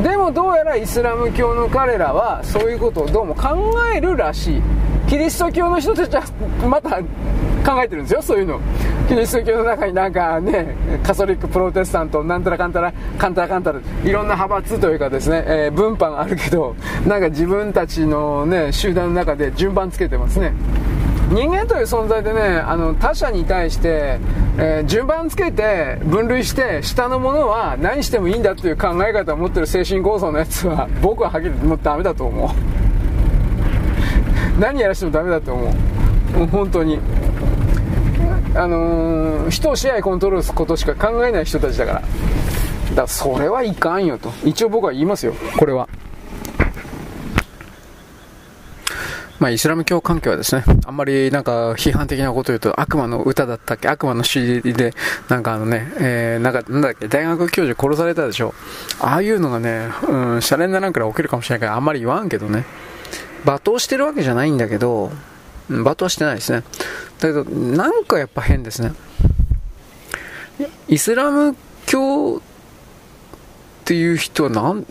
[0.00, 0.02] い。
[0.02, 3.56] でもどうやらイスラム教の彼らはそういうことをどうも考
[3.94, 4.62] えるらしい。
[5.08, 6.22] キリスト教の人たちは
[6.68, 8.60] また考えてるんですよそういうの。
[9.08, 10.74] キリスト教の中になんかね
[11.04, 16.74] カソリックプロテスタントなんたらかんたらかんたらかんたらいろんな派閥というかですね、えー、分派があるけど
[17.06, 20.52] なんか自分たちのね集団の中で順番つけてますね。
[21.28, 24.18] 人間という存在でねあの他者に対して、
[24.58, 32.48] えー、順番つけて分類して下のものは何してもいいんだという考え方を持ってる精神構造のやつは 僕ははっきりもうダメだと思う。
[34.60, 35.74] 何やらしてもダメだと思
[36.34, 36.38] う。
[36.38, 37.00] もう本当に。
[38.56, 42.00] あのー、人を支配コントロールすることしか考えない人たちだから。
[42.00, 44.32] だからそれはいかんよと。
[44.44, 45.34] 一応僕は言いますよ。
[45.58, 45.88] これは。
[49.38, 53.86] まあ、イスラム教関係はですね、あんまりなんか批判的なことを言うと悪魔の歌だったっけ？
[53.86, 54.94] 悪魔の CD で、
[55.28, 58.54] なんかあのね、えー、なんか、なんだっけ、大学教授殺されたでしょ？
[58.98, 62.64] ああいうのがね、うん、シャレにならんから起きるかもしれないから、あんまり言わんけどね。
[63.44, 65.12] 罵倒してるわけじゃないんだけど、
[65.70, 66.62] 罵倒してないですね。
[67.18, 68.92] だけど、なんかやっぱ変ですね。
[70.88, 71.56] イスラム
[71.86, 72.40] 教っ
[73.84, 74.86] ていう人はなん、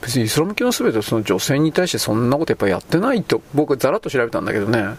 [0.00, 4.96] 別にイスラム教の全てその女性に対してそんなことやっぱやってないと、僕ざらっと調べたんだけどね、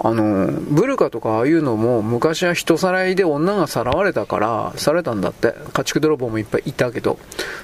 [0.00, 5.54] あの、ブルカとかああいうのも昔は人さらいで女がさらわれたから、されたんだって。
[5.72, 7.18] 家畜泥棒もいっぱいいたけど。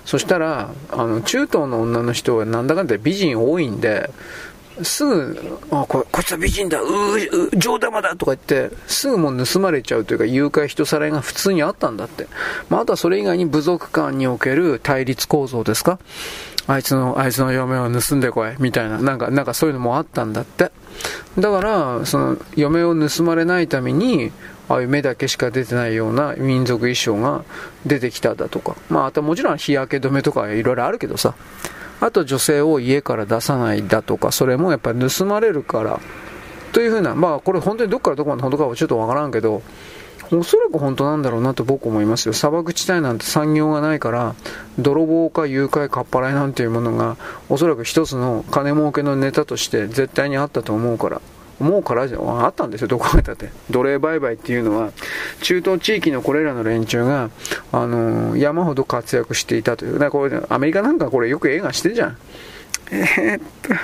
[0.04, 4.10] そしたら、あの、中東の女の人はなんだかんだ美人多いんで、
[4.82, 12.26] すぐ、あ、ここいつは美人だ、うう、上玉だとか言って、すぐもう盗まれちゃうというか、誘拐人さらいが普通にあったんだって。
[12.68, 15.98] まあ、あとはそれ以外に部族間における対立構造ですか？
[16.66, 20.72] あいつの、あいつの嫁を盗んでこい、みたいな、なんか、なんかそういうのもあったんだって。
[21.38, 24.32] だから、その、嫁を盗まれないために、
[24.68, 27.44] ああいう目だけしか出てないような民族衣装が
[27.84, 28.76] 出てきただとか。
[28.88, 31.34] まあ、あともちろん日焼け止めとかいろいろあるけどさ。
[32.00, 36.00] あと女性を家から出さないだとか、それもやっぱり盗まれるから、
[36.72, 39.62] というふうな、まあこれ本当にどっからどこまで本当かはちょっとわからんけど、
[40.32, 42.32] おそらく本当なんだろうなと僕思いますよ。
[42.32, 44.34] 砂漠地帯なんて産業がないから、
[44.78, 47.16] 泥棒か誘拐かっぱらいなんていうものが、
[47.48, 51.20] おそらく一つの金儲けのネタとして絶対にあったと思うから。
[51.60, 53.50] 思うからじゃあったんですよ、どこかだって。
[53.70, 54.90] 奴隷売買っていうのは、
[55.40, 57.30] 中東地域のこれらの連中が、
[57.72, 59.98] あのー、山ほど活躍していたという。
[59.98, 62.16] だこれ、アメリカなんかこれよく映画してるじゃん。
[62.90, 63.74] えー、っと、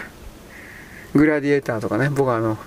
[1.14, 2.58] グラディエーターとかね、僕あの、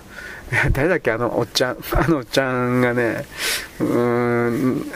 [0.72, 3.24] 誰だっけ、あのおっちゃん、あのおっちゃんがね、
[3.80, 4.86] うーん、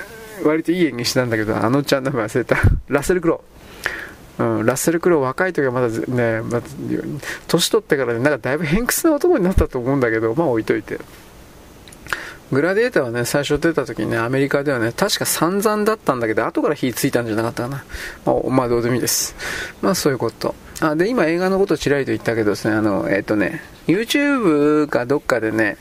[0.44, 2.56] 割といい演技してたんだけど、あのおっちゃんの名前忘れた。
[2.88, 3.57] ラッセル・クロウ。
[4.38, 6.62] うん、ラッセル・クロウ若い時はまだね、ま、
[7.48, 10.98] 年取ってからね、なんかだいぶ偏屈な男になったと思うんだけど、まあ置いといて。
[12.50, 17.84] グラディエーターはね、最初出た時にね、アメリカではね、確か散々だったんだけど、後から火ついたんじゃなかったかな。
[18.24, 19.34] まあ、まあ、どうでもいいです。
[19.82, 20.54] まあ、そういうこと。
[20.80, 25.76] あ、で、今映画のことちらりと言ったけどですね、あの、えっ、ー、とね、YouTube かどっかでね、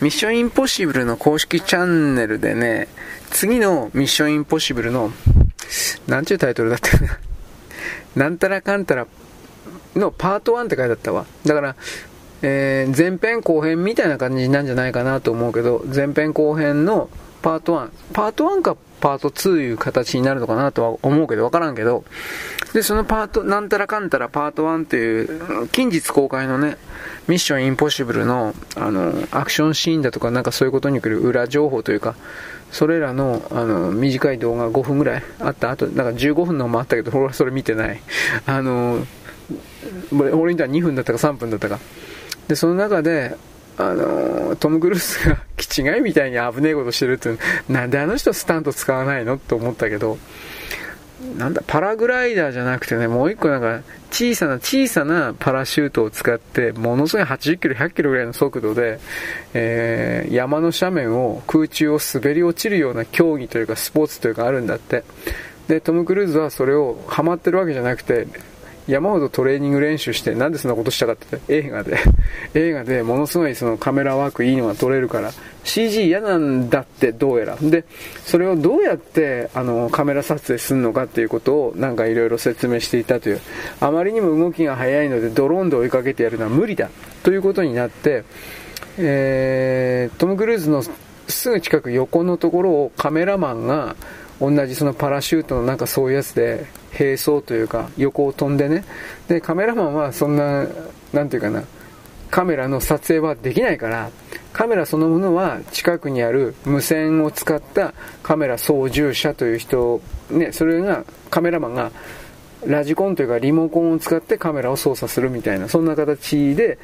[0.00, 2.88] ミッションインポッシブルの公式チャンネルでね、
[3.30, 5.12] 次のミッションインポッシブルの、
[6.08, 7.18] なんちゅうタイトルだったかな。
[8.18, 9.06] なんたらかんたら
[9.94, 11.24] のパート1って書いてあったわ。
[11.46, 11.76] だから、
[12.42, 17.08] えー、前編後編みたいな感じなんじゃないかなと思うけど、前編後編の
[17.42, 22.04] パート1、パート1かパート2いう形になるのかなとは思うけど、わからんけど、
[22.72, 25.22] で、そのパート、なんたらかんたらパート1ってい
[25.64, 26.76] う、近日公開のね、
[27.26, 32.14] ミッションインポッシブルの、あの、アクションシーンだとか、なんかそういうことに来る裏情報というか、
[32.70, 38.00] それらの、あの、短い動画5分ぐらいあった後、なんか15分のもあったけど、俺はそれ見てない。
[38.46, 39.06] あの、
[40.12, 41.78] 俺にとは2分だったか3分だったか。
[42.48, 43.36] で、その中で、
[43.78, 47.30] あのトム・クルーズが気違いみたいに危ねえことしてるって
[47.68, 50.18] なんであの人スタント使わないのって思ったけど、
[51.36, 59.00] なんだ、パラグライダーじゃなくてね、もう一個なんか、小さな小さなパラシュートを使って、ものすごい80キロ、100キロぐらいの速度で、
[59.52, 65.02] えー、山の斜面を空中を滑り落ちるような競技というか、スポーツというかあるんだって。
[65.66, 68.28] で、トム・クルーズはそれをハマってるわけじゃなくて、
[68.88, 71.98] 山ほどトレーニング練習して、なんでそんなことしたかって映画で、
[72.54, 75.30] 映画でものすごいそのカメラワークいいのが撮れるから、
[75.62, 77.56] CG 嫌なんだってどうやら。
[77.60, 77.84] で、
[78.24, 83.40] それをどうやってあのカメラ撮影するのかっていうことをなんかいろいろ説明していたという。
[83.80, 86.88] あまりにも動きが速いのでドローンで追いかけてやるのは無理だ
[87.22, 88.24] ということになって、
[88.96, 90.82] えー、トム・クルーズの
[91.28, 93.96] すぐ近く横のところをカメラマンが
[94.40, 96.66] 同じそのパラシュートのなんかそういうやつで
[96.98, 98.84] 並走というか横を飛んでね。
[99.28, 100.66] でカメラマンはそんな
[101.12, 101.62] なんていうかな
[102.30, 104.10] カメラの撮影はできないから
[104.52, 110.00] カメラそのものは近くにある無線を使ったカメラ操縦者という人、
[110.30, 111.90] ね、それがカメラマンが
[112.66, 116.78] ラジコンというかリモコンを使ってカメラを操作するみたいなそんな形で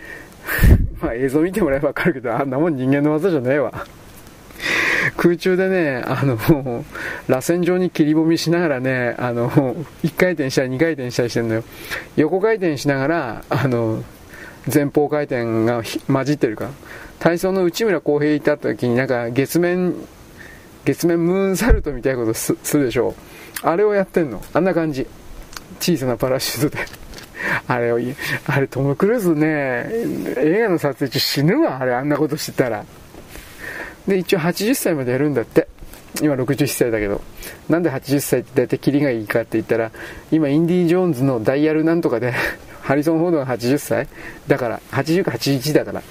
[1.00, 3.86] まあ映像見てもらえばわかるけどあんなもん人間の技じゃねえわ。
[5.16, 6.36] 空中でね、あの、
[7.28, 11.64] 螺旋状に切りぼみしながらね、あの、1回転したり2回転したりしてるのよ。
[12.16, 14.02] 横回転しながら、あの、
[14.72, 16.70] 前方回転が混じってるから。
[17.18, 19.94] 体操の内村航平いた時になんか月面、
[20.84, 23.14] 月面ムーンサルトみたいなことするでしょ。
[23.62, 24.42] あれをやってんの。
[24.52, 25.06] あんな感じ。
[25.80, 26.84] 小さなパラシュートで。
[27.66, 27.98] あれを、
[28.46, 29.86] あれトム・クルーズね、
[30.38, 32.84] 映画の撮影中死ぬわ、あれあんなことしてたら。
[34.06, 35.68] で、一応80歳までやるんだって。
[36.22, 37.22] 今61歳だけど。
[37.68, 39.90] なんで80歳って大体キリがいいかって言ったら、
[40.30, 42.32] 今インディ・ジョーンズのダイヤルなんとかで
[42.82, 44.08] ハリソン・フォードが80歳
[44.46, 46.02] だから、80か81だから、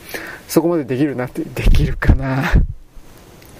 [0.48, 2.44] そこまでできるなって、できるかな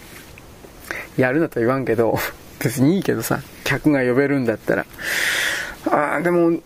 [1.16, 2.18] やるなとは言わんけど、
[2.60, 4.86] 別にいいけどさ、客が呼べるんだったら。
[5.90, 6.58] ああ、でも、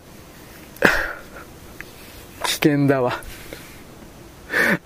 [2.44, 3.22] 危険だわ。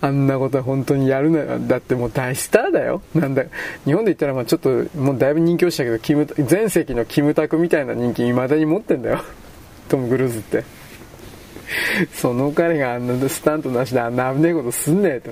[0.01, 1.59] あんなことは本当にやるなよ。
[1.59, 3.01] だってもう大スターだよ。
[3.13, 3.43] なんだ、
[3.85, 9.21] 日本で言ったらまあちょっと、もうだいぶ人気落ちたけど、キム、前世紀のキムタクみたいな人気未だに持ってんだよ。
[9.89, 10.63] トム・クルーズって。
[12.13, 15.31] その彼があんなスタントなしであんな危ないことすんねえと。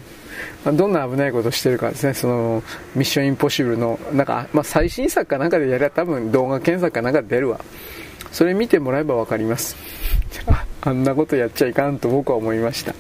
[0.64, 2.64] まあ、どんな危ないことしてるかですね、その、
[2.96, 7.60] ミッションインポッシブルの、なんか、まあ、最新作かなんかでやれば多分動画検索かなんか出るわ。
[8.32, 9.76] それ見てもらえばわかります。
[10.82, 12.94] あんなことやっちゃいかんと僕は思いました。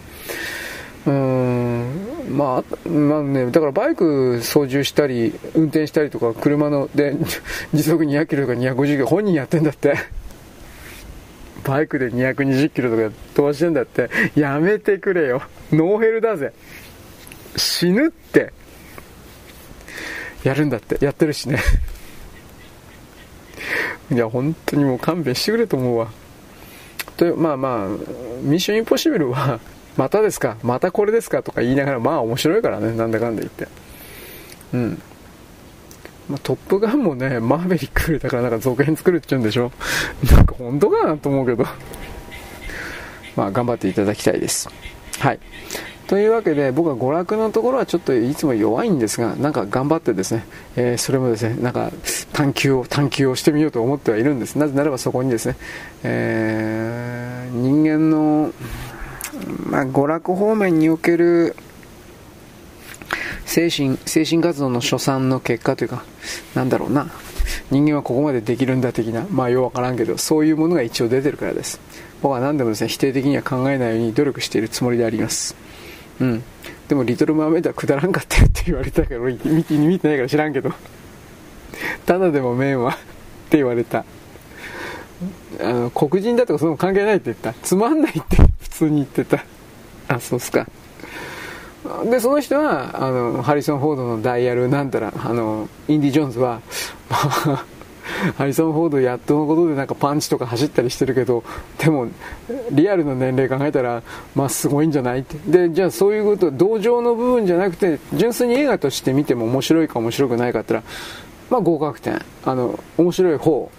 [1.09, 7.15] うんまあ、まあね、だからバイク操縦したり、運転したりとか、車ので
[7.73, 9.95] 時速200キロとか250キロ、本人やってんだって。
[11.63, 14.09] バイクで220キロとか飛ばしてんだって。
[14.35, 15.41] やめてくれよ。
[15.71, 16.53] ノーヘルだぜ。
[17.57, 18.53] 死ぬって。
[20.43, 21.03] やるんだって。
[21.03, 21.59] やってるしね。
[24.13, 26.11] いや、本当にもう勘弁してくれと思うわ。
[27.17, 27.87] とまあまあ、
[28.41, 29.59] ミッションインポッシブルは、
[29.97, 30.57] またですか？
[30.63, 31.43] またこれですか？
[31.43, 33.67] とか言いながら、まあ面白いからね、なんだかんだ言って。
[34.73, 35.01] うん。
[36.29, 39.71] まあ、トップガンもね、マーベリックだからなんか続編作るって言うんでしょ？
[40.31, 41.65] なんか本当かなと思うけど
[43.35, 44.69] まあ頑張っていただきたいです。
[45.19, 45.39] はい。
[46.07, 50.43] というわけで僕は娯楽のところはちょっといつも弱いんですがなんか頑張ってですね、
[50.75, 51.91] えー、それもですねなんか
[52.33, 55.55] 探求を探求をしてみようと思ってはいるんですなぜならばそこにですね、
[56.03, 58.51] えー、人間の、
[59.69, 61.55] まあ、娯楽方面における
[63.45, 66.03] 精神精神活動の所産の結果というか
[66.55, 67.09] なんだろうな
[67.71, 71.79] 人間はここまでできるんだ的なまあようわからんけどそういうものが一応出てるからです
[72.21, 75.55] 僕は何でもですね否定的には考えないように努力しているつもりであります
[76.19, 76.43] うん。
[76.87, 80.71] でも、リトル・マーメイドはくだらんかったよって言われたから、俺見て見てないから知らんけど。
[82.05, 82.93] ただでも麺はっ
[83.49, 84.05] て言われた。
[85.61, 87.53] あの、黒人だとかその関係ないって言った。
[87.61, 89.43] つまんないって 普通に言ってた。
[90.07, 90.67] あ、そうっすか。
[92.09, 96.61] で、その人は、あの、ハリソン・フォードのダイヤルなんたら、あの、インディ・ジョーンズは、
[98.37, 101.43] ハリソン・フォードやっとのことでなんかパンチとか走ったりしてるけど
[101.77, 102.07] でも
[102.71, 104.03] リアルの年齢考えたら
[104.35, 110.93] まあすごいんじゃないってでじゃあそういうこと同情の部分じゃなくて純粋に映画として見ても面白いか面白くないかって言ったら
[111.49, 113.71] まあ合格点あの面白い方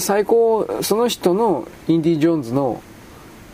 [0.00, 2.82] 最高その人のインディ・ジョーンズの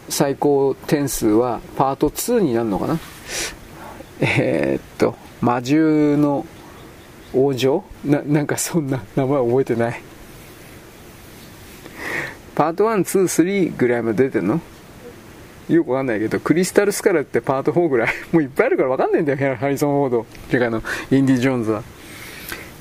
[0.08, 2.98] 最高点数はパート2になるのかな？
[4.20, 6.46] えー、っと魔獣の
[7.34, 10.00] 王女ななんかそんな名前覚えてない？
[12.54, 14.60] パート1、2、3ぐらいまで出てんの？
[15.68, 18.08] よくわかんないけど、クリスタルスカラってパート4ぐらい？
[18.32, 20.22] もういっぱいあるからわかんないんだよ、ハリソン・フォード。
[20.22, 21.82] っていうかあの、インディ・ジョーンズは。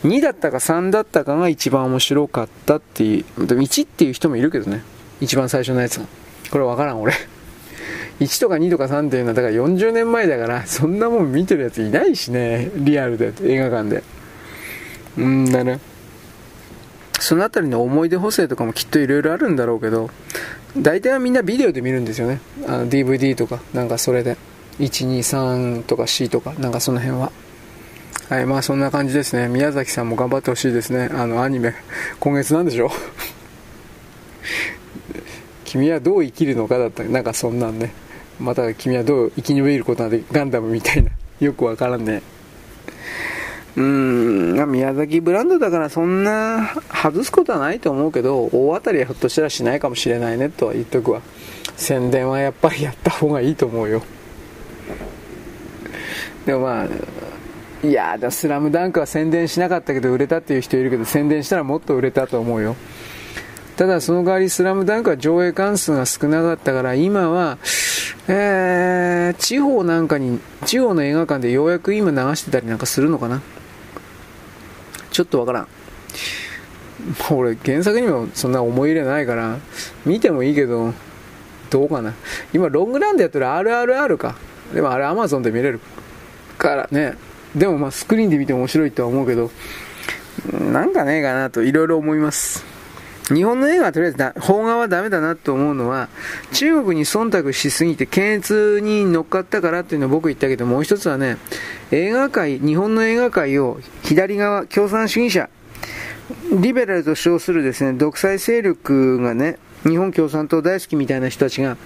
[0.04, 3.48] 2だったか3だったかが一番面白かったっていう。
[3.48, 4.84] でも1っていう人もいるけどね。
[5.22, 6.06] 一番最初のやつが。
[6.52, 7.14] これわからん、俺。
[8.20, 12.70] 1とか2とか3っていうのは、だから40年前だから、そんなもん見てるやついないしね。
[12.76, 14.04] リアルで、映画館で。
[15.18, 15.80] うんだね。
[17.20, 20.10] その辺りの思い出補正とかもきっといろいろあるんだろうけど、
[20.78, 22.42] 大体はみんなビデオで見るんですよね。
[22.68, 24.36] あの DVD とか、なんかそれで。
[24.80, 27.32] 123とか C とか、なんかその辺は。
[28.30, 29.48] はい、まあそんな感じですね。
[29.50, 31.10] 宮崎さんも頑張ってほしいですね。
[31.14, 31.76] あの、アニメ、
[32.20, 32.90] 今月なんでしょ
[35.66, 37.91] 君はどう生きるのかだったなんかそんなんね。
[38.40, 41.12] また君はどう生き延びることがでガンダムみたいな。
[41.40, 42.22] よくわからんね。
[43.76, 51.22] うん、宮崎ブランドだからそんな外すことはないと思うけど、大当たりはひょっとしたらしないかもしれないねとは言っとくわ。
[51.76, 54.02] 宣伝はやっぱりやった方がいいと思うよ。
[56.45, 56.88] でもまあ、
[57.84, 62.77] いやだ、スラムダンクは宣伝しなかったけど売れたっていう人いるけど、宣伝したらもっと売れたと思うよ。
[63.76, 67.57] ただその代わりスラムダンクは上映関数が少なかったから今は、
[68.30, 73.41] えー、地方なんかに、地方の映画館でようやく今流してたりなんかするのかな？
[75.11, 75.68] ちょっとわからん。
[77.31, 79.57] 俺、原作にもそんな思い入れないから、
[80.05, 80.93] 見てもいいけど、
[81.69, 82.14] どうかな？
[82.53, 84.35] 今、ロングランでやってる RRR か。
[84.73, 85.81] でもあれ Amazon で見れる
[86.57, 87.15] からね。
[87.56, 89.52] でもまあスクリーンで見て面白いとは思うけど、
[90.52, 92.66] なんかねえかなといろいろ思います。
[93.34, 96.10] 日本の映画はとりあえずだ、邦画はダメだなと思うのは、
[96.52, 101.38] 中国に忖度しすぎて検閲に乗っかったからっていうのは僕言ったけど、もう一つはね、
[101.92, 105.50] 映画界、日本の映画界を左側、共産主義者、
[106.52, 111.78] リベラルと称するですね、独裁勢力がね、日本共産党大好きみたいな人たちが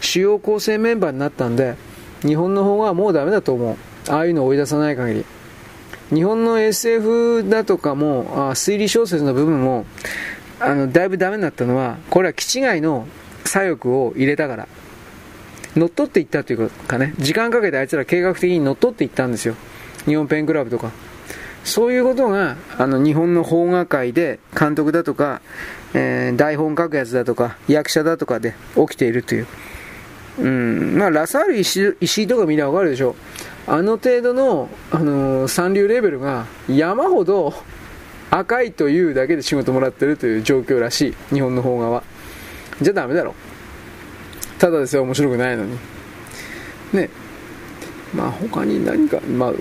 [0.00, 1.76] 主要構成メンバーになったんで、
[2.20, 3.93] 日本の方はもうダメだと思う。
[4.08, 5.24] ああいうのを追い出さない限り。
[6.12, 9.86] 日本の SF だとかも、あ推理小説の部分も、
[10.60, 13.06] あの、だいぶダメになったのは、これは基地外の
[13.44, 14.68] 左翼を入れたから。
[15.76, 19.56] 乗っ取っていったというかね、時間かけてあいつら計画的に乗っ取っていったんですよ。
[20.04, 20.92] 日本ペンクラブとか。
[21.64, 25.40] そういうことが、あの、日本の邦画界で監督だとか、
[25.94, 29.46] えー、台本書くやつだとか、役者だとかで起きているという。
[30.38, 33.16] うん、まあ、ラサール石井とか見ればわかるでしょ。
[33.66, 37.54] あの程度の、あのー、三流レベルが山ほど
[38.30, 42.02] 赤いというだけで仕事もらってるという状況らしい日本の邦画は。
[42.82, 43.34] じゃダメだろ。
[44.58, 45.78] ただですよ面白くないのに。
[46.92, 47.08] ね。
[48.14, 49.52] まあ他に何かまあ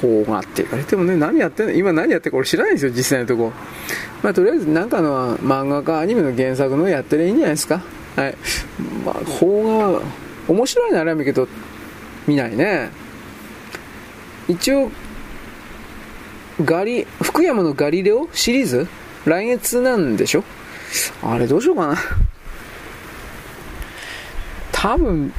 [0.00, 1.72] 邦画って言われてもね何やってんの？
[1.72, 3.52] 今何やってるか俺知らないんですよ実際のとこ。
[4.22, 7.82] まあとりあえず何かの漫画かアニメの原作のやってりゃいいんじゃないですか。
[8.16, 8.34] はい。
[9.04, 10.00] まあ邦画
[10.48, 11.46] 面白いなら見けど
[12.26, 12.90] 見ないね
[14.48, 14.90] 一応
[16.64, 18.86] ガリ、福山のガリレオシリーズ？
[19.24, 20.44] 来月なんでしょ？
[21.22, 21.96] あれどうしようかな。
[24.72, 25.32] 多分、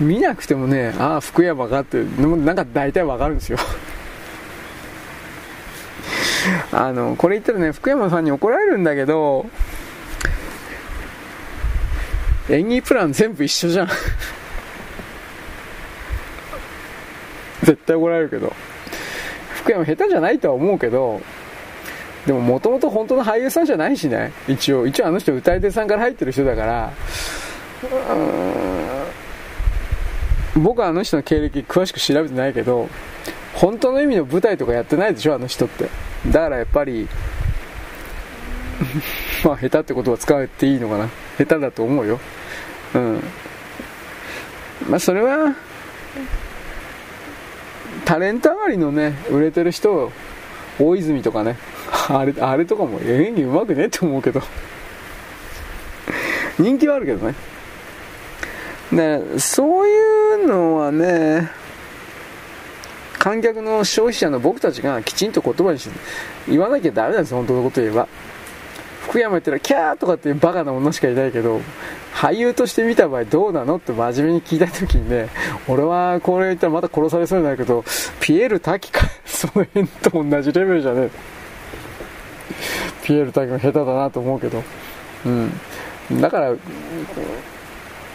[0.00, 3.58] 見なくてもね、ああ、福山かって、なんか大体わかるんですよ。
[6.72, 9.46] あの、これ言ったらね、福山さんに怒られるんだけど、
[12.48, 13.88] 演技プラン全部一緒じゃん
[17.70, 18.52] 絶対怒られるけど。
[19.60, 21.20] 福山下手じゃないとは思うけど、
[22.26, 24.32] でももともと本当の俳優さんじゃないしね。
[24.48, 26.92] 一応、一応あの人歌い手さんから入ってる人だから、
[30.56, 32.88] 僕はあの人の経歴詳しく調べてないけど、
[33.54, 35.88] 本当の意味の舞台とかやってないでしょ、あの人って。
[36.26, 37.08] だからやっぱり、
[39.44, 41.08] まあ下手ってことは使っていいのかな。
[41.38, 42.18] 下手だと思うよ。
[42.94, 43.22] うん。
[44.88, 45.54] まあそれは、
[48.04, 50.10] タレント上がりのね、売れてる人、
[50.78, 51.56] 大泉とかね、
[52.08, 54.42] あれ、あれとかも演技うまくねって思うけど、
[56.58, 57.34] 人気はあるけどね。
[58.92, 61.50] ね、そういうのはね、
[63.18, 65.94] 観客の消費者の僕たちがきちんと言葉にして
[66.48, 68.08] 言わなきゃダメなんですよ、本当のこと言えば。
[69.02, 71.60] 福山言ったらキャーとかっていうバカな女しかいないけど、
[72.20, 73.76] 俳優として見た場合どうなの？
[73.76, 75.30] って真面目に聞いた時にね、
[75.66, 77.82] 俺はこれ言ったらまた殺されそうになるけど、
[78.20, 81.10] ピエール滝か、その辺と同じレベルじゃねえ。
[83.04, 84.62] ピエール滝も下手だなと思うけど。
[85.24, 86.20] うん。
[86.20, 86.52] だから、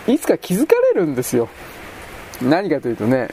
[0.08, 1.50] いつか気づかれるんですよ。
[2.44, 3.30] 何かというとね、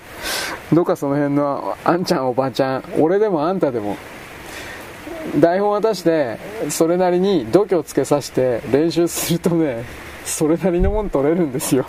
[0.72, 3.98] どっかその辺のあんちゃんおばちゃん、俺でもあんたでも、
[5.38, 6.38] 台本渡して、
[6.70, 9.84] それなりに度胸つけさせて練習するとね、
[10.24, 11.86] それなりのもん取れるんですよ。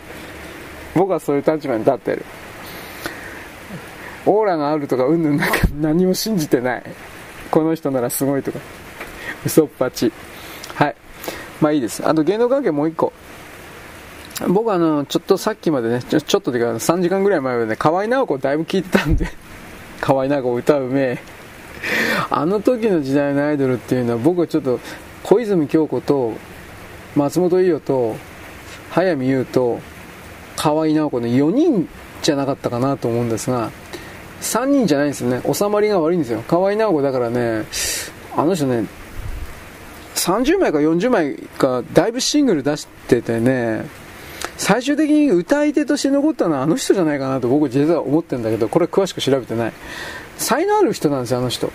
[0.95, 2.25] 僕はそういう立場に立ってる。
[4.25, 6.83] オーラがあるとかうんぬんなんか何も信じてない。
[7.51, 8.59] この人ならすごいとか。
[9.45, 10.11] 嘘っぱち。
[10.75, 10.95] はい。
[11.61, 12.07] まあいいです。
[12.07, 13.11] あと芸能関係もう一個。
[14.47, 19.27] 僕あの、ちょっとさっきまでね、ちょちょっとでか3時間ぐらい前までね、河合直子だいぶ聞いてたんで、
[20.01, 21.19] 河合直子歌うめえ。
[22.29, 24.79] あの時の時代のアイドルっていうのは僕はちょっと
[25.21, 26.33] 小泉京子と
[27.15, 28.15] 松本伊代と
[28.89, 29.79] 早見優と
[30.55, 31.87] 河合直子の4人
[32.21, 33.71] じゃなかったかなと思うんですが
[34.41, 35.41] 3人じゃないんですよね。
[35.53, 36.41] 収まりが悪いんですよ。
[36.41, 37.65] 河合直子だからね
[38.35, 38.87] あの人ね
[40.15, 43.85] 30枚か40枚かだいぶシングル出しててね
[44.57, 49.73] 最終的に歌い手として残ったのはあの人じゃないかなと僕実は思ってるんだけどこれ詳しく調べてない。
[50.37, 51.71] 才能ある人なんですよあの人。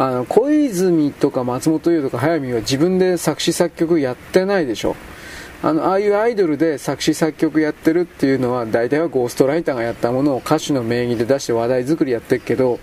[0.00, 4.96] あの小泉とか松本優とか早見は自分で作詞作曲やってないでしょ。
[5.62, 12.80] あのああいうアイドルで作詞作曲やってるっていうのは大体はゴーストライターがやったものを歌手の名義で出して話題作りやってるけど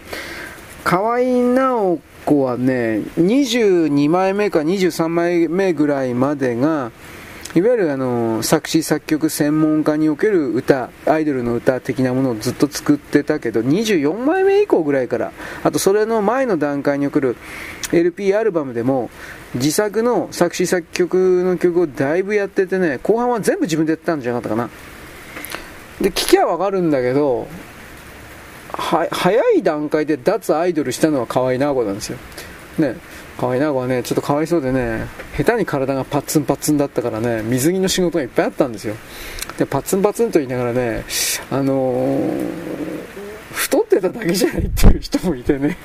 [0.83, 1.21] 河合
[1.55, 6.91] 直子はね22枚目か23枚目ぐらいまでが
[7.55, 15.31] いわゆるあの作詞作曲専門家における歌アイドルの歌的なものをずっと作ってたけど24枚目以降ぐらいから
[15.63, 17.37] あとそれの前の段階における
[17.91, 19.09] LP アルバムでも
[19.55, 24.69] 自作の作詞作曲の曲をだいぶやっててね後半は全部自分でやってたんじゃなかったかな。
[26.01, 27.47] で聞きゃわかるんだけど
[28.71, 32.17] は早い段階で脱アイドルしたのは河合直子なんですよ。
[32.77, 32.97] ね。
[33.37, 35.07] 河合直子はね、ちょっとかわいそうでね、
[35.37, 38.95] 下手に体がパッツンパッツンだったからね、水着の仕事がいっぱいあったんですよ。
[39.57, 41.05] で、パッツンパッツンと言いながらね、
[41.51, 45.77] あのー、太ってただけじゃないっていう人もいてね。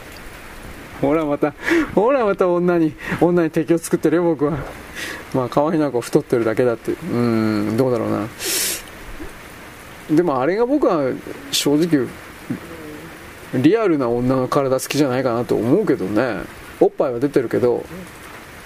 [1.02, 1.52] ほらまた、
[1.94, 4.58] ほらまた女に、女に敵を作ってるよ、僕は。
[5.34, 6.92] まあ、河合直子太ってるだけだって。
[6.92, 8.28] うん、どうだろうな。
[10.10, 11.12] でもあれが僕は
[11.50, 12.06] 正直、
[13.54, 16.61] リアルな女の体好きじゃないかなと思うけどね。
[16.82, 17.84] おっぱいは出てるけど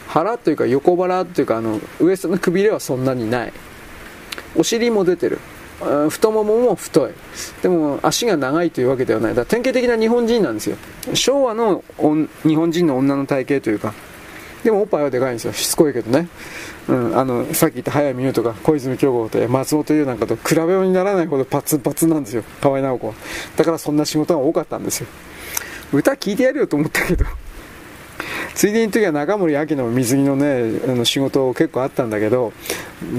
[0.09, 3.53] 腹というか横腹というかあのウエストのくびれはそんなにない。
[4.57, 5.39] お尻も出てる。
[6.09, 7.13] 太ももも太い。
[7.63, 9.35] でも足が長いというわけではない。
[9.35, 10.77] だから典型的な日本人なんですよ。
[11.13, 11.85] 昭和の
[12.45, 13.93] 日本人の女の体型というか。
[14.65, 15.53] でもおっぱいはでかいんですよ。
[15.53, 16.29] しつこいけどね、
[16.89, 22.43] うん、あのさっき言った早見優とか小泉京子と松本優なんかと比べようにならないほどパツンパツンなんですよ。
[22.61, 23.15] 河合直子は。
[23.57, 25.07] だからそんな仕事が多かったんですよ。
[25.93, 27.27] 歌聞いてやるよと思ったけど。
[28.57, 32.55] ついでに時は中森明菜の水着のねあの仕事結構あったんだけど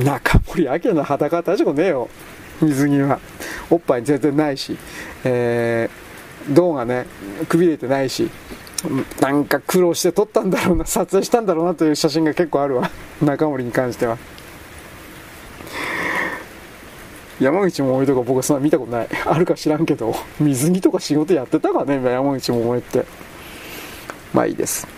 [0.03, 2.09] 中森明菜の裸は確かねえよ。
[2.59, 3.19] 水着は。
[3.69, 4.75] おっぱい全然ないし、
[5.23, 7.05] えー、胴がね
[7.47, 8.29] くびれてないし。
[9.19, 12.89] なんか苦労して撮ったんだろうな撮影したんだろうなという写真が結構あるわ。
[13.21, 14.17] 中森に関しては。
[17.39, 19.07] 山口百恵とか僕はそんな見たことない。
[19.25, 23.05] あるか知らんけど水着とか仕事やってたかね山口百恵って。
[24.33, 24.96] まあいいです。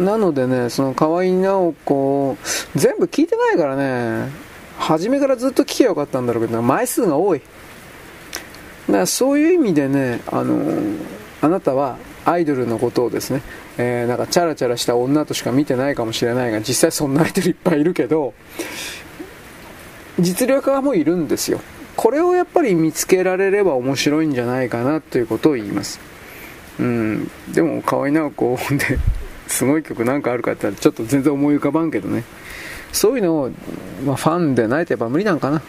[0.00, 2.36] なのでね、その河合直子、
[2.74, 4.30] 全部聞いてないからね、
[4.78, 7.42] 初めからずっと聞けばよかったんだろうけど、枚数が多い。
[8.88, 10.82] だからそういう意味でね、あの
[11.40, 13.42] あなたはアイドルのことをですね、
[13.78, 18.34] えー、なんかチャラチャラした女としか見てないかもしれないが実際そんなアイドルいっぱいいるけど
[20.18, 21.60] 実力派もいるんですよ。
[21.96, 26.00] これをやっぱり見つけられれば面白いんじゃないかなということを言います。
[26.78, 27.30] うん。
[27.52, 28.98] でも河合直子で
[29.52, 32.24] すごい曲なんかあるかって言ったらちょっと全然思い浮かばんけどね。
[32.90, 33.50] そういうのを、
[34.04, 35.62] まあ、ファンでないとやっぱ無理なんかな。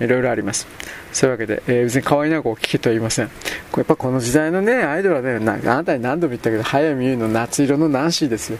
[0.00, 0.66] いろいろあります。
[1.12, 3.30] そういうわけで、えー、別に可愛いな子を聞けとは言いません。
[3.76, 8.58] やっぱこの時代のねアイドルはねあなたに何度も言ったけど早見優の夏色のナンシーですよ。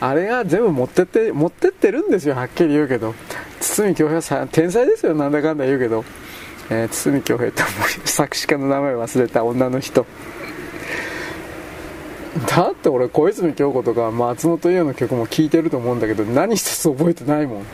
[0.00, 3.14] あれが全部持ってって持ってってるんですよはっきり言うけど。
[3.60, 6.04] 堤恭平さん天才ですよなんだかんだ言うけど、
[6.70, 7.64] えー、堤恭平って
[8.06, 10.06] 作詞家の名前忘れた女の人。
[12.46, 17.64] だって俺小泉京子とか松本伊代の曲も聴いてると思うんだけど何一つ覚えてないもん。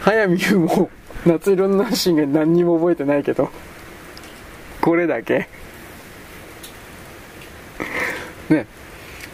[0.00, 0.90] 早見優も
[1.24, 3.50] 夏色のナンシーが何にも覚えてないけど。
[4.80, 5.48] これだけ。
[8.48, 8.66] ね。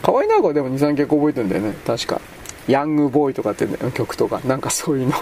[0.02, 1.74] 可愛いな子はでも23曲覚えてんだよね。
[1.86, 2.20] 確か。
[2.66, 4.40] ヤングボーイとかって曲とか。
[4.46, 5.14] なんかそういうの。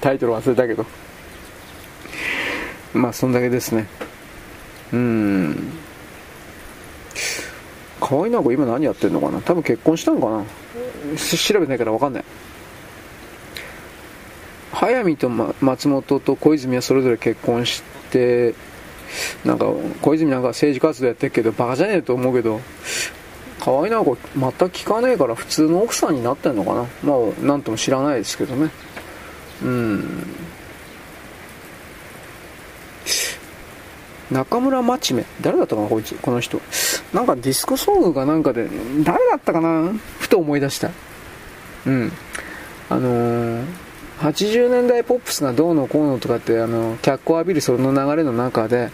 [0.00, 0.84] タイトル忘れたけど。
[2.92, 3.86] まあそんだけですね。
[4.92, 5.72] うん。
[8.00, 9.40] 可愛いな子今何やってんのかな？
[9.40, 10.44] 多分結婚したのかな？
[11.16, 12.24] 調べないから分かんない。
[14.72, 18.54] 速水とま松本と小泉はそれぞれ結婚して
[19.44, 19.66] なんか
[20.02, 22.60] 小泉なんか政治活動やってるけどバカじゃねえと思うけど
[23.60, 26.86] 可愛いな子全く聞かねえから普通の奥さんになってんのかな？
[27.02, 28.70] まあ何とも知らないですけどね。
[29.62, 30.24] うん。
[34.30, 35.24] 中村真知目。
[35.40, 36.14] 誰だったかなこいつ。
[36.16, 36.60] この人。
[37.12, 38.68] なんかディスコソングかなんかで
[39.02, 40.90] 誰だったかなふと思い出した。
[41.86, 42.12] うん。
[42.90, 43.64] あのー、
[44.20, 48.90] 80年代ポップスがどうのこうのとかってあの脚光を浴びるその流れの中で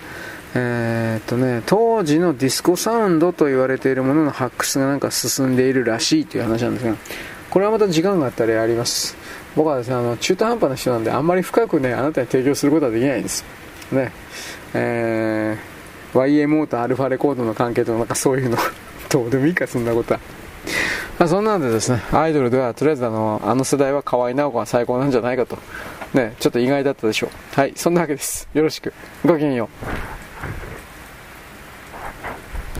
[0.54, 6.96] えー、っとね当時のディスコサウンドと言われているものの発掘がなんか進んでいるらしいという話なんですが
[7.50, 9.16] これはまた時間があったらやります。
[9.56, 13.44] 僕はですねあの中途半端な人なんであんまり深くねあなたに提供することはできないんです。
[13.92, 14.12] ね。
[14.74, 18.58] えー、YMO とアルファレコードの関係となんかそういうの。
[19.08, 20.20] どうでもいいかそんなことは。
[21.18, 25.58] まあ、そんなんでですねアイドルではとりあえずあのあの世代は河合直子が最高なんじゃないかと。
[26.12, 27.30] ねちょっと意外だったでしょう。
[27.54, 28.48] はいそんなわけです。
[28.52, 28.92] よろしく。
[29.24, 29.68] ごきげんよ
[30.20, 30.23] う。